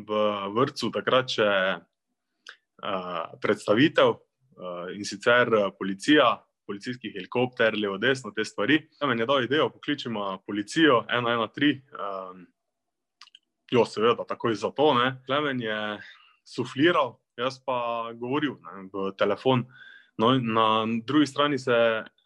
v 0.09 0.21
vrtu 0.57 0.89
takrat 0.95 1.29
še 1.37 1.51
uh, 1.77 3.19
predstavitev 3.43 4.15
uh, 4.17 4.89
in 4.97 5.05
sicer 5.05 5.53
policija. 5.77 6.39
Policijski 6.71 7.11
helikopter, 7.11 7.75
levo, 7.75 7.97
desno, 7.99 8.31
te 8.31 8.45
stvari. 8.47 8.77
Tam 8.95 9.11
je 9.11 9.27
dal 9.27 9.43
idejo, 9.43 9.73
pokličemo 9.75 10.45
policijo, 10.47 11.01
113, 11.11 11.81
um, 11.99 12.45
jo, 13.75 13.83
seveda, 13.83 14.23
takoj 14.23 14.55
za 14.55 14.71
to. 14.71 14.93
Klemen 15.27 15.59
je 15.65 15.81
sufliral, 16.51 17.15
jaz 17.39 17.61
pa 17.63 18.11
govoril 18.19 18.59
ne, 18.59 18.89
v 18.91 19.13
telefon. 19.19 19.65
No, 20.21 20.35
na 20.37 20.85
drugi 21.07 21.31
strani 21.31 21.59
se, 21.59 21.77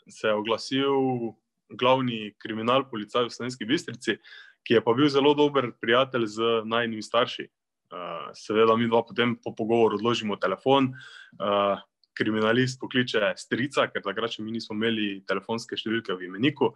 se 0.08 0.28
je 0.28 0.34
oglasil 0.34 1.34
glavni 1.70 2.34
kriminal, 2.38 2.88
policaj 2.90 3.28
v 3.28 3.34
Slovenski 3.34 3.68
Bistrici, 3.68 4.16
ki 4.64 4.78
je 4.78 4.82
pa 4.84 4.94
bil 4.96 5.10
zelo 5.12 5.34
dober 5.36 5.70
prijatelj 5.80 6.26
z 6.26 6.54
najnižjimi 6.64 7.04
starši. 7.04 7.46
Uh, 7.94 8.30
seveda, 8.34 8.74
mi 8.76 8.88
dva 8.88 9.04
potem 9.06 9.36
po 9.36 9.52
pogovoru 9.54 10.00
odložimo 10.00 10.36
telefon. 10.40 10.90
Uh, 11.38 11.78
kriminalist 12.14 12.80
pokliče 12.80 13.34
strica, 13.36 13.88
ker 13.90 14.02
takrat 14.02 14.34
še 14.34 14.42
mi 14.42 14.54
nismo 14.54 14.76
imeli 14.78 15.20
telefonske 15.28 15.76
številke 15.78 16.16
v 16.16 16.28
imeniku. 16.28 16.72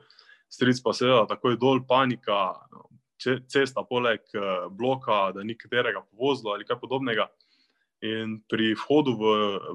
Stric 0.50 0.80
pa 0.84 0.94
seveda 0.96 1.26
takoj 1.30 1.56
dol, 1.60 1.82
panika, 1.86 2.58
cesta 3.18 3.82
poleg 3.82 4.20
eh, 4.34 4.68
bloka, 4.70 5.32
da 5.34 5.42
ni 5.42 5.58
katerega 5.58 6.04
povozila 6.10 6.54
ali 6.54 6.64
kaj 6.64 6.80
podobnega. 6.80 7.28
In 8.00 8.38
pri 8.46 8.76
vhodu 8.78 9.10
v, 9.18 9.30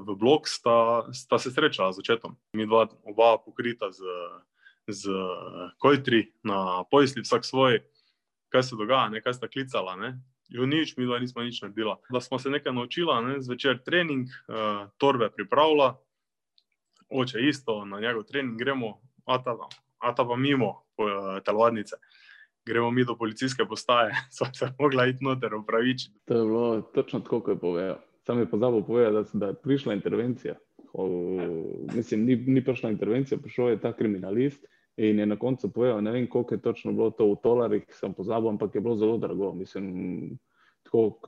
v 0.08 0.16
blok 0.16 0.48
sta, 0.48 1.04
sta 1.12 1.36
se 1.38 1.52
srečala 1.52 1.92
z 1.92 2.00
očetom. 2.00 2.38
Mi 2.56 2.64
dva, 2.64 2.88
oba 3.04 3.36
pokrita 3.36 3.92
z, 3.92 4.00
z 4.88 5.12
kojtri 5.76 6.32
na 6.40 6.88
pojsli, 6.88 7.20
vsak 7.20 7.44
svoj, 7.44 7.82
kaj 8.48 8.64
se 8.64 8.80
dogaja, 8.80 9.12
ne, 9.12 9.20
kaj 9.20 9.36
sta 9.36 9.50
klicala. 9.52 9.98
Ne. 10.00 10.16
Jo 10.48 10.64
nič, 10.64 10.96
mi 10.96 11.04
dva 11.04 11.20
nismo 11.20 11.44
nič 11.44 11.60
naredila. 11.60 11.98
Da 12.08 12.24
smo 12.24 12.40
se 12.40 12.48
nekaj 12.48 12.72
naučila, 12.72 13.20
ne, 13.20 13.44
zvečer 13.44 13.84
trening, 13.84 14.24
uh, 14.48 14.88
torbe 14.96 15.28
pripravila, 15.28 15.92
oče 17.12 17.44
isto, 17.44 17.82
na 17.84 18.00
njegov 18.00 18.24
trening 18.24 18.56
gremo, 18.56 19.04
a 19.28 19.36
ta, 19.36 19.52
a 20.00 20.16
ta 20.16 20.24
pa 20.24 20.36
mimo 20.40 20.80
uh, 20.96 21.44
telovadnice 21.44 22.00
gremo 22.66 22.90
mi 22.90 23.04
do 23.04 23.16
policijske 23.16 23.64
postaje, 23.68 24.14
so 24.36 24.44
se 24.52 24.70
mogla 24.78 25.06
iti 25.06 25.24
noter 25.24 25.54
upravičiti. 25.54 26.14
To 26.24 26.34
je 26.34 26.44
bilo 26.44 26.80
točno 26.80 27.20
tako, 27.20 27.40
kot 27.40 27.54
je 27.54 27.60
povedal. 27.60 27.96
Sam 28.26 28.38
je 28.38 28.50
pozabil 28.50 28.82
povedati, 28.82 29.30
da, 29.32 29.38
da 29.38 29.46
je 29.46 29.54
prišla 29.62 29.94
intervencija. 29.94 30.54
O, 30.92 31.08
mislim, 31.94 32.24
ni, 32.24 32.36
ni 32.36 32.64
prišla 32.64 32.90
intervencija, 32.90 33.38
prišel 33.38 33.68
je 33.68 33.80
ta 33.80 33.92
kriminalist 33.92 34.64
in 34.96 35.18
je 35.18 35.26
na 35.26 35.36
koncu 35.36 35.72
povedal, 35.72 36.02
ne 36.02 36.12
vem, 36.12 36.26
koliko 36.26 36.54
je 36.54 36.62
točno 36.62 36.92
bilo 36.92 37.10
to 37.10 37.26
v 37.26 37.36
tolarjih, 37.42 37.84
sem 37.90 38.14
pozabil, 38.14 38.48
ampak 38.48 38.74
je 38.74 38.80
bilo 38.80 38.96
zelo 38.96 39.18
drago. 39.18 39.52
Mislim, 39.52 40.38
tako, 40.84 41.18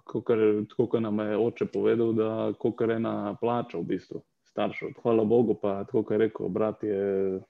kot 0.76 1.00
nam 1.00 1.18
je 1.18 1.36
oče 1.36 1.66
povedal, 1.66 2.12
da 2.12 2.52
je 2.80 2.94
ena 2.94 3.36
plača 3.40 3.78
v 3.78 3.82
bistvu 3.82 4.22
staršev. 4.44 4.94
Hvala 5.02 5.24
Bogu, 5.24 5.58
pa 5.60 5.84
tako, 5.84 6.02
kot 6.02 6.14
je 6.14 6.18
rekel, 6.18 6.48
brat 6.48 6.82
je 6.82 7.40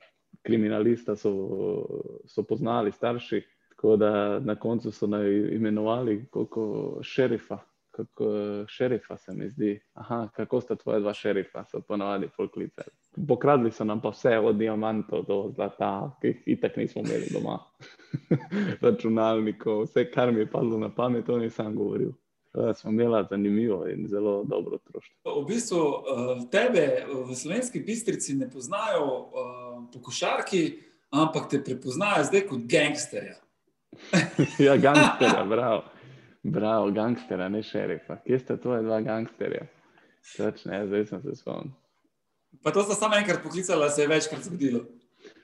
kriminalista, 0.42 1.16
so, 1.16 1.32
so 2.26 2.42
poznali 2.42 2.92
starši. 2.92 3.42
Tako 3.76 3.96
da 3.96 4.40
na 4.40 4.54
koncu 4.54 4.90
so 4.90 5.06
naj 5.06 5.30
imenovali 5.54 6.26
kot 6.30 6.48
šerifa, 7.02 7.58
kako 7.90 8.24
šerifa 8.68 9.16
se 9.16 9.32
mi 9.32 9.50
zdi. 9.50 9.80
Aha, 9.94 10.28
kako 10.36 10.60
sta 10.60 10.76
tvoja 10.76 11.00
dva 11.00 11.14
šerifa, 11.14 11.64
so 11.64 11.80
ponovadi 11.80 12.28
folklice. 12.36 12.82
Pokradli 13.28 13.70
so 13.72 13.84
nam 13.84 14.00
pa 14.00 14.08
vse 14.08 14.38
od 14.38 14.56
diamantov 14.56 15.24
do 15.28 15.52
zlata, 15.54 16.16
ki 16.20 16.28
jih 16.28 16.42
itak 16.46 16.76
nismo 16.76 17.02
imeli 17.02 17.28
doma. 17.32 17.58
Računalnikov, 18.84 19.82
vse, 19.82 20.10
kar 20.10 20.32
mi 20.32 20.40
je 20.40 20.50
padlo 20.50 20.78
na 20.78 20.94
pamet, 20.94 21.26
to 21.26 21.38
nisem 21.38 21.76
govoril. 21.76 22.12
Smo 22.74 22.90
imeli 22.90 23.24
zanimivo 23.30 23.86
in 23.88 24.08
zelo 24.08 24.44
dobro 24.44 24.74
otroštvo. 24.74 25.40
V 25.42 25.46
bistvu 25.46 25.78
eh, 25.78 26.46
tebe 26.50 27.04
v 27.28 27.34
slovenski 27.34 27.80
bistrici 27.80 28.34
ne 28.34 28.50
poznajo 28.50 29.04
uh, 29.04 29.84
po 29.92 30.00
košarki, 30.00 30.78
ampak 31.10 31.50
te 31.50 31.64
prepoznajo 31.64 32.24
zdaj 32.24 32.46
kot 32.48 32.64
gangsterja. 32.64 33.45
ja, 34.66 34.76
gangsterja, 34.76 35.44
bravo. 35.48 35.82
Bravo, 36.42 36.90
gangsterja, 36.90 37.48
ne 37.48 37.62
šerifa. 37.62 38.20
Kje 38.26 38.38
ste 38.38 38.56
tvoje 38.62 38.82
dva 38.86 39.00
gangsterja? 39.02 39.66
Točne, 40.36 40.86
zdaj 40.86 41.06
sem 41.06 41.22
se 41.22 41.34
spomnil. 41.34 41.74
Pa 42.62 42.70
to 42.70 42.82
sta 42.82 42.94
samo 42.94 43.16
enkrat 43.16 43.42
poklicala, 43.42 43.88
se 43.90 44.02
je 44.02 44.08
večkrat 44.08 44.42
zgodilo. 44.42 44.80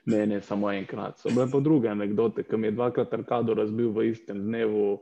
Ne, 0.05 0.25
ne, 0.27 0.41
samo 0.41 0.71
enkrat. 0.71 1.19
So 1.19 1.29
bile 1.29 1.47
pa 1.51 1.59
druge 1.59 1.89
anekdote, 1.89 2.43
ki 2.43 2.57
mi 2.57 2.67
je 2.67 2.71
dvakrat 2.71 3.13
arkado 3.13 3.53
razbil 3.53 3.91
v 3.91 4.07
istem 4.11 4.39
dnevu. 4.47 5.01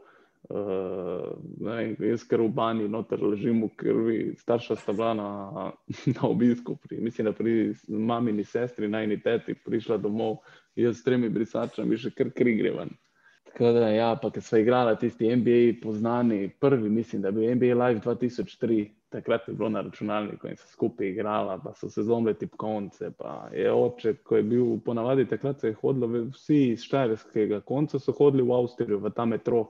Uh, 0.50 1.38
ne, 1.62 1.96
jaz, 2.02 2.24
ker 2.26 2.42
v 2.42 2.50
bani 2.50 2.88
noter 2.90 3.22
ležim 3.22 3.62
v 3.62 3.70
krvi, 3.78 4.18
starša 4.42 4.76
sta 4.82 4.94
bila 4.94 5.14
na, 5.14 5.30
na 6.18 6.24
obisku, 6.26 6.76
pri, 6.82 6.98
mislim, 6.98 7.30
da 7.30 7.34
pri 7.38 7.76
mamini 7.88 8.44
sestri, 8.44 8.90
najni 8.90 9.20
teti, 9.22 9.54
prišla 9.54 10.00
domov, 10.02 10.40
jaz 10.76 10.98
s 10.98 11.06
tremi 11.06 11.30
brisačami, 11.30 11.98
še 11.98 12.12
kar 12.18 12.34
kri 12.34 12.58
grevan. 12.58 12.90
Tako 13.52 13.72
da, 13.72 13.90
ja, 13.90 14.16
pa 14.22 14.30
ker 14.32 14.44
so 14.44 14.58
igrali 14.58 14.96
tisti 14.98 15.36
NBA 15.36 15.82
poznani, 15.84 16.50
prvi, 16.60 16.90
mislim, 16.90 17.22
da 17.22 17.28
je 17.28 17.32
bil 17.32 17.56
NBA 17.56 17.86
Live 17.86 18.00
2003, 18.00 18.86
takrat 19.10 19.48
je 19.48 19.54
bilo 19.54 19.70
na 19.70 19.82
računalniku 19.82 20.48
in 20.48 20.56
so 20.56 20.68
skupaj 20.68 21.08
igrali, 21.08 21.60
pa 21.64 21.74
so 21.74 21.90
se 21.90 22.04
zlomili 22.04 22.38
tipkovnice. 22.38 23.12
Je 23.54 23.74
oče, 23.74 24.14
ko 24.24 24.36
je 24.36 24.44
bil 24.44 24.80
ponavadi 24.86 25.28
takrat, 25.28 25.60
se 25.60 25.68
je 25.68 25.76
hodilo, 25.82 26.08
vsi 26.32 26.62
iz 26.72 26.86
Štajerskega 26.88 27.60
konca 27.68 28.00
so 28.00 28.16
hodili 28.16 28.48
v 28.48 28.56
Avstrijo, 28.56 29.00
v 29.04 29.12
ta 29.16 29.26
metro, 29.26 29.66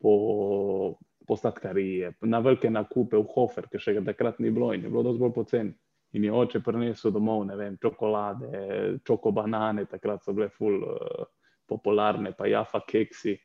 po, 0.00 0.94
po 1.26 1.36
sladkarije, 1.36 2.12
na 2.20 2.38
velike 2.38 2.70
nakupe 2.70 3.16
v 3.16 3.26
Hofer, 3.34 3.70
ker 3.72 3.80
še 3.80 3.96
ga 3.96 4.06
takrat 4.12 4.40
ni 4.44 4.50
bilo 4.50 4.74
in 4.74 4.84
je 4.84 4.90
bilo 4.90 5.06
dosti 5.08 5.24
bolj 5.24 5.34
poceni. 5.40 5.72
In 6.12 6.24
je 6.24 6.32
oče 6.32 6.60
prinesel 6.60 7.14
domov, 7.14 7.46
ne 7.48 7.56
vem, 7.56 7.78
čokolade, 7.80 8.98
čokobanane, 9.08 9.86
takrat 9.88 10.20
so 10.20 10.34
bile 10.36 10.50
full. 10.52 10.82
Uh, 10.84 11.30
popularne, 11.68 12.32
pa 12.38 12.46
Jafa 12.46 12.80
Keksi. 12.88 13.36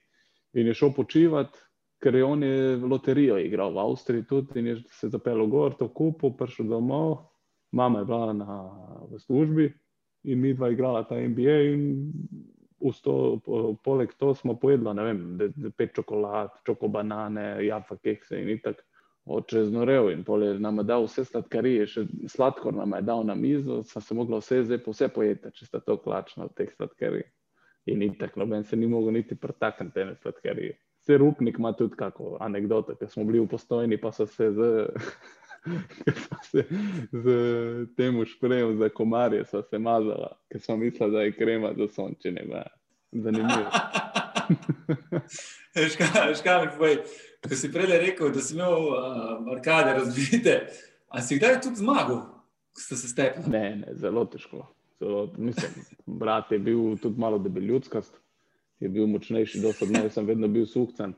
In 0.58 0.68
je 0.68 0.74
šel 0.74 0.94
počivati, 0.96 1.60
ker 2.02 2.16
je 2.16 2.24
on 2.26 2.44
je 2.44 2.76
loterijo 2.78 3.38
igral 3.38 3.74
v 3.74 3.82
Avstriji 3.82 4.26
tudi 4.30 4.60
in 4.60 4.68
je 4.68 4.76
se 5.00 5.10
zapeljal 5.10 5.48
gor, 5.48 5.76
to 5.78 5.90
kupo, 5.94 6.32
prišel 6.38 6.70
domov, 6.70 7.18
mama 7.72 8.00
je 8.00 8.06
bila 8.06 8.34
na, 8.34 8.58
v 9.12 9.20
službi 9.20 9.72
in 10.24 10.42
mi 10.42 10.54
dva 10.54 10.70
igrala 10.70 11.04
ta 11.04 11.16
NBA. 11.16 11.58
Sto, 12.94 13.40
poleg 13.84 14.12
tega 14.20 14.36
smo 14.38 14.54
pojedli, 14.60 14.94
ne 14.94 15.04
vem, 15.04 15.22
pet 15.78 15.96
čokolad, 15.98 16.60
čokobanane, 16.66 17.66
jafa 17.66 17.98
kekse 17.98 18.42
in 18.42 18.62
tako. 18.64 18.86
Oče 19.28 19.66
znorev 19.68 20.08
in 20.14 20.22
pol 20.24 20.44
je 20.44 20.54
nam 20.60 20.80
dal 20.88 21.04
vse 21.04 21.26
sladkarije, 21.28 21.88
še 21.92 22.04
sladkor 22.32 22.72
nam 22.78 22.94
je 22.96 23.02
dal 23.10 23.26
na 23.28 23.36
mizo, 23.36 23.82
sem 23.84 24.02
se 24.02 24.16
mogla 24.16 24.40
vse 24.40 24.62
zdaj 24.64 24.80
po 24.86 24.94
vse 24.94 25.10
pojeti, 25.12 25.52
če 25.52 25.68
sta 25.68 25.82
to 25.84 25.98
klačna 26.00 26.46
od 26.46 26.54
teh 26.56 26.72
sladkarij. 26.78 27.26
In 27.88 28.02
itak, 28.04 28.36
noben 28.36 28.64
se 28.64 28.76
ni 28.76 28.88
mogel 28.88 29.14
niti 29.14 29.36
pretakniti 29.36 29.94
te 29.94 30.16
sladkarije. 30.22 30.78
Vse 31.02 31.18
rupnik 31.18 31.60
ima 31.60 31.72
tudi 31.74 31.96
kako 31.96 32.38
anegdoto, 32.42 32.96
ker 33.00 33.10
smo 33.10 33.24
bili 33.24 33.40
v 33.40 33.48
postojni, 33.48 33.98
pa 34.02 34.12
so 34.12 34.26
se 34.28 34.50
z, 34.52 34.88
se 36.52 36.66
z 37.12 37.38
tem 37.96 38.20
šprejem 38.26 38.76
za 38.78 38.90
komarje 38.90 39.46
se 39.46 39.80
mazala, 39.80 40.34
ker 40.52 40.62
smo 40.62 40.78
mislili, 40.78 41.12
da 41.12 41.22
je 41.22 41.38
krema 41.38 41.74
za 41.78 41.88
sončine. 41.88 42.44
Zanimivo. 43.12 43.72
Škar, 46.40 46.78
ko 46.78 47.56
si 47.56 47.72
prej 47.72 48.00
rekel, 48.00 48.32
da 48.34 48.42
si 48.42 48.56
imel 48.56 48.90
uh, 48.90 49.52
arkade 49.52 49.94
razvite, 49.94 50.60
a 51.08 51.22
si 51.22 51.38
kdaj 51.40 51.62
tudi 51.62 51.84
zmagal, 51.84 52.24
ko 52.76 52.82
ste 52.82 52.96
se 53.00 53.08
stepli? 53.08 53.48
Ne, 53.52 53.76
ne, 53.76 53.96
zelo 53.96 54.26
težko. 54.26 54.66
So, 55.00 55.34
mislim, 55.38 55.72
brat 56.06 56.52
je 56.52 56.60
bil 56.60 56.98
tudi 56.98 57.20
malo 57.20 57.38
debeljudskast, 57.40 58.22
je 58.80 58.90
bil 58.90 59.08
močnejši, 59.08 59.62
do 59.62 59.74
sedaj 59.74 60.08
jaz 60.08 60.18
sem 60.18 60.26
vedno 60.26 60.48
bil 60.48 60.66
suhcen. 60.66 61.14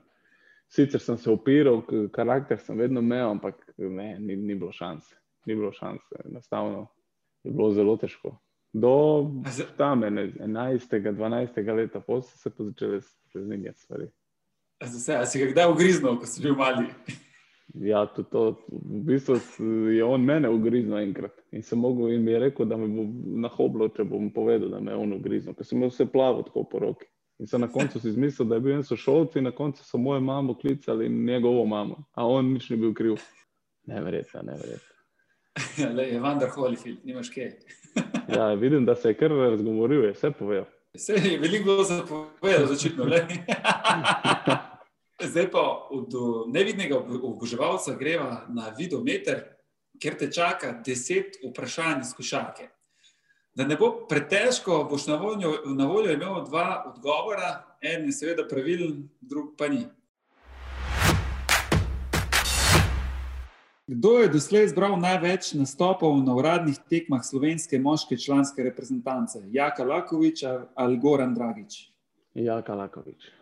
Sicer 0.70 1.02
sem 1.02 1.18
se 1.18 1.32
upiral, 1.32 1.82
karakter 2.14 2.60
sem 2.60 2.78
vedno 2.78 3.02
imel, 3.02 3.30
ampak 3.30 3.64
ne, 3.78 4.20
ni, 4.20 4.36
ni 4.36 4.56
bilo 4.56 4.72
šanse. 4.72 5.16
Ni 5.46 5.56
bilo 5.56 5.72
šanse. 5.72 6.22
Enostavno 6.26 6.88
je 7.44 7.52
bilo 7.52 7.72
zelo 7.72 7.96
težko. 7.98 8.36
Do 8.74 8.92
tam 9.78 10.04
ene- 10.04 10.34
11. 10.40 11.12
12. 11.12 11.76
leta 11.76 12.00
pa 12.00 12.22
so 12.22 12.38
se 12.38 12.52
začele 12.58 13.02
spremenjati 13.02 13.80
stvari. 13.80 14.12
A 14.80 14.88
za 14.88 14.98
vse, 14.98 15.16
a 15.16 15.26
si 15.26 15.40
ga 15.40 15.52
kdaj 15.52 15.72
ugriznil, 15.72 16.20
ko 16.20 16.26
si 16.26 16.42
bil 16.42 16.56
mali? 16.56 16.86
Ja, 17.74 18.06
tudi 18.06 18.30
to, 18.32 18.44
v 18.68 19.02
bistvu 19.06 19.38
je 19.94 20.04
on 20.04 20.26
mene 20.26 20.50
ugriznil 20.50 20.98
enkrat 20.98 21.36
in, 21.52 21.62
sem 21.64 21.80
mogel, 21.80 22.14
in 22.16 22.24
mi 22.26 22.32
je 22.32 22.40
rekel, 22.40 22.66
da 22.66 22.78
me 22.78 22.88
bo 22.90 23.06
na 23.44 23.50
hoblo, 23.54 23.88
če 23.94 24.08
bom 24.10 24.32
povedal, 24.34 24.72
da 24.74 24.80
me 24.82 24.92
je 24.92 24.98
on 24.98 25.14
ugriznil, 25.14 25.54
ker 25.54 25.68
sem 25.68 25.78
imel 25.78 25.92
vse 25.94 26.08
plavo 26.10 26.42
tako 26.48 26.66
po 26.72 26.82
roki. 26.82 27.06
In 27.40 27.48
sem 27.48 27.62
na 27.62 27.70
koncu 27.72 28.02
si 28.02 28.10
izmislil, 28.10 28.50
da 28.50 28.58
je 28.58 28.66
bil 28.66 28.74
en 28.76 28.84
sošolc 28.84 29.38
in 29.38 29.46
na 29.48 29.54
koncu 29.56 29.86
so 29.86 30.02
mojo 30.02 30.20
mamo 30.22 30.58
klicali 30.58 31.06
in 31.08 31.22
njegovo 31.26 31.66
mamo, 31.66 32.04
a 32.18 32.26
on 32.28 32.54
nič 32.56 32.70
ni 32.74 32.78
bil 32.82 32.94
kriv. 32.94 33.22
Neverjetno, 33.88 34.42
neverjetno. 34.50 34.96
Ja, 35.80 35.90
le, 35.92 36.04
je 36.08 36.20
Vander 36.20 36.50
Holyfield, 36.56 37.04
nimaš 37.04 37.30
kaj. 37.30 37.54
Ja, 38.36 38.54
vidim, 38.54 38.86
da 38.86 38.96
se 38.96 39.10
je 39.10 39.18
kar 39.18 39.32
razgovoril, 39.32 40.04
je 40.04 40.12
vse 40.18 40.32
povedal. 40.32 40.66
Vse 40.98 41.14
je 41.14 41.38
veliko 41.40 41.64
bilo 41.64 41.84
zapovedati, 41.84 42.68
začetno. 42.74 43.06
Zdaj 45.20 45.52
pa 45.52 45.88
od 45.90 46.14
uh, 46.14 46.48
nevidnega 46.48 46.96
ob- 46.96 47.24
oboževalca 47.24 47.96
greva 48.00 48.46
na 48.50 48.70
videometer, 48.78 49.42
ker 50.00 50.16
te 50.16 50.30
čaka 50.32 50.72
deset 50.86 51.36
vprašanj 51.44 52.06
iz 52.06 52.14
košarke. 52.16 52.70
Da 53.52 53.66
ne 53.68 53.76
bo 53.76 54.06
pretežko, 54.08 54.86
boš 54.88 55.10
na 55.12 55.18
voljo, 55.20 55.52
na 55.76 55.88
voljo 55.92 56.14
imel 56.14 56.46
dva 56.48 56.86
odgovora, 56.88 57.50
en 57.82 58.06
je 58.08 58.14
seveda 58.16 58.46
pravilen, 58.48 59.10
drug 59.20 59.58
pa 59.58 59.68
ni. 59.68 59.84
Kdo 63.90 64.20
je 64.22 64.30
doslej 64.30 64.70
zbral 64.72 64.96
največ 65.02 65.52
nastopov 65.60 66.16
na 66.24 66.36
uradnih 66.38 66.80
tekmah 66.90 67.26
slovenske 67.26 67.80
moške 67.80 68.18
članske 68.18 68.64
reprezentance? 68.64 69.44
Jaka 69.52 69.84
Lakovič 69.84 70.46
ali 70.76 70.98
Goran 70.98 71.36
Dragič? 71.36 71.90
Jaka 72.34 72.76
Lakovič. 72.76 73.39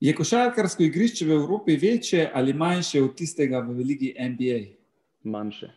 Je 0.00 0.14
košarkarsko 0.14 0.82
igrišče 0.82 1.24
v 1.26 1.30
Evropi 1.32 1.76
večje 1.76 2.30
ali 2.34 2.52
manjše 2.52 3.02
od 3.02 3.14
tistega 3.16 3.58
v 3.58 3.78
Ligi 3.78 4.14
NBA? 4.20 4.58
Manjše. 5.24 5.70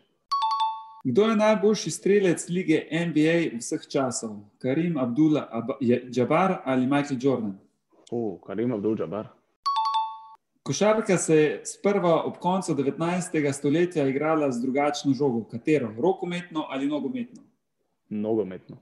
Kdo 1.03 1.24
je 1.30 1.36
najboljši 1.36 1.91
strelec 1.91 2.49
lige 2.49 2.82
NBA 2.91 3.57
vseh 3.59 3.86
časov? 3.88 4.36
Karim 4.57 4.97
Abdullah 4.97 5.47
Ab- 5.51 5.78
Jabbar 6.15 6.57
ali 6.65 6.88
Michael 6.88 7.20
Jordan? 7.22 7.53
O, 8.11 8.39
Karim 8.47 8.74
Abdul-Jabbar. 8.74 9.28
Košarka 10.63 11.17
se 11.17 11.36
je 11.36 11.61
sprva 11.65 12.24
ob 12.24 12.38
koncu 12.38 12.76
19. 12.76 13.53
stoletja 13.53 14.07
igrala 14.07 14.51
z 14.51 14.61
drugačno 14.61 15.13
žogo. 15.13 15.43
Katero? 15.43 15.93
Rokometno 15.97 16.65
ali 16.70 16.88
nogometno? 16.88 17.41
Nogometno. 18.09 18.78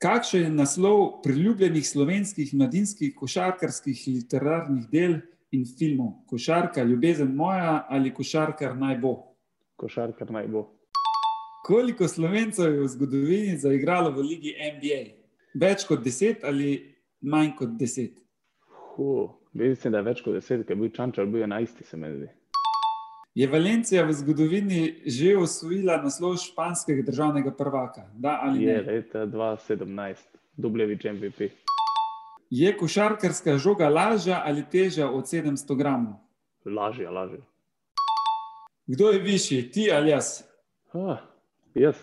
Kakšen 0.00 0.42
je 0.42 0.50
naslov 0.50 1.20
priljubljenih 1.20 1.84
slovenskih 1.84 2.54
mladinskih 2.54 3.10
košarkarskih 3.14 3.98
literarnih 4.06 4.86
del 4.88 5.18
in 5.52 5.66
filmov? 5.78 6.22
Košarka, 6.26 6.82
ljubezen 6.82 7.34
moja 7.36 7.84
ali 7.88 8.14
košarkar 8.14 8.78
naj 8.80 8.96
bo? 9.02 9.12
Košarkar 9.76 10.32
naj 10.32 10.48
bo. 10.48 10.62
Koliko 11.66 12.08
slovencev 12.08 12.72
je 12.72 12.80
v 12.80 12.88
zgodovini 12.88 13.58
zaigralo 13.60 14.14
v 14.16 14.24
Ligi 14.24 14.54
NBA? 14.56 15.02
Več 15.60 15.84
kot 15.84 16.00
deset 16.00 16.48
ali 16.48 16.96
manj 17.20 17.52
kot 17.60 17.76
deset? 17.76 18.16
Huh, 18.96 19.28
mislim, 19.52 19.92
da 19.92 20.00
je 20.00 20.08
več 20.08 20.24
kot 20.24 20.40
deset, 20.40 20.64
ker 20.64 20.78
je 20.78 20.80
bil 20.80 20.96
Čančar 20.96 21.28
bil 21.28 21.44
enajsti, 21.44 21.84
se 21.84 22.00
mi 22.00 22.14
zdi. 22.16 22.32
Je 23.34 23.46
Valencija 23.46 24.04
v 24.04 24.12
zgodovini 24.12 25.02
že 25.06 25.36
osvojila 25.38 26.02
naslov 26.02 26.34
španskega 26.42 27.02
državnega 27.06 27.52
prvaka? 27.54 28.10
Da 28.14 28.40
ali 28.42 28.64
Je 28.64 28.74
ne? 28.74 28.82
leta 28.82 29.26
2017, 29.26 30.16
Dubljevič 30.56 31.04
MVP. 31.04 31.40
Je 32.50 32.76
košarkarska 32.76 33.58
žoga 33.58 33.88
lažja 33.88 34.42
ali 34.46 34.64
težja 34.66 35.10
od 35.10 35.24
700 35.24 35.76
gramov? 35.76 36.12
Lažje, 36.66 37.10
lažje. 37.10 37.40
Kdo 38.86 39.10
je 39.10 39.18
višji, 39.18 39.70
ti 39.70 39.92
ali 39.92 40.10
jaz? 40.10 40.42
Ah, 40.92 41.16
jaz. 41.74 41.94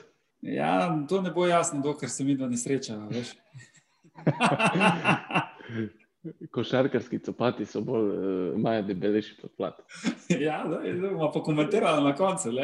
Ja, 0.41 1.05
to 1.09 1.21
ne 1.21 1.32
bo 1.32 1.47
jasno, 1.47 1.82
dokler 1.82 2.09
se 2.09 2.23
mi 2.23 2.36
dva 2.36 2.47
ne 2.47 2.57
srečava. 2.57 3.09
Košarkarski 6.51 7.19
copati 7.19 7.65
so 7.65 7.82
bolj, 7.82 8.09
uh, 8.09 8.57
imajo 8.57 8.82
debelejši 8.82 9.36
podplat. 9.41 9.73
ja, 10.47 10.63
da, 10.69 10.93
da 11.01 11.09
bomo 11.09 11.32
pa 11.32 11.43
komentirali 11.43 12.03
na 12.03 12.15
koncu. 12.15 12.49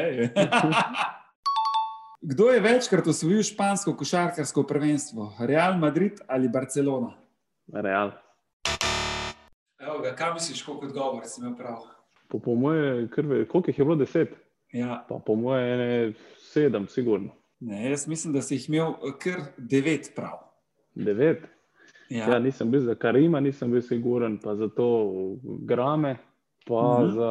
Kdo 2.22 2.50
je 2.50 2.60
večkrat 2.60 3.06
osvojil 3.06 3.42
špansko 3.42 3.96
košarkarsko 3.96 4.62
prvenstvo? 4.62 5.32
Real 5.40 5.78
Madrid 5.78 6.12
ali 6.26 6.48
Barcelona? 6.48 7.12
Real. 7.72 8.10
Evo 9.78 9.98
ga, 9.98 10.14
kam 10.16 10.34
misliš, 10.34 10.62
koliko 10.62 10.86
odgovor 10.86 11.22
si 11.24 11.40
imel 11.40 11.56
prav? 11.56 11.76
Po, 12.28 12.38
po 12.38 12.54
moje, 12.54 13.08
krve, 13.10 13.48
koliko 13.48 13.70
jih 13.70 13.78
je 13.78 13.84
bilo 13.84 13.96
deset? 13.96 14.28
Ja, 14.72 15.04
Pa 15.08 15.18
po 15.26 15.34
moje 15.34 15.74
ene 15.74 16.12
sedem, 16.38 16.88
sigurno. 16.88 17.28
ne, 17.60 17.90
jaz 17.90 18.08
mislim, 18.08 18.32
da 18.32 18.42
si 18.42 18.54
jih 18.54 18.68
imel 18.68 18.92
kar 19.22 19.40
devet 19.56 20.12
prav. 20.16 20.38
Devet. 20.94 21.42
Ja. 22.08 22.18
Ja. 22.18 22.30
ja, 22.30 22.38
nisem 22.38 22.70
bil 22.70 22.80
za 22.80 22.94
Karima, 22.94 23.40
nisem 23.40 23.70
bil 23.70 23.82
siguren, 23.82 24.38
pa 24.38 24.54
za 24.54 24.68
to 24.68 24.86
grame, 25.60 26.16
pa 26.66 26.74
Mhm. 26.94 27.02
mhm. 27.02 27.12
za 27.12 27.30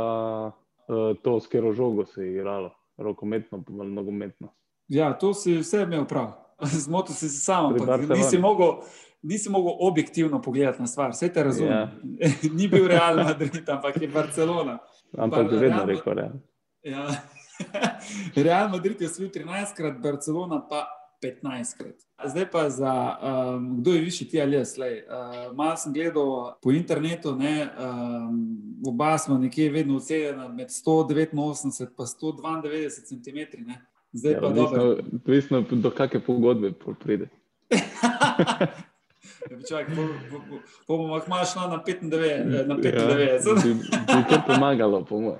uh, 0.87 1.17
to, 1.17 1.39
s 1.39 1.47
katero 1.47 1.73
žogo 1.73 2.05
se 2.05 2.21
je 2.21 2.31
igralo, 2.31 2.69
rokometno, 2.97 3.63
pa 3.63 3.73
nogometno. 3.73 4.47
ja, 4.87 5.13
to 5.13 5.33
si 5.33 5.53
vse 5.55 5.81
imel 5.81 6.05
prav. 6.05 6.31
Zmotil 6.85 7.15
si 7.15 7.29
se 7.29 7.41
sam, 7.41 7.73
nisi 8.09 8.37
mogel, 8.37 8.71
nisi 9.21 9.49
mogel 9.49 9.73
objektivno 9.79 10.41
pogledati 10.41 10.79
na 10.79 10.87
stvar, 10.87 11.11
vse 11.11 11.29
te 11.29 11.43
razumem. 11.43 11.71
Ja. 11.71 11.91
Ni 12.53 12.67
bil 12.67 12.87
Real 12.87 13.15
Madrid, 13.17 13.69
ampak 13.69 14.01
je 14.01 14.07
Barcelona. 14.07 14.77
Ampak 15.17 15.39
Pa 15.41 15.55
vedno 15.55 15.77
Real- 15.77 15.85
rekel, 15.87 16.13
Real. 16.13 16.31
Ja. 16.83 17.07
Real 18.37 18.69
Madrid 18.69 19.01
je 19.01 19.07
osvojil 19.07 19.31
13krat, 19.31 20.01
Barcelona 20.01 20.67
pa 20.69 20.87
15krat. 21.23 21.95
Zdaj 22.25 22.45
pa 22.51 22.69
za 22.69 22.93
um, 23.55 23.77
kdo 23.81 23.91
je 23.93 24.01
višji, 24.01 24.27
ti 24.27 24.41
ali 24.41 24.55
jaz. 24.55 24.77
Lej, 24.77 25.03
uh, 25.07 25.55
malo 25.55 25.77
sem 25.77 25.93
gledal 25.93 26.55
po 26.61 26.71
internetu, 26.71 27.35
ne, 27.35 27.67
um, 27.79 28.57
oba 28.87 29.17
smo 29.17 29.37
nekje 29.37 29.71
vedno 29.71 29.95
ocenjena 29.97 30.47
med 30.47 30.67
189 30.67 31.63
in 31.63 31.71
192 31.71 32.89
cm. 32.89 33.39
Zdaj 34.13 34.31
Ja, 34.33 34.39
pa 34.41 34.49
dobro. 34.49 34.97
odvisno, 35.13 35.61
do 35.71 35.89
kakšne 35.89 36.19
pogodbe 36.25 36.71
pride. 37.03 37.27
Čakaj, 39.69 39.95
po, 40.87 40.97
bomo 40.97 41.19
šla 41.53 41.67
na 41.67 41.83
95. 41.87 42.45
Na 42.45 42.75
Ja, 42.83 43.39
95. 43.39 43.63
bi, 43.63 43.73
bi 43.73 44.23
kar 44.29 44.41
pomagalo, 44.47 45.05
po 45.05 45.19
mojem. 45.19 45.39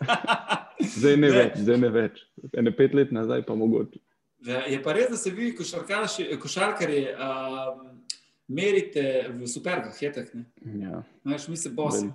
Zdaj 0.96 1.16
ne, 1.16 1.28
Ne. 1.28 1.28
ne 1.28 1.36
več, 1.36 1.58
zdaj 1.58 1.76
ne 1.78 1.88
več. 1.88 2.20
Ene 2.56 2.72
pet 2.76 2.94
let 2.94 3.10
nazaj 3.12 3.42
pa 3.46 3.54
mogoče. 3.54 3.98
Je 4.66 4.82
pa 4.82 4.92
res, 4.92 5.10
da 5.10 5.16
se 5.16 5.30
vi, 5.30 5.50
košarkarji, 6.36 7.06
um, 7.10 8.00
merite 8.48 9.02
v 9.30 9.46
supergah, 9.46 9.92
ne? 10.34 10.44
Ja. 10.80 11.02
Znaš, 11.22 11.48
mi 11.48 11.56
se 11.56 11.70
bosi. 11.70 12.06
Vel- 12.06 12.12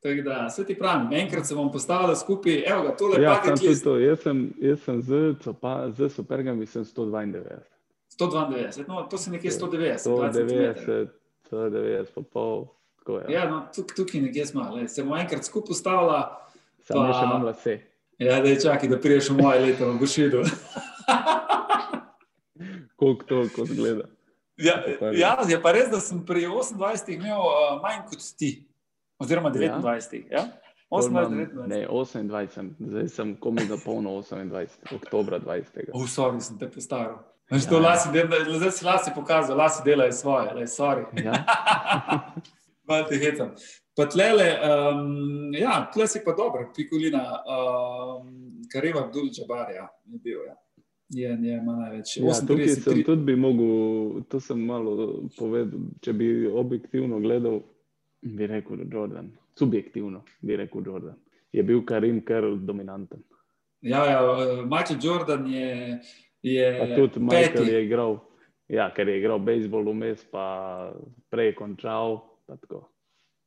Tako 0.00 0.22
da, 0.22 0.46
vse 0.46 0.64
ti 0.64 0.74
pravim, 0.74 1.08
enkrat 1.12 1.46
se 1.46 1.54
bom 1.54 1.72
postavila 1.72 2.14
skupaj, 2.16 2.62
evo 2.66 2.82
ga, 2.82 2.96
tole 2.96 3.18
Ja, 3.18 3.32
paket 3.36 3.62
list. 3.62 3.84
to. 3.84 3.98
Jaz 3.98 4.20
sem, 4.20 4.54
jaz 4.58 4.78
sem 4.80 5.02
z, 5.02 5.34
copa, 5.42 5.90
z 5.90 6.08
supergami 6.08 6.66
sem 6.66 6.84
192. 6.84 7.58
192, 8.10 8.84
no, 8.88 9.02
to 9.02 9.18
si 9.18 9.30
nekje 9.30 9.50
190, 9.50 10.06
20 10.06 10.32
cm. 10.32 10.46
190, 10.46 11.10
190, 11.42 12.14
pa 12.14 12.22
pol. 12.22 12.66
Tako, 12.98 13.18
ja. 13.18 13.26
Ja, 13.32 13.50
no, 13.50 13.66
tuk, 13.74 13.90
tukaj 13.92 14.20
nekje 14.20 14.46
smo, 14.46 14.70
le, 14.72 14.86
se 14.88 15.02
bomo 15.02 15.16
enkrat 15.16 15.44
skupaj 15.44 15.66
postavila, 15.68 16.22
Samo 16.80 17.00
pa- 17.02 17.12
še 17.12 17.24
imam 17.24 17.42
lase. 17.44 17.80
ja, 18.18 18.40
da 18.40 18.48
je 18.48 18.60
čakaj, 18.60 18.88
da 18.88 18.98
priješ 18.98 19.30
v 19.30 19.36
moje 19.36 19.60
leto, 19.60 19.92
boš 19.94 20.16
videl. 20.16 20.46
Koliko 23.08 23.24
to, 23.24 23.42
ko 23.56 23.64
zgleda. 23.64 24.06
Ja, 24.58 24.74
ja, 25.14 25.32
je 25.48 25.56
pa 25.62 25.72
res, 25.72 25.88
da 25.88 26.00
sem 26.02 26.20
pri 26.26 26.44
28 26.50 27.14
imel 27.14 27.38
uh, 27.38 27.76
manj 27.80 28.02
kot 28.10 28.24
ti, 28.36 28.66
oziroma 29.16 29.52
29. 29.54 30.24
Ja? 30.28 30.48
Pol 30.90 31.02
28, 31.02 31.08
imam- 31.08 31.34
29. 31.36 31.68
Ne, 31.68 31.80
28, 31.86 32.50
sem. 32.50 32.70
zdaj 32.80 33.08
sem 33.08 33.34
komaj 33.36 33.68
zapolnil 33.70 34.18
28, 34.20 34.96
oktober 34.96 35.38
20. 35.38 35.92
Oh, 35.94 36.06
sorry, 36.06 36.40
sem 36.40 36.58
te. 36.58 36.66
Veš, 37.48 37.64
to 37.64 37.78
Ja. 37.78 37.80
lasi, 37.80 38.10
del- 38.12 38.58
zdaj 38.58 38.72
si 38.72 38.84
lasi 38.84 39.10
pokazal, 39.14 39.56
lasi 39.56 39.82
delajo 39.84 40.12
svoje, 40.12 40.54
le, 40.54 40.66
sorry. 40.66 41.06
Ja, 41.24 41.32
Malo 42.88 43.04
te 43.04 43.16
hecam. 43.16 43.54
Pa 43.96 44.06
tlele, 44.06 44.48
um, 44.64 45.52
ja, 45.54 45.90
tle 45.92 46.06
si 46.08 46.20
pa 46.24 46.32
dober, 46.32 46.66
pikolina, 46.76 47.42
um, 47.44 48.62
Jabbar, 49.32 49.70
ja, 49.74 49.88
je 50.06 50.18
bil, 50.18 50.44
ja. 50.46 50.54
Je, 51.10 51.28
je, 51.40 51.54
ima 51.54 51.72
največ. 51.74 52.16
ja, 52.16 52.22
tukaj 52.42 52.64
38, 52.64 52.74
sem 52.76 52.92
tri- 52.92 53.04
tudi 53.04 53.22
bi 53.22 53.36
mogel, 53.36 53.70
to 54.24 54.40
sem 54.40 54.60
malo 54.60 54.92
povedal, 55.32 55.70
če 56.00 56.12
bi 56.12 56.26
objektivno 56.46 57.18
gledal, 57.18 57.60
bi 58.22 58.46
rekel 58.46 58.76
Jordan. 58.86 59.30
Subjektivno 59.54 60.20
bi 60.40 60.56
rekel 60.56 60.82
Jordan. 60.84 61.16
Je 61.52 61.62
bil 61.62 61.80
Karim 61.82 62.20
kar 62.22 62.44
dominanten. 62.58 63.22
Ja, 63.80 64.04
ja, 64.06 64.20
Michael 64.64 64.98
Jordan 65.00 65.46
je 65.46 65.98
je 66.42 66.66
Pa 66.78 66.86
tudi 66.96 67.20
Michael 67.20 67.52
peti. 67.54 67.70
je 67.70 67.84
igral, 67.84 68.18
ja, 68.68 68.90
ker 68.90 69.08
je 69.08 69.18
igral 69.18 69.38
bejzbol 69.38 69.84
vmes, 69.86 70.24
pa 70.24 70.92
prej 71.30 71.46
je 71.46 71.54
končal. 71.54 72.20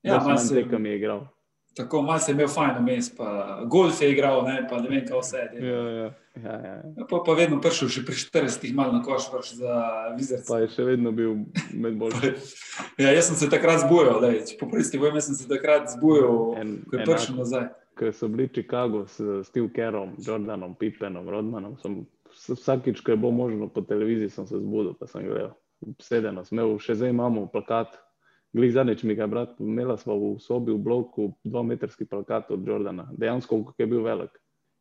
Ja, 0.03 0.18
malo 0.18 0.38
se- 0.38 0.55
tekem 0.55 0.86
je 0.86 0.95
igral. 0.95 1.28
Tako 1.74 2.02
malo 2.02 2.20
se 2.20 2.32
je 2.32 2.34
imel 2.34 2.48
fajn 2.48 2.78
vmes, 2.80 3.16
pa 3.16 3.28
golf 3.66 4.02
je 4.02 4.10
igral, 4.12 4.44
ne, 4.44 4.68
pa 4.68 4.76
ne 4.78 4.90
vem, 4.90 5.06
kaj 5.08 5.20
vse 5.20 5.38
je. 5.38 5.62
Ja, 5.62 5.78
ja, 5.90 6.10
ja, 6.36 6.56
ja. 6.58 6.74
Ja, 6.98 7.06
Pa, 7.06 7.22
pa 7.26 7.34
vedno 7.34 7.62
prišel, 7.62 7.88
že 7.88 8.04
pri 8.04 8.16
40 8.16 8.74
malo 8.74 8.92
na 8.92 9.00
koš, 9.02 9.30
vrš 9.32 9.54
za 9.56 9.76
vizerce. 10.18 10.48
Pa 10.48 10.60
je 10.60 10.68
še 10.68 10.84
vedno 10.84 11.12
bil 11.12 11.38
med 11.74 11.96
boljšimi. 11.96 12.34
Ja, 13.04 13.12
jaz 13.12 13.26
sem 13.26 13.36
se 13.36 13.50
takrat 13.50 13.80
zbujal, 13.82 14.20
lej, 14.20 14.42
če 14.46 14.58
popristi, 14.60 15.00
vem, 15.00 15.16
jaz 15.16 15.26
sem 15.26 15.36
se 15.36 15.48
takrat 15.48 15.88
zbujal, 15.90 16.36
En- 16.58 16.84
ko 16.84 16.98
je 16.98 17.06
prišel 17.06 17.36
nazaj. 17.38 17.66
Ko 17.96 18.12
so 18.12 18.28
bili 18.28 18.46
v 18.46 18.54
Chicagu 18.54 19.06
s 19.06 19.18
Steve 19.46 19.70
Kerrom, 19.70 20.16
Jordanom, 20.18 20.76
Pippenom, 20.76 21.24
Rodmanom, 21.26 21.80
sem 21.80 22.04
vs- 22.28 22.56
vsakič, 22.58 23.00
ko 23.00 23.12
je 23.12 23.18
bilo 23.18 23.32
možno 23.32 23.68
po 23.68 23.80
televiziji, 23.82 24.30
sem 24.30 24.44
se 24.46 24.60
zbudil, 24.60 24.94
pa 24.94 25.08
sem 25.08 25.24
gledal. 25.24 25.56
Obsedeno, 25.82 26.44
sem 26.44 26.60
imel, 26.60 26.76
še 26.78 26.96
zdaj 26.96 27.10
imamo 27.10 27.48
plakat. 27.48 27.96
Glej 28.54 28.74
zadnjič 28.76 29.04
mi 29.04 29.16
ga 29.16 29.24
je 29.24 29.32
brat, 29.32 29.60
imela 29.60 29.95
smo 29.97 30.18
v 30.20 30.39
sobi 30.43 30.74
v 30.76 30.78
bloku 30.84 31.32
dvometrski 31.43 32.06
plakat 32.06 32.52
od 32.52 32.68
Jordana, 32.68 33.08
dejansko, 33.18 33.62
kako 33.66 33.84
je 33.84 33.88
bil 33.88 34.04
velik. 34.04 34.34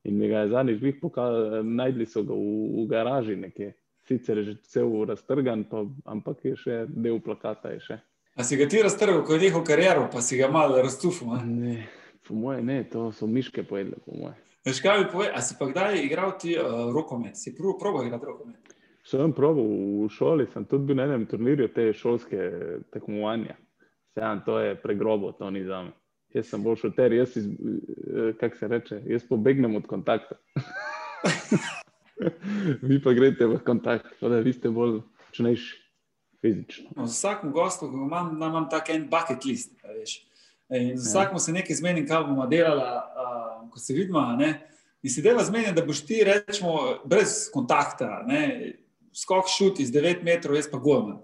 In 0.04 0.18
mi 0.18 0.28
ga 0.28 0.42
je 0.42 0.48
zadnjič 0.48 0.80
glih 0.80 0.96
pokazal, 1.02 1.62
najdli 1.64 2.06
so 2.06 2.24
ga 2.26 2.34
v, 2.34 2.50
v 2.80 2.86
garaži 2.90 3.36
nekje. 3.36 3.74
Sicer 4.08 4.38
je 4.38 4.44
že 4.44 4.54
cel 4.66 4.90
raztrgan, 5.06 5.64
pa, 5.70 5.84
ampak 6.04 6.44
je 6.44 6.56
še 6.56 6.84
del 6.88 7.20
plakata. 7.22 7.70
Še. 7.78 8.00
A 8.34 8.44
si 8.44 8.56
ga 8.58 8.66
ti 8.66 8.82
raztrgal, 8.82 9.22
ko 9.22 9.36
je 9.36 9.44
nehal 9.46 9.62
kariero, 9.62 10.08
pa 10.10 10.22
si 10.24 10.40
ga 10.40 10.50
malo 10.50 10.82
razcufal? 10.82 11.36
a? 11.36 11.44
Ne, 11.44 11.86
po 12.26 12.34
moje 12.34 12.64
ne, 12.66 12.82
to 12.90 13.12
so 13.12 13.28
miške 13.30 13.62
pojedle, 13.62 14.02
po 14.02 14.16
moje. 14.16 14.34
Veš 14.66 14.82
kaj 14.84 14.98
mi 14.98 15.06
pove, 15.12 15.30
a 15.30 15.40
si 15.44 15.54
pa 15.58 15.70
kdaj 15.70 16.02
igral 16.02 16.34
ti 16.40 16.56
uh, 16.58 16.90
rokomet? 16.92 17.38
Si 17.38 17.54
prvo 17.56 17.78
probo 17.78 18.02
igrati 18.02 18.26
rokomet? 18.26 18.74
Sem 19.10 19.32
probil 19.34 19.66
v 20.04 20.10
šoli, 20.14 20.46
sem 20.52 20.64
tudi 20.70 20.90
bil 20.90 21.00
na 21.00 21.08
enem 21.08 21.24
turnirju 21.26 21.66
te 21.74 21.88
šolske 21.96 22.50
tekmovanja. 22.94 23.56
Vseeno, 24.10 24.42
to 24.46 24.58
je 24.62 24.76
pregrobo, 24.78 25.32
to 25.32 25.50
ni 25.50 25.64
za 25.66 25.82
me. 25.82 25.90
Jaz 26.34 26.46
sem 26.46 26.62
bolj 26.62 26.76
šuter, 26.84 27.12
jaz, 27.12 27.34
iz, 27.36 27.48
eh, 27.50 28.32
kako 28.38 28.56
se 28.56 28.68
reče, 28.68 29.00
jaz 29.10 29.26
pobegnem 29.26 29.74
od 29.76 29.86
kontakta. 29.90 30.38
vi 32.88 33.00
pa 33.02 33.12
greste 33.12 33.48
v 33.50 33.58
kontakt, 33.66 34.06
da 34.20 34.38
vi 34.38 34.52
ste 34.52 34.70
bolj 34.70 35.00
čnejši 35.34 35.80
fizično. 36.40 36.90
No, 36.96 37.06
z 37.06 37.18
vsakim 37.18 37.52
gostom 37.52 37.90
ko 37.90 38.06
imam, 38.06 38.36
imam 38.36 38.68
tak 38.70 38.90
en 38.94 39.08
bucket 39.10 39.44
list. 39.44 39.74
a 39.84 39.92
veš. 39.92 40.20
In 40.70 40.98
z 40.98 41.08
vsakim 41.08 41.38
se 41.38 41.52
nekaj 41.52 41.76
zmenim, 41.76 42.06
kaj 42.06 42.22
bomo 42.28 42.46
delali, 42.46 42.82
uh, 42.82 43.70
ko 43.70 43.78
se 43.78 43.94
vidimo. 43.94 44.18
a 44.18 44.36
ne. 44.36 44.60
In 45.02 45.10
se 45.10 45.22
deva 45.22 45.44
zmenim, 45.44 45.74
da 45.74 45.84
boš 45.84 46.04
ti, 46.06 46.22
rečemo, 46.24 47.00
brez 47.04 47.50
kontakta, 47.52 48.22
ne, 48.26 48.72
skok 49.20 49.50
šut 49.52 49.80
iz 49.80 49.92
9 49.92 50.24
metrov, 50.24 50.56
jaz 50.56 50.70
pa 50.70 50.80
golman. 50.80 51.20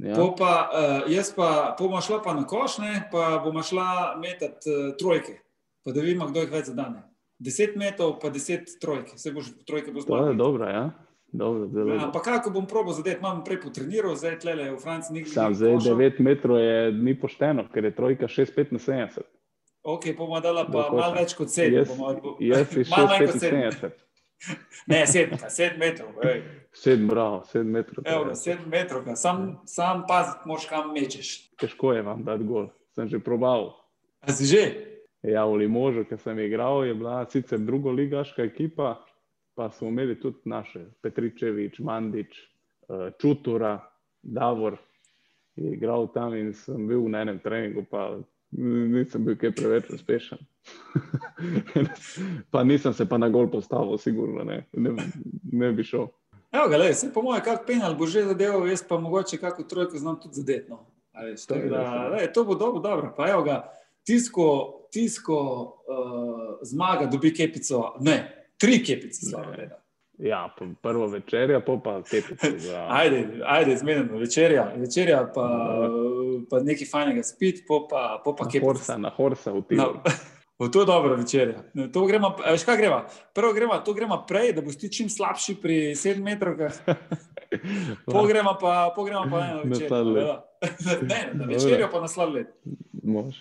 Ja. 0.00 0.16
Po 0.16 0.30
pa, 0.38 0.52
uh, 0.72 1.12
jaz 1.12 1.32
pa 1.36 1.76
bomo 1.78 2.00
šla 2.00 2.22
pa 2.24 2.32
na 2.34 2.46
koš, 2.48 2.78
ne, 2.80 3.02
pa 3.12 3.36
bomo 3.44 3.62
šla 3.62 4.16
metat 4.22 4.64
uh, 4.64 4.94
trojke, 4.98 5.40
pa 5.84 5.92
da 5.92 6.00
vidimo, 6.00 6.30
kdo 6.30 6.46
jih 6.46 6.52
več 6.54 6.70
zadane. 6.72 7.04
10 7.40 7.76
metrov, 7.80 8.18
pa 8.20 8.30
10 8.32 8.78
trojke, 8.80 9.16
vse 9.16 9.32
boš 9.32 9.52
trojke 9.68 9.92
bo 9.92 10.04
zmagal. 10.04 10.36
dobro, 10.36 10.68
ja. 10.68 10.90
Dobro, 11.32 11.68
zelo 11.68 11.94
Ja, 11.94 12.04
ampak 12.04 12.24
kako 12.24 12.50
bom 12.50 12.66
probo 12.66 12.92
zadeti, 12.92 13.20
imam 13.20 13.44
prej 13.44 13.60
potreniral, 13.62 14.16
zdaj 14.18 14.38
tle 14.42 14.54
v 14.56 14.78
Franciji 14.82 15.14
nikoli. 15.14 15.34
Sam 15.34 15.54
zdaj 15.54 15.76
košal. 15.76 16.00
9 16.00 16.18
metrov 16.26 16.58
je 16.58 16.92
ni 16.92 17.14
pošteno, 17.20 17.68
ker 17.70 17.86
je 17.86 17.92
trojka 17.94 18.26
6,5 18.26 18.72
na 18.74 18.80
70. 18.82 19.28
Ok, 19.82 20.10
bomo 20.16 20.40
dala 20.40 20.66
pa 20.66 20.88
malo 20.90 21.14
več 21.14 21.36
kot 21.38 21.48
7. 21.48 21.76
Jaz, 21.76 21.92
Bomo, 21.92 22.34
jaz 22.40 22.74
malo 22.92 23.06
manj 23.12 23.30
kot 23.30 23.36
6,75. 23.46 23.94
Ne, 24.90 25.04
7, 25.06 25.38
7 25.46 25.78
metrov. 25.78 26.18
ej. 26.26 26.42
7, 26.72 27.06
bravo, 27.08 27.42
7 27.52 27.64
metrov. 27.64 28.04
Evo, 28.06 28.34
7 28.34 28.66
metrov, 28.66 29.04
ka. 29.04 29.16
sam, 29.16 29.60
sam 29.66 30.04
paziti 30.08 30.46
moraš, 30.46 30.66
kam 30.70 30.92
mečeš. 30.94 31.50
Težko 31.58 31.92
je 31.92 32.02
vam 32.02 32.24
dati 32.24 32.44
gol. 32.44 32.70
Sem 32.94 33.08
že 33.08 33.18
probal. 33.18 33.74
A 34.22 34.32
si 34.32 34.46
že? 34.46 34.90
Ja, 35.22 35.44
v 35.44 35.64
Limožu, 35.64 36.04
ki 36.08 36.16
sem 36.16 36.38
igral, 36.40 36.84
je 36.86 36.94
bila 36.94 37.26
sicer 37.28 37.58
drugoligaška 37.58 38.42
ekipa, 38.42 38.96
pa 39.54 39.70
smo 39.70 39.88
imeli 39.88 40.16
tudi 40.20 40.48
naše, 40.48 40.86
Petričevič, 41.02 41.80
Mandič, 41.80 42.38
eh, 42.88 43.10
Čutura, 43.20 43.76
Davor. 44.22 44.78
Je 45.56 45.74
igral 45.74 46.08
tam 46.14 46.34
in 46.34 46.54
sem 46.54 46.86
bil 46.88 47.04
na 47.08 47.20
enem 47.26 47.38
treningu, 47.38 47.84
pa 47.90 48.16
nisem 48.56 49.24
bil 49.24 49.36
kaj 49.36 49.52
preveč 49.52 49.90
uspešen. 49.90 50.38
pa 52.52 52.64
nisem 52.64 52.94
se 52.94 53.08
pa 53.08 53.18
na 53.18 53.28
gol 53.28 53.50
postavil, 53.50 53.98
sigurno 53.98 54.44
ne, 54.44 54.64
ne, 54.72 54.94
ne 55.52 55.72
bi 55.72 55.84
šel. 55.84 56.08
Evo 56.52 56.68
ga, 56.68 56.76
lej, 56.76 56.94
se 56.94 57.12
po 57.12 57.22
mojem, 57.22 57.42
kak 57.44 57.66
penal 57.66 57.94
bo 57.94 58.06
že 58.06 58.22
zadeval, 58.26 58.66
jaz 58.68 58.82
pa 58.88 58.98
mogoče 58.98 59.38
kako 59.38 59.62
trojko 59.62 59.98
znam 59.98 60.20
tudi 60.20 60.34
zadeti. 60.34 60.70
No. 60.70 60.86
A 61.12 61.24
veš, 61.24 61.46
To 61.46 61.54
da, 61.54 62.08
lej, 62.08 62.32
to 62.32 62.44
bo 62.44 62.54
dobro, 62.54 62.80
dobro. 62.80 63.14
Pa 63.16 63.28
evo 63.30 63.42
ga, 63.42 63.72
tisko, 64.06 64.46
tisko 64.92 65.36
uh, 65.86 66.58
zmaga, 66.62 67.06
dobi 67.06 67.34
kepico, 67.34 67.94
ne, 68.00 68.46
tri 68.58 68.84
kepice. 68.84 69.26
Ne. 69.36 69.56
reda. 69.56 69.76
Ja, 70.18 70.54
pa 70.58 70.64
prvo 70.82 71.06
večerja, 71.06 71.60
pa 71.60 71.76
pa 71.84 72.02
tepice 72.02 72.58
za. 72.58 72.86
Ajde, 72.90 73.40
ajde 73.44 73.76
zmenjeno, 73.76 74.18
večerja, 74.18 74.72
večerja 74.76 75.32
pa, 75.34 75.46
pa 76.50 76.60
nekaj 76.60 76.86
fajnega 76.86 77.22
spiti, 77.22 77.64
po 77.68 77.86
pa, 77.88 78.20
po 78.24 78.36
pa 78.36 78.44
Na 78.44 78.50
kepice. 78.50 78.66
horsa, 78.66 78.96
na 78.98 79.08
horsa 79.08 79.52
v 79.52 79.62
No, 79.70 79.94
v 80.60 80.70
to 80.70 80.84
dobro 80.84 81.16
večerja. 81.16 81.62
To 81.92 82.04
gremo, 82.06 82.36
veš 82.50 82.64
kaj 82.64 82.76
gremo? 82.76 83.00
Prvo 83.34 83.52
gremo, 83.52 83.78
to 83.84 83.94
gremo 83.96 84.24
prej, 84.28 84.52
da 84.52 84.62
boš 84.62 84.76
ti 84.78 84.92
čim 84.92 85.08
slabši 85.08 85.56
pri 85.62 85.78
7 85.96 86.22
metrovkah. 86.22 86.72
Pogremo 88.12 88.56
pa, 88.60 88.92
pogremo 88.96 89.24
pa 89.30 89.44
eno 89.46 89.62
večerjo. 89.64 90.38
Ne, 91.08 91.30
na 91.32 91.44
večerjo 91.48 91.88
pa 91.92 92.00
na 92.00 92.08
sladoled. 92.08 92.46
Mož. 93.02 93.36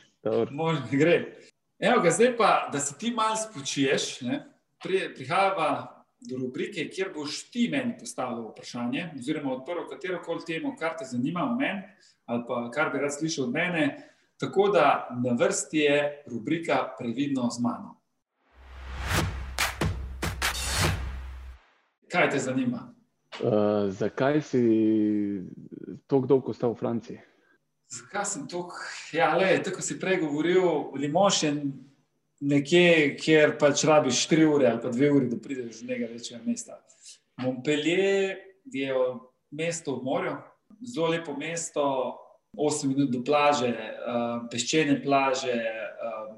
Možno 0.52 0.88
gre. 0.92 1.36
Evo 1.80 2.02
ga, 2.02 2.12
zdaj 2.12 2.38
pa, 2.38 2.70
da 2.74 2.80
se 2.80 2.98
ti 2.98 3.12
malo 3.12 3.36
spočiješ, 3.36 4.22
ne, 4.22 4.46
pri, 4.84 5.14
prihajava 5.16 6.00
do 6.22 6.38
rubrike, 6.38 6.90
kjer 6.90 7.12
boš 7.16 7.50
ti 7.52 7.70
meni 7.72 7.96
postavil 8.00 8.50
vprašanje, 8.50 9.10
oziroma 9.20 9.54
odprl 9.54 9.88
katero 9.90 10.20
koli 10.24 10.44
temo, 10.48 10.76
kar 10.80 10.98
te 11.00 11.06
zanima 11.06 11.44
o 11.44 11.56
meni, 11.56 11.82
ali 12.26 12.44
pa 12.48 12.66
kar 12.72 12.92
bi 12.92 13.00
rad 13.00 13.14
slišal 13.16 13.46
od 13.46 13.54
mene. 13.54 13.86
Tako 14.40 14.68
da 14.68 15.08
na 15.24 15.34
vrsti 15.34 15.78
je 15.78 16.24
rubrika 16.32 16.96
Previdno 17.00 17.50
z 17.50 17.62
mano. 17.62 18.02
Kaj 22.12 22.30
te 22.30 22.40
zanima? 22.40 22.94
Uh, 23.44 23.92
zakaj 23.92 24.42
si 24.42 24.62
tako 26.08 26.26
dolgo 26.26 26.52
ostal 26.52 26.72
v 26.72 26.76
Franciji? 26.76 27.20
Zakaj 27.88 28.26
sem 28.26 28.48
tukaj? 28.48 28.88
Ja, 29.14 29.36
le, 29.38 29.64
tako 29.64 29.82
si 29.82 30.00
prej 30.00 30.22
govoril, 30.24 30.64
Limoš 30.96 31.44
je 31.44 31.52
nekje, 32.40 33.18
kjer 33.20 33.58
pač 33.60 33.84
rabiš 33.84 34.24
4 34.30 34.48
ure 34.56 34.72
ali 34.72 34.82
pa 34.82 34.88
2 34.88 35.12
ure, 35.16 35.28
da 35.28 35.38
prideš 35.38 35.82
z 35.82 35.92
nekega 35.92 36.14
večjega 36.14 36.44
mesta. 36.46 36.80
Montpellier 37.44 38.38
je 38.66 38.96
mesto 39.52 40.00
v 40.00 40.04
morju, 40.04 40.38
zelo 40.96 41.08
lepo 41.08 41.36
mesto, 41.38 41.86
8 42.58 42.88
minut 42.88 43.12
do 43.14 43.24
plaže, 43.24 43.72
uh, 43.72 44.48
peščene 44.52 45.00
plaže, 45.04 45.56
uh, 45.56 46.36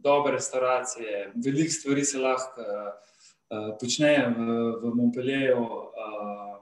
dobre 0.00 0.38
restauracije, 0.38 1.32
veliko 1.36 1.72
stvari 1.72 2.04
se 2.04 2.18
lahko 2.18 2.64
uh, 2.64 3.72
počne 3.80 4.14
v, 4.36 4.46
v 4.82 4.94
Montpellieru, 4.94 5.64
uh, 5.64 6.56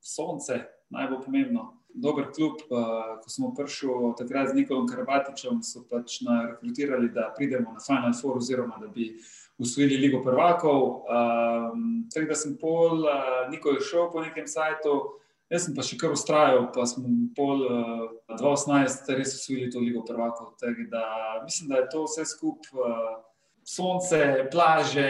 sonce, 0.00 0.60
najbolj 0.94 1.24
pomembno 1.24 1.70
dober 1.94 2.30
klub. 2.34 2.62
Uh, 2.68 3.16
ko 3.22 3.30
smo 3.30 3.54
prišli 3.54 4.14
takrat 4.18 4.50
z 4.50 4.58
Nikolom 4.58 4.86
Karbatičem, 4.90 5.62
so 5.62 5.84
pač 5.90 6.20
rekrutirali, 6.26 7.08
da 7.14 7.30
pridemo 7.36 7.72
na 7.72 7.80
Final 7.80 8.14
Four, 8.20 8.38
oziroma 8.42 8.78
da 8.80 8.88
bi 8.88 9.14
usvojili 9.58 9.96
Ligo 9.96 10.22
prvakov. 10.22 11.06
Um, 11.06 12.06
tako 12.12 12.26
da 12.28 12.38
sem 12.38 12.56
pol, 12.60 13.06
uh, 13.06 13.46
Niko 13.50 13.76
je 13.76 13.86
šel 13.86 14.10
po 14.12 14.22
nekem 14.22 14.46
sajtu, 14.46 15.20
jaz 15.54 15.68
sem 15.68 15.76
pa 15.76 15.84
še 15.86 15.98
kar 16.00 16.14
ustrajal, 16.14 16.66
pa 16.74 16.86
smo 16.90 17.06
pol 17.36 17.62
uh, 17.68 18.08
2018 18.34 19.14
res 19.18 19.36
usvojili 19.38 19.70
to 19.70 19.82
Ligo 19.82 20.02
prvakov. 20.06 20.54
Da 20.90 21.04
mislim, 21.44 21.70
da 21.70 21.84
je 21.84 21.92
to 21.94 22.04
vse 22.08 22.26
skupaj. 22.34 22.74
Uh, 22.74 23.22
Sonce, 23.64 24.44
plaže, 24.52 25.08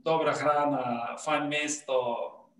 dobra 0.00 0.32
hrana, 0.32 1.16
fajn 1.20 1.48
mesto, 1.50 1.96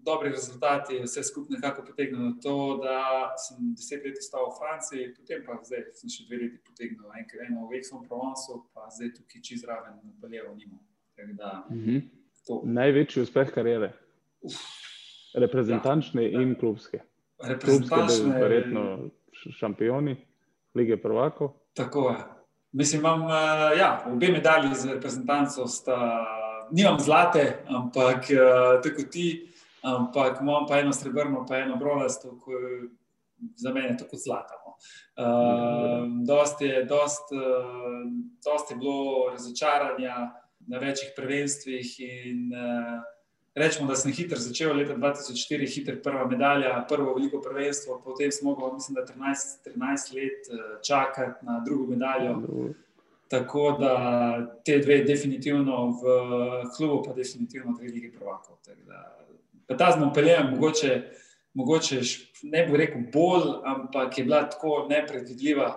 dobri 0.04 0.28
rezultati, 0.28 0.98
vse 1.02 1.22
skupaj 1.24 1.56
nekako 1.56 1.84
potegnilo 1.86 2.34
to, 2.42 2.80
da 2.82 3.32
sem 3.40 3.72
deset 3.74 4.04
let 4.04 4.18
ostal 4.20 4.50
v 4.50 4.58
Franciji, 4.58 5.14
potem 5.16 5.42
pa 5.46 5.56
zdaj 5.64 5.86
sem 5.98 6.12
še 6.12 6.26
dve 6.28 6.42
leti 6.42 6.60
potegnil 6.68 7.16
enkrat 7.22 7.48
eno 7.48 7.66
v 7.66 7.80
Aix-en-Provence, 7.80 8.60
pa 8.76 8.90
zdaj 8.92 9.14
tukaj 9.16 9.42
čez 9.48 9.64
raven 9.64 9.96
na 10.04 10.12
Paljevo 10.20 10.54
nimo. 10.54 10.78
Tako 11.16 11.32
da 11.40 11.50
-huh. 11.70 12.02
to 12.46 12.60
Največji 12.64 13.22
uspeh 13.22 13.54
karijere, 13.54 13.92
reprezentančne 15.36 16.24
ja, 16.24 16.40
in 16.42 16.54
klubske. 16.54 17.02
Klubske, 17.36 17.52
reprezentančne. 17.52 18.32
da 18.32 18.40
verjetno 18.40 19.10
šampioni 19.58 20.16
lige 20.74 20.96
prvakov. 21.02 21.52
Tako 21.74 22.10
je. 22.10 22.16
Mislim, 22.72 23.00
imam 23.00 23.22
uh, 23.22 23.30
ja, 23.78 24.04
obe 24.12 24.28
medalji 24.28 24.74
z 24.74 24.94
reprezentanco, 24.94 25.66
sta, 25.66 25.96
nimam 26.70 26.98
zlate, 27.00 27.62
ampak 27.68 28.16
uh, 28.16 28.82
tako 28.82 29.02
ti. 29.10 29.52
ampak 29.86 30.40
imam 30.40 30.66
pa 30.68 30.80
eno 30.80 30.92
srebrno, 30.92 31.44
pa 31.48 31.56
eno 31.56 31.76
brolasto, 31.76 32.32
ki 32.42 32.88
za 33.56 33.72
mene 33.72 33.88
je 33.88 33.96
tako 33.96 34.16
zlatamo. 34.16 34.70
Uh, 35.16 36.26
dost 36.26 36.60
je, 36.60 36.84
dost, 36.84 37.32
uh, 37.32 38.02
dost 38.44 38.70
je 38.70 38.76
bilo 38.76 39.30
razočaranja 39.30 40.16
na 40.66 40.78
večjih 40.78 41.12
prvenstvih 41.16 42.00
in 42.00 42.52
uh, 42.52 43.02
Rečemo, 43.56 43.88
da 43.88 43.94
sem 43.96 44.12
hitro 44.12 44.36
začel, 44.36 44.76
leta 44.76 44.94
2004, 44.94 45.74
hitro 45.74 45.94
prva 46.04 46.26
medalja, 46.28 46.84
prvo 46.88 47.14
veliko 47.16 47.40
prvenstvo, 47.40 48.02
potem 48.04 48.32
smo 48.32 48.52
mogli, 48.52 48.74
mislim, 48.74 48.94
da 48.94 49.06
13, 49.08 49.70
13 49.76 50.14
let 50.14 50.50
čakati 50.84 51.46
na 51.46 51.62
drugo 51.64 51.86
medaljo. 51.86 52.42
Tako 53.28 53.76
da 53.80 54.60
te 54.64 54.78
dve, 54.78 54.98
definitivno 55.04 55.86
v 55.88 56.04
klubu, 56.76 57.02
pa 57.06 57.12
definitivno 57.12 57.72
dve 57.78 57.88
lige 57.88 58.12
prvakov. 58.12 58.56
Pa 59.66 59.76
ta 59.76 59.92
z 59.92 60.00
Montpellierjem, 60.00 60.50
mogoče, 60.50 61.02
mogoče 61.54 62.00
ne 62.42 62.66
bi 62.66 62.76
rekel 62.76 63.08
bolj, 63.12 63.48
ampak 63.64 64.18
je 64.18 64.24
bila 64.24 64.44
tako 64.50 64.86
neprevidljiva, 64.90 65.70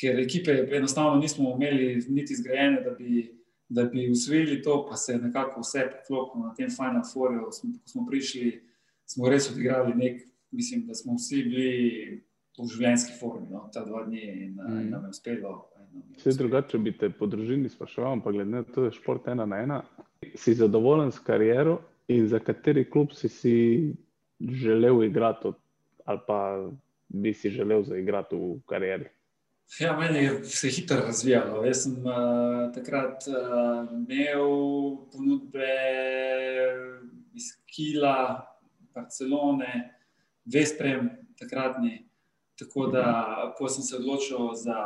ker 0.00 0.18
ekipe 0.20 0.66
enostavno 0.72 1.14
nismo 1.20 1.54
imeli 1.54 2.04
niti 2.08 2.34
zgrajene, 2.36 2.82
da 2.82 2.90
bi, 2.90 3.30
da 3.70 3.84
bi 3.84 4.10
usvojili 4.10 4.62
to, 4.62 4.86
pa 4.90 4.96
se 4.96 5.12
je 5.12 5.18
nekako 5.18 5.60
vse 5.60 5.86
poklopilo 6.08 6.46
na 6.46 6.54
tem 6.54 6.70
Final 6.70 7.02
Fouru. 7.12 7.44
Ko 7.44 7.52
smo 7.86 8.06
prišli, 8.06 8.60
smo 9.06 9.28
res 9.30 9.50
odigrali 9.50 9.94
nek, 9.94 10.22
mislim, 10.50 10.86
da 10.86 10.94
smo 10.94 11.14
vsi 11.14 11.42
bili 11.46 11.70
v 12.58 12.66
življenjski 12.66 13.14
formi, 13.20 13.46
no, 13.50 13.68
ta 13.72 13.84
dva 13.86 14.02
dni 14.08 14.24
in, 14.26 14.56
mm. 14.58 14.80
in 14.82 14.90
nam 14.90 15.06
je 15.06 15.14
uspelo. 15.14 15.54
Vse 16.18 16.34
drugače 16.38 16.78
bi 16.82 16.92
te 16.98 17.08
po 17.14 17.26
družini 17.30 17.70
spraševal, 17.70 18.20
pa 18.24 18.34
glede 18.34 18.50
na 18.50 18.64
to, 18.66 18.82
da 18.82 18.90
je 18.90 18.98
šport 18.98 19.30
ena 19.30 19.46
na 19.46 19.62
ena. 19.62 19.78
Si 20.34 20.54
zadovoljen 20.58 21.14
s 21.14 21.22
kariero 21.24 21.78
in 22.10 22.26
za 22.28 22.42
kateri 22.42 22.84
klub 22.90 23.14
si, 23.16 23.30
si 23.30 23.54
želel 24.40 25.04
igrati, 25.06 25.54
ali 26.04 26.20
pa 26.26 26.40
bi 27.08 27.32
si 27.34 27.50
želel 27.54 27.86
zaigrati 27.86 28.36
v 28.36 28.58
karieri? 28.66 29.08
Ja, 29.78 29.96
meni 29.96 30.18
je 30.18 30.44
se 30.44 30.68
hitro 30.68 30.96
razvijalo. 30.96 31.64
Jaz 31.64 31.82
sem 31.82 31.92
uh, 31.92 32.72
takrat 32.74 33.24
uh, 33.28 33.92
imel 33.92 34.48
ponudbe 35.12 35.70
iz 37.34 37.44
Kila, 37.66 38.46
Barcelone, 38.94 39.94
Vesprem, 40.44 41.10
takratni. 41.38 42.08
Tako 42.58 42.86
da, 42.86 43.54
ko 43.58 43.68
sem 43.68 43.84
se 43.84 43.96
odločil 43.96 44.54
za. 44.54 44.76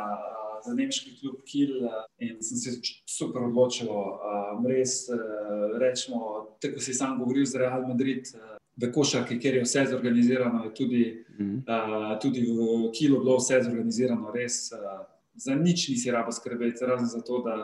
Za 0.65 0.73
nemški 0.73 1.15
klub 1.19 1.41
Kiel 1.45 1.85
eh, 1.85 2.01
in 2.25 2.41
sem 2.41 2.57
se 2.57 2.75
super 3.05 3.43
odločil. 3.45 3.89
Um, 3.89 4.65
res, 4.67 5.05
uh, 5.09 5.77
rečemo, 5.81 6.57
tako 6.61 6.81
si 6.81 6.93
sam 6.93 7.19
govoril 7.19 7.45
za 7.45 7.59
Real 7.59 7.87
Madrid. 7.87 8.31
Uh, 8.33 8.55
V 8.75 8.89
košarki, 8.91 9.37
kjer 9.39 9.55
je 9.55 9.61
vse 9.63 9.85
zorganizirano, 9.87 10.65
je 10.65 10.71
tudi, 10.75 11.03
mm. 11.39 11.61
uh, 11.63 12.09
tudi 12.19 12.41
v 12.43 12.89
Kilu 12.91 13.21
bilo 13.21 13.37
vse 13.39 13.61
zorganizirano, 13.63 14.33
res 14.35 14.67
uh, 14.75 15.05
za 15.35 15.55
nič 15.55 15.87
nisi 15.89 16.11
rabo 16.11 16.31
skrbeti, 16.35 16.83
razen 16.83 17.07
za 17.07 17.21
to, 17.23 17.39
da, 17.45 17.55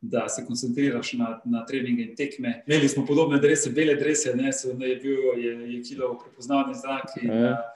da 0.00 0.28
se 0.28 0.44
koncentriraš 0.46 1.12
na, 1.18 1.40
na 1.44 1.64
treninge 1.66 2.02
in 2.02 2.14
tekme. 2.16 2.62
Imeli 2.66 2.88
smo 2.88 3.02
podobne 3.06 3.40
drese, 3.42 3.70
bele 3.74 3.96
drese, 3.98 4.36
ne, 4.38 4.52
so, 4.52 4.74
ne 4.78 4.88
je 4.88 4.96
bil 5.02 5.18
je, 5.42 5.52
je 5.74 5.82
Kilo 5.82 6.14
prepoznavni 6.22 6.78
znak. 6.78 7.10
In, 7.22 7.30
mm. 7.30 7.42
uh, 7.42 7.50
uh, 7.50 7.71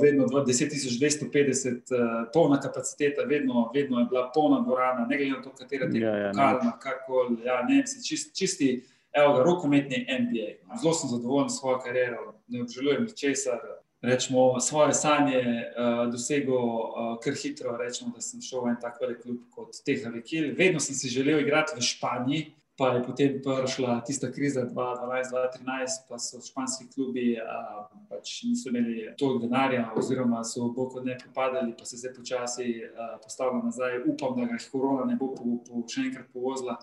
vedno 0.00 0.24
10.250, 0.24 1.70
uh, 1.70 2.30
polna 2.32 2.60
kapaciteta, 2.60 3.22
vedno, 3.22 3.70
vedno 3.74 3.98
je 3.98 4.06
bila 4.10 4.30
polna 4.34 4.60
dvorana, 4.60 5.06
ne 5.06 5.16
glede 5.16 5.30
na 5.30 5.42
to, 5.42 5.50
katera 5.58 5.86
je 5.92 6.00
ja, 6.00 6.16
ja, 6.16 6.28
lokalna, 6.28 6.78
karkoli. 6.78 7.36
Ja, 7.44 7.62
ne, 7.68 7.84
čist, 8.08 8.36
čisti, 8.36 8.84
evo 9.12 9.34
ga, 9.34 9.42
rokometni 9.42 10.06
NBA. 10.20 10.76
Zelo 10.82 10.94
sem 10.94 11.10
zadovoljen 11.10 11.50
s 11.50 11.58
svojo 11.58 11.78
kariero, 11.78 12.34
ne 12.48 12.62
obžalujem 12.62 13.06
česar. 13.16 13.60
Rečemo, 14.02 14.60
svoje 14.60 14.94
sanje 14.94 15.42
uh, 15.44 16.06
dosegel 16.12 16.56
uh, 16.56 17.18
kar 17.20 17.34
hitro, 17.42 17.76
rečemo, 17.76 18.14
da 18.14 18.24
sem 18.24 18.40
šel 18.40 18.64
v 18.64 18.72
en 18.72 18.78
tak 18.80 18.96
velik 19.00 19.20
klub 19.20 19.42
kot 19.52 19.76
Tehavikil. 19.84 20.54
Vedno 20.56 20.80
sem 20.80 20.96
si 20.96 21.12
želel 21.12 21.44
igrati 21.44 21.76
v 21.76 21.84
Španiji, 21.84 22.46
pa 22.80 22.88
je 22.96 23.02
potem 23.04 23.40
prišla 23.44 24.00
tista 24.00 24.32
kriza 24.32 24.64
2012-2013, 24.64 26.08
pa 26.08 26.16
so 26.18 26.40
španski 26.40 26.86
klubi 26.94 27.36
a, 27.36 27.84
pač 28.08 28.38
niso 28.48 28.70
imeli 28.72 29.10
toliko 29.20 29.42
denarja, 29.44 29.82
oziroma 30.00 30.40
so 30.48 30.70
bolj 30.72 30.88
kot 30.94 31.04
ne 31.04 31.18
propadali, 31.20 31.74
pa 31.76 31.84
se 31.84 32.00
zdaj 32.00 32.14
počasi 32.16 32.68
postavljajo 33.22 33.66
nazaj. 33.66 33.98
Upam, 34.08 34.32
da 34.38 34.46
ga 34.48 34.56
jih 34.56 34.68
korona 34.72 35.04
ne 35.04 35.18
bo 35.20 35.28
po, 35.34 35.58
po, 35.66 35.82
še 35.92 36.06
enkrat 36.08 36.30
povozila 36.32 36.78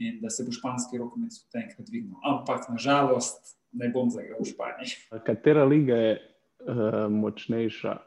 in 0.00 0.16
da 0.22 0.32
se 0.32 0.46
bo 0.48 0.54
španski 0.56 1.02
rokomet 1.02 1.36
tudi 1.36 1.60
enkrat 1.60 1.90
dvignil. 1.90 2.16
Ampak 2.24 2.64
nažalost 2.72 3.58
ne 3.76 3.92
bom 3.92 4.08
zagral 4.08 4.40
v 4.40 4.48
Španiji. 4.48 4.96
Katera 5.28 5.68
liga 5.68 6.00
je 6.00 6.16
uh, 6.16 7.04
močnejša? 7.12 7.98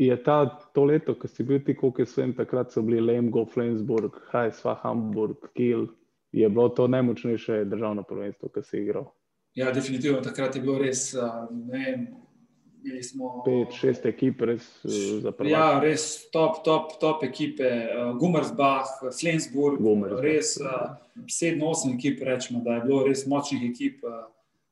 Je 0.00 0.16
ta 0.24 0.38
to 0.72 0.88
leto, 0.88 1.12
ko 1.12 1.28
si 1.28 1.44
bil 1.44 1.60
ti, 1.60 1.76
koliko 1.76 2.02
je 2.02 2.08
svem, 2.08 2.32
takrat 2.36 2.72
so 2.72 2.80
bili 2.84 3.04
Lemgo, 3.04 3.44
Flensburg, 3.52 4.16
HSV, 4.32 4.80
Hamburg, 4.80 5.52
Kiel 5.52 5.86
je 6.40 6.48
bilo 6.48 6.68
to 6.68 6.88
najmočnejše 6.88 7.64
državno 7.64 8.02
prvenstvo, 8.02 8.48
ki 8.52 8.62
si 8.62 8.78
igral. 8.84 9.10
Ja, 9.56 9.72
definitivno 9.72 10.20
takrat 10.20 10.56
je 10.56 10.62
bilo 10.62 10.78
res. 10.78 11.14
Ne, 11.50 12.12
imeli 12.84 13.02
smo 13.02 13.42
pet, 13.44 13.72
šest 13.72 14.04
ekip, 14.06 14.42
res 14.44 14.68
zaprto. 15.24 15.48
Ja, 15.48 15.80
res 15.80 16.28
top, 16.32 16.60
top, 16.64 16.98
top 17.00 17.24
ekipe. 17.24 17.70
Gumersbach, 18.20 18.98
Flensburg, 19.20 19.80
Gumersbach. 19.80 20.22
res 20.22 20.56
sedem, 21.32 21.64
osem 21.64 21.96
ekip, 21.96 22.20
rečemo, 22.22 22.60
da 22.64 22.76
je 22.76 22.86
bilo 22.86 23.04
res 23.08 23.24
močnih 23.26 23.70
ekip. 23.70 24.04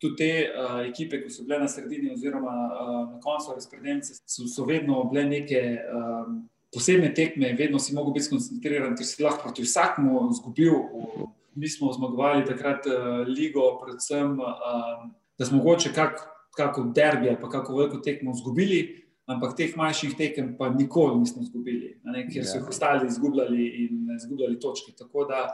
Tudi 0.03 0.17
te 0.19 0.31
uh, 0.51 0.81
ekipe, 0.85 1.23
ki 1.23 1.31
so 1.33 1.47
bile 1.47 1.63
na 1.63 1.69
sredini, 1.71 2.11
oziroma 2.13 2.53
uh, 2.53 2.97
na 3.15 3.21
koncu 3.23 3.55
razpredelnice, 3.55 4.19
so, 4.27 4.45
so 4.51 4.67
vedno 4.69 4.99
bile 5.09 5.23
neke 5.31 5.61
um, 5.89 6.43
posebne 6.75 7.13
tekme, 7.15 7.55
vedno 7.57 7.79
si 7.81 7.95
mogel 7.95 8.13
biti 8.19 8.27
skoncentriran, 8.27 8.97
ker 8.99 9.07
si 9.07 9.23
lahko 9.25 9.47
proti 9.47 9.65
vsakmu 9.65 10.27
izgubil. 10.35 10.75
V, 10.75 11.31
mi 11.57 11.69
smo 11.69 11.93
zmagovali 11.93 12.45
takrat 12.45 12.87
uh, 12.87 13.27
ligo, 13.29 13.81
predvsem, 13.85 14.39
uh, 14.41 15.11
da 15.39 15.45
smo 15.45 15.59
mogoče 15.59 15.93
kak, 15.95 16.21
kako 16.57 16.85
derbi, 16.95 17.37
pa 17.41 17.49
kako 17.51 17.77
veliko 17.77 17.99
tekmo 17.99 18.33
izgubili, 18.37 18.81
ampak 19.27 19.57
teh 19.57 19.77
manjših 19.77 20.17
tekem 20.17 20.55
pa 20.59 20.69
nikoli 20.69 21.19
nismo 21.19 21.43
izgubili, 21.43 22.01
ne, 22.05 22.27
ker 22.29 22.45
so 22.45 22.59
jih 22.59 22.67
ja. 22.67 22.69
ostali 22.69 23.07
izgubljali 23.07 23.69
in 23.85 24.09
izgubljali 24.17 24.61
točke. 24.61 24.93
Tako 24.99 25.25
da 25.31 25.49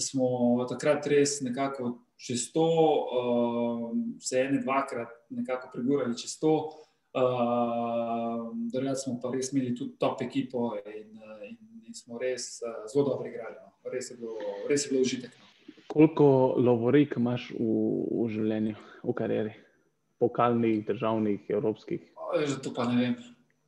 smo 0.00 0.26
takrat 0.68 1.06
res 1.06 1.40
nekako 1.40 1.98
čez 2.16 2.50
to, 2.52 2.68
uh, 3.16 3.90
se 4.20 4.40
ene 4.40 4.62
dvakrat 4.62 5.08
nekako 5.30 5.70
pregurali 5.72 6.18
čez 6.18 6.38
to. 6.40 6.54
Uh, 7.10 8.50
Drugi 8.72 8.94
smo 8.96 9.18
pa 9.22 9.32
res 9.34 9.52
imeli 9.52 9.74
tudi 9.74 9.98
top 9.98 10.22
ekipo 10.22 10.76
in, 10.86 11.10
in, 11.48 11.58
in 11.86 11.94
smo 11.94 12.18
res 12.18 12.60
uh, 12.62 12.84
zelo 12.92 13.08
dobro 13.08 13.28
igrali. 13.28 13.56
No 13.58 13.69
res 13.92 14.10
je 14.10 14.16
bilo, 14.16 14.36
res 14.68 14.84
je 14.86 14.90
bilo 14.90 15.02
užitek. 15.02 15.30
No. 15.30 15.74
Koliko 15.90 16.54
lovorik 16.56 17.16
imaš 17.18 17.50
v, 17.56 17.66
v 18.12 18.28
življenju, 18.30 18.76
v 19.02 19.14
karieri? 19.16 19.56
Pokalnih, 20.20 20.84
državnih, 20.86 21.48
evropskih? 21.48 22.02
Zato 22.46 22.74
pa 22.76 22.86
ne 22.90 23.00
vem. 23.00 23.14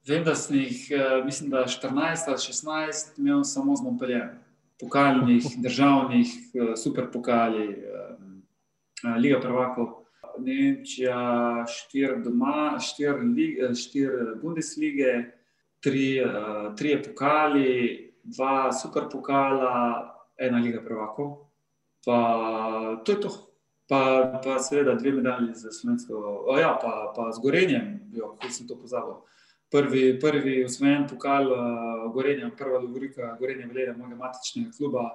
Vem, 0.06 0.24
da 0.26 0.34
sem 0.34 0.56
jih, 0.60 0.90
eh, 0.90 1.24
mislim, 1.24 1.50
da 1.50 1.64
14 1.66 2.28
ali 2.28 2.38
16 2.38 3.18
imel 3.18 3.44
samo 3.44 3.76
z 3.76 3.82
Montpellierjem. 3.82 4.38
Pokalnih, 4.80 5.44
državnih, 5.66 6.28
eh, 6.54 6.76
super 6.76 7.10
pokali, 7.12 7.68
eh, 7.70 9.18
Liga 9.18 9.40
prvakov. 9.40 10.02
Nemčija, 10.38 11.64
štiri 11.68 12.22
doma, 12.24 12.78
štiri, 12.80 13.74
štiri 13.74 14.38
Bundeslige, 14.42 15.32
tri, 15.80 16.22
tri 16.76 17.02
pokali, 17.02 18.11
dva 18.22 18.72
super 18.72 19.08
pokala, 19.12 20.14
ena 20.38 20.58
liga 20.58 20.82
prvakov. 20.82 21.48
Pa 22.04 22.18
to 23.04 23.12
je 23.12 23.20
to. 23.20 23.30
Pa, 23.88 24.40
pa 24.44 24.58
seveda 24.58 24.94
dve 24.94 25.12
medalji 25.12 25.54
za 25.54 25.72
slovensko, 25.72 26.14
o, 26.48 26.58
ja, 26.58 26.78
pa, 26.82 27.12
pa 27.16 27.32
z 27.32 27.42
Gorenjem, 27.42 28.00
kot 28.40 28.52
sem 28.54 28.66
to 28.66 28.78
pozabil. 28.80 29.18
Prvi, 29.72 30.20
prvi 30.20 30.64
usvojen 30.64 31.04
pokal 31.10 31.50
uh, 31.52 31.58
Gorenja, 32.14 32.50
prva 32.56 32.78
Lovorika, 32.78 33.36
Gorenja 33.40 33.66
Velera, 33.66 33.96
mojega 33.96 34.16
matičnega 34.16 34.70
kluba, 34.76 35.10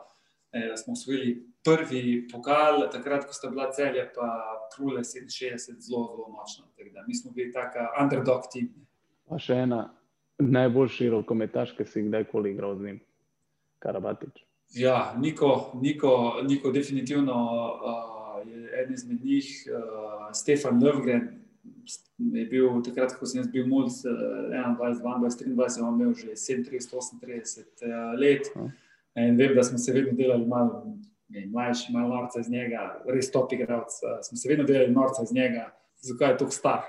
eh, 0.52 0.78
smo 0.78 0.94
usvojili 0.94 1.48
prvi 1.64 2.28
pokal, 2.32 2.90
takrat, 2.92 3.26
ko 3.26 3.34
sta 3.34 3.50
bila 3.50 3.72
celja, 3.72 4.06
pa 4.16 4.28
Krule 4.76 5.02
67, 5.02 5.58
zelo, 5.80 5.80
zelo 5.80 6.30
močno. 6.30 6.66
Mi 7.08 7.16
smo 7.16 7.32
bili 7.32 7.52
taka 7.52 7.90
underdog 8.02 8.50
team. 8.54 8.70
Pa 9.30 9.40
še 9.40 9.64
ena 9.66 9.88
najboljši 10.40 11.10
rokometaš, 11.10 11.74
ki 11.78 11.86
si 11.86 12.04
kdajkoli 12.08 12.52
igral 12.52 12.76
z 12.78 12.86
njim, 12.86 13.00
Karabatič. 13.80 14.44
Ja, 14.76 15.16
Niko, 15.20 15.72
Niko, 15.82 16.42
Niko 16.44 16.72
definitivno 16.72 17.36
uh, 17.36 18.48
je 18.48 18.82
eden 18.82 18.94
izmed 18.94 19.26
njih, 19.26 19.48
uh, 19.72 20.30
Stefan 20.34 20.84
Lovgren. 20.84 21.30
Je 22.18 22.46
bil 22.46 22.82
takrat, 22.84 23.14
ko 23.20 23.26
sem 23.26 23.46
bil 23.52 23.68
mulj, 23.68 23.92
21, 24.04 24.78
22, 24.78 25.56
23, 25.56 25.88
imel 25.94 26.14
že 26.14 26.36
37, 26.36 26.70
38 26.72 28.18
let. 28.18 28.50
In 29.16 29.38
vem, 29.38 29.56
da 29.56 29.64
smo 29.64 29.78
se 29.78 29.94
vedno 29.94 30.14
delali 30.18 30.46
malo 30.48 30.98
mlajši, 31.52 31.94
malo 31.94 32.16
norca 32.16 32.40
iz 32.40 32.50
njega, 32.50 33.02
res 33.08 33.32
top 33.32 33.54
igralec. 33.54 34.00
Smo 34.24 34.38
se 34.38 34.50
vedno 34.50 34.66
delali 34.66 34.94
norca 34.94 35.24
iz 35.24 35.34
njega 35.34 35.72
zakaj 36.02 36.32
je 36.32 36.38
tako 36.38 36.52
star. 36.52 36.82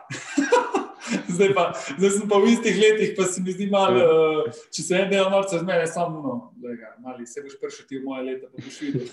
zdaj, 1.34 1.52
pa, 1.54 1.64
zdaj 1.98 2.10
sem 2.10 2.28
pa 2.28 2.38
v 2.42 2.52
istih 2.52 2.76
letih, 2.78 3.12
pa 3.16 3.24
se 3.24 3.42
mi 3.42 3.52
zdi 3.52 3.68
malo, 3.72 4.00
uh, 4.00 4.58
če 4.74 4.84
se 4.84 4.96
en 4.98 5.10
del 5.12 5.30
norca 5.32 5.60
zmede, 5.60 5.86
samo 5.90 6.22
no, 6.24 6.34
lega, 6.64 6.94
mali, 7.04 7.26
se 7.26 7.44
boš 7.44 7.58
prišel 7.60 7.88
ti 7.88 8.00
v 8.00 8.04
moje 8.06 8.26
leta, 8.28 8.50
pa 8.52 8.64
boš 8.64 8.80
videl. 8.84 9.04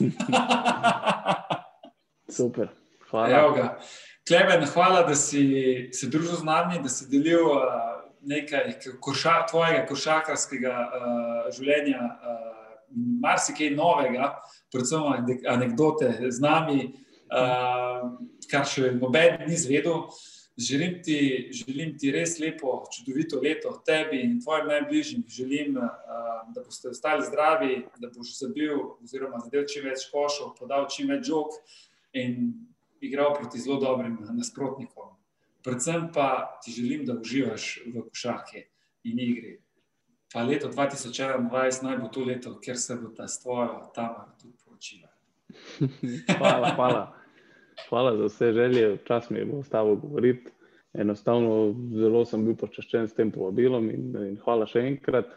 Super, 2.37 2.71
hvala. 3.11 3.69
Klemen, 4.25 4.65
hvala, 4.73 5.03
da 5.05 5.15
si 5.15 5.43
se 5.93 6.09
družil 6.09 6.39
z 6.41 6.47
nami, 6.47 6.81
da 6.81 6.89
si 6.89 7.05
delil 7.11 7.45
uh, 7.45 7.61
nekaj 8.25 8.73
koša, 9.03 9.45
tvojega 9.51 9.85
košarkarskega 9.89 10.73
uh, 10.73 11.49
življenja, 11.53 12.01
uh, 12.01 12.53
marsikaj 13.21 13.73
novega, 13.77 14.31
predvsem 14.73 15.43
anekdote 15.51 16.09
z 16.31 16.41
nami, 16.41 16.87
uh, 17.29 18.07
kar 18.49 18.65
še 18.69 18.95
noben 18.97 19.45
ni 19.45 19.57
zvedel. 19.59 20.07
Želim 20.57 21.01
ti, 21.03 21.49
želim 21.51 21.97
ti 21.99 22.11
res 22.15 22.37
lepo, 22.39 22.85
čudovito 22.95 23.41
leto 23.43 23.73
tebi 23.85 24.21
in 24.23 24.37
tvojim 24.41 24.67
najbližjim. 24.67 25.23
Želim, 25.27 25.77
uh, 25.77 25.83
da 26.55 26.63
boste 26.63 26.89
ostali 26.89 27.25
zdravi, 27.27 27.85
da 27.99 28.07
boš 28.15 28.37
zabil, 28.39 28.77
oziroma 29.03 29.41
zadev 29.43 29.65
čim 29.67 29.83
več 29.89 30.07
košov, 30.11 30.53
podal 30.59 30.87
čim 30.91 31.11
več 31.11 31.27
žog 31.27 31.57
in 32.15 32.53
igral 33.03 33.33
proti 33.35 33.59
zelo 33.59 33.81
dobrim 33.83 34.15
nasprotnikom. 34.31 35.11
Predvsem 35.65 36.07
pa 36.13 36.59
ti 36.63 36.71
želim, 36.71 37.05
da 37.05 37.17
uživaš 37.19 37.81
v 37.85 38.05
košarki 38.07 38.63
in 39.03 39.19
igri. 39.19 39.57
Pa 40.33 40.43
leto 40.43 40.69
2021 40.71 41.83
naj 41.83 41.97
bo 41.97 42.07
to 42.07 42.23
leto, 42.23 42.55
ker 42.63 42.77
se 42.77 42.95
bo 42.95 43.11
ta 43.11 43.27
stvojo 43.27 43.91
tam 43.95 44.35
tudi 44.41 44.53
poročila. 44.63 45.09
hvala, 46.39 46.73
hvala. 46.75 47.14
Hvala 47.89 48.15
za 48.17 48.29
vse 48.29 48.51
želje, 48.53 48.97
čas 49.07 49.29
mi 49.29 49.39
je 49.39 49.45
bilo 49.45 49.63
s 49.63 49.69
tabo 49.69 49.95
govoriti. 49.95 50.51
Enostavno, 50.93 51.75
zelo 51.91 52.23
sem 52.25 52.45
bil 52.45 52.55
počaščen 52.55 53.09
s 53.09 53.15
tem 53.15 53.31
povabilom 53.31 53.89
in, 53.91 54.13
in 54.29 54.37
hvala 54.43 54.67
še 54.71 54.85
enkrat. 54.87 55.33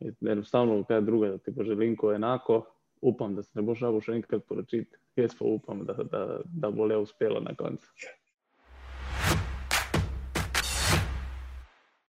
Enostavno, 0.00 0.78
kaj 0.88 1.02
druga, 1.04 1.34
da 1.34 1.38
ti 1.38 1.54
poželim, 1.54 1.96
ko 1.96 2.12
je 2.12 2.20
enako. 2.22 2.62
Upam, 3.02 3.34
da 3.34 3.42
se 3.42 3.56
ne 3.58 3.64
boš 3.66 3.80
šel 3.82 4.00
še 4.04 4.18
enkrat 4.20 4.46
poročiti 4.48 5.00
jaz 5.16 5.34
pa 5.38 5.44
upam, 5.44 5.84
da, 5.84 5.92
da, 5.92 6.40
da 6.44 6.70
bo 6.70 6.84
le 6.84 6.96
uspelo 6.96 7.40
na 7.40 7.54
koncu. 7.54 7.86